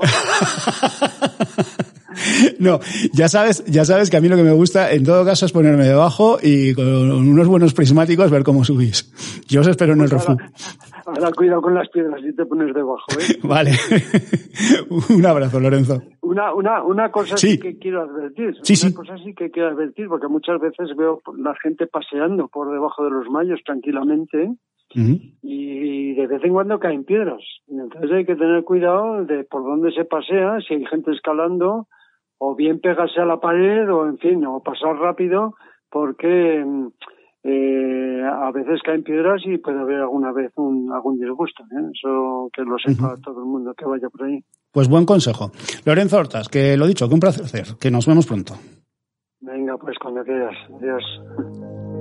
No, 2.59 2.81
ya 3.13 3.29
sabes, 3.29 3.63
ya 3.67 3.85
sabes 3.85 4.09
que 4.11 4.17
a 4.17 4.21
mí 4.23 4.29
lo 4.29 4.37
que 4.37 4.43
me 4.43 4.53
gusta 4.53 4.91
en 4.93 5.05
todo 5.05 5.23
caso 5.27 5.45
es 5.45 5.53
ponerme 5.53 5.85
debajo 5.85 6.39
y 6.43 6.73
con 6.75 6.87
unos 7.13 7.47
buenos 7.47 7.75
prismáticos 7.75 8.31
ver 8.31 8.43
cómo 8.43 8.65
subís. 8.65 9.13
Yo 9.47 9.61
os 9.61 9.67
espero 9.69 9.93
en 9.93 10.01
el 10.01 10.09
refugio. 10.09 10.47
Ahora 11.05 11.31
cuidado 11.33 11.61
con 11.61 11.75
las 11.75 11.89
piedras 11.91 12.21
y 12.27 12.35
te 12.35 12.47
pones 12.47 12.73
debajo, 12.75 13.05
¿eh? 13.21 13.39
Vale. 13.43 13.73
Un 15.15 15.27
abrazo, 15.27 15.61
Lorenzo. 15.61 16.03
Un 16.23 16.31
una, 16.37 16.53
una, 16.55 16.83
una 16.83 17.11
cosa 17.13 17.37
Sí. 17.37 17.51
sí. 17.53 17.59
que 17.59 17.79
quiero 17.79 18.03
advertir. 18.03 18.55
Sí, 18.63 18.73
una 18.83 18.91
sí. 18.91 18.95
cosa 18.95 19.17
sí 19.23 19.35
que 19.35 19.51
quiero 19.51 19.69
advertir, 19.69 20.09
porque 20.09 20.27
muchas 20.29 20.59
veces 20.61 20.89
veo 20.97 21.21
la 21.39 21.55
gente 21.63 21.87
paseando 21.87 22.49
por 22.49 22.73
debajo 22.73 23.05
de 23.05 23.11
los 23.11 23.29
mayos 23.31 23.61
tranquilamente 23.65 24.55
Y 24.95 26.15
de 26.15 26.27
vez 26.27 26.43
en 26.45 26.53
cuando 26.53 26.79
caen 26.79 27.05
piedras. 27.05 27.43
Entonces 27.69 28.11
hay 28.11 28.25
que 28.25 28.37
tener 28.37 28.65
cuidado 28.65 29.25
de 29.25 29.45
por 29.45 29.63
dónde 29.63 29.93
se 29.93 30.05
pasea, 30.05 30.59
si 30.67 30.75
hay 30.75 30.87
gente 30.87 31.13
escalando, 31.13 31.87
o 32.39 32.55
bien 32.55 32.81
pegarse 32.81 33.21
a 33.21 33.27
la 33.27 33.41
pared, 33.41 33.91
o 33.93 34.07
en 34.07 34.19
fin, 34.19 34.45
o 34.47 34.63
pasar 34.63 34.97
rápido, 34.97 35.55
porque 35.91 36.65
mm, 36.65 36.87
eh, 37.45 38.23
a 38.25 38.51
veces 38.51 38.81
caen 38.83 39.05
piedras 39.05 39.43
y 39.45 39.59
puede 39.59 39.79
haber 39.79 40.01
alguna 40.01 40.33
vez 40.33 40.53
un, 40.57 40.93
algún 40.93 41.19
disgusto. 41.19 41.63
¿eh? 41.65 41.91
Eso 41.93 42.51
que 42.53 42.63
lo 42.63 42.77
sepa 42.79 43.17
todo 43.23 43.41
el 43.41 43.47
mundo 43.47 43.75
que 43.75 43.85
vaya 43.85 44.09
por 44.09 44.25
ahí. 44.25 44.41
Pues 44.73 44.89
buen 44.89 45.07
consejo. 45.07 45.51
Lorenzo 45.85 46.19
Hortas, 46.19 46.49
que 46.49 46.77
lo 46.77 46.87
dicho, 46.87 47.09
que 47.09 47.15
un 47.15 47.21
placer, 47.21 47.77
que 47.81 47.91
nos 47.91 48.07
vemos 48.07 48.27
pronto. 48.27 48.55
Venga, 49.41 49.77
pues 49.79 49.97
cuando 49.99 50.25
quieras. 50.25 50.57
Adiós. 50.77 51.96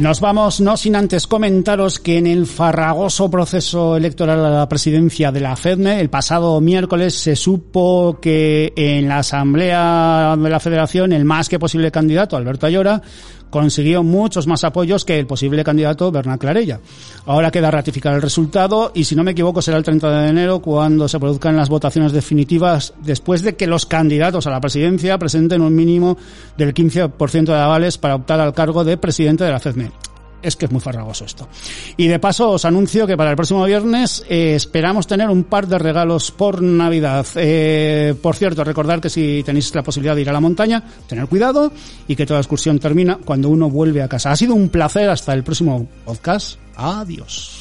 Nos 0.00 0.18
vamos, 0.18 0.62
no 0.62 0.78
sin 0.78 0.96
antes 0.96 1.26
comentaros 1.26 1.98
que 1.98 2.16
en 2.16 2.26
el 2.26 2.46
farragoso 2.46 3.30
proceso 3.30 3.98
electoral 3.98 4.42
a 4.42 4.48
la 4.48 4.66
presidencia 4.66 5.30
de 5.30 5.40
la 5.40 5.56
FEDME, 5.56 6.00
el 6.00 6.08
pasado 6.08 6.58
miércoles 6.62 7.12
se 7.12 7.36
supo 7.36 8.18
que 8.18 8.72
en 8.76 9.08
la 9.08 9.18
Asamblea 9.18 10.36
de 10.38 10.48
la 10.48 10.58
Federación 10.58 11.12
el 11.12 11.26
más 11.26 11.50
que 11.50 11.58
posible 11.58 11.90
candidato, 11.90 12.34
Alberto 12.34 12.64
Ayora, 12.64 13.02
consiguió 13.50 14.02
muchos 14.02 14.46
más 14.46 14.64
apoyos 14.64 15.04
que 15.04 15.18
el 15.18 15.26
posible 15.26 15.64
candidato 15.64 16.10
Bernat 16.10 16.40
Clarella. 16.40 16.80
Ahora 17.26 17.50
queda 17.50 17.70
ratificar 17.70 18.14
el 18.14 18.22
resultado 18.22 18.92
y 18.94 19.04
si 19.04 19.14
no 19.14 19.24
me 19.24 19.32
equivoco 19.32 19.60
será 19.60 19.76
el 19.76 19.84
30 19.84 20.22
de 20.22 20.28
enero 20.28 20.60
cuando 20.60 21.08
se 21.08 21.20
produzcan 21.20 21.56
las 21.56 21.68
votaciones 21.68 22.12
definitivas 22.12 22.94
después 23.02 23.42
de 23.42 23.56
que 23.56 23.66
los 23.66 23.86
candidatos 23.86 24.46
a 24.46 24.50
la 24.50 24.60
presidencia 24.60 25.18
presenten 25.18 25.62
un 25.62 25.74
mínimo 25.74 26.16
del 26.56 26.72
15% 26.72 27.44
de 27.44 27.54
avales 27.54 27.98
para 27.98 28.14
optar 28.14 28.40
al 28.40 28.54
cargo 28.54 28.84
de 28.84 28.96
presidente 28.96 29.44
de 29.44 29.50
la 29.50 29.60
FEDME 29.60 30.09
es 30.42 30.56
que 30.56 30.66
es 30.66 30.70
muy 30.70 30.80
farragoso 30.80 31.24
esto. 31.24 31.48
Y 31.96 32.08
de 32.08 32.18
paso 32.18 32.50
os 32.50 32.64
anuncio 32.64 33.06
que 33.06 33.16
para 33.16 33.30
el 33.30 33.36
próximo 33.36 33.64
viernes 33.64 34.24
eh, 34.28 34.54
esperamos 34.54 35.06
tener 35.06 35.28
un 35.28 35.44
par 35.44 35.66
de 35.66 35.78
regalos 35.78 36.30
por 36.30 36.62
Navidad. 36.62 37.26
Eh, 37.36 38.14
por 38.20 38.36
cierto, 38.36 38.64
recordar 38.64 39.00
que 39.00 39.10
si 39.10 39.42
tenéis 39.44 39.74
la 39.74 39.82
posibilidad 39.82 40.14
de 40.14 40.22
ir 40.22 40.30
a 40.30 40.32
la 40.32 40.40
montaña, 40.40 40.82
tener 41.06 41.26
cuidado 41.26 41.72
y 42.08 42.16
que 42.16 42.26
toda 42.26 42.40
excursión 42.40 42.78
termina 42.78 43.18
cuando 43.24 43.48
uno 43.48 43.70
vuelve 43.70 44.02
a 44.02 44.08
casa. 44.08 44.30
Ha 44.30 44.36
sido 44.36 44.54
un 44.54 44.68
placer 44.68 45.08
hasta 45.08 45.32
el 45.32 45.42
próximo 45.44 45.86
podcast. 46.04 46.58
Adiós. 46.76 47.59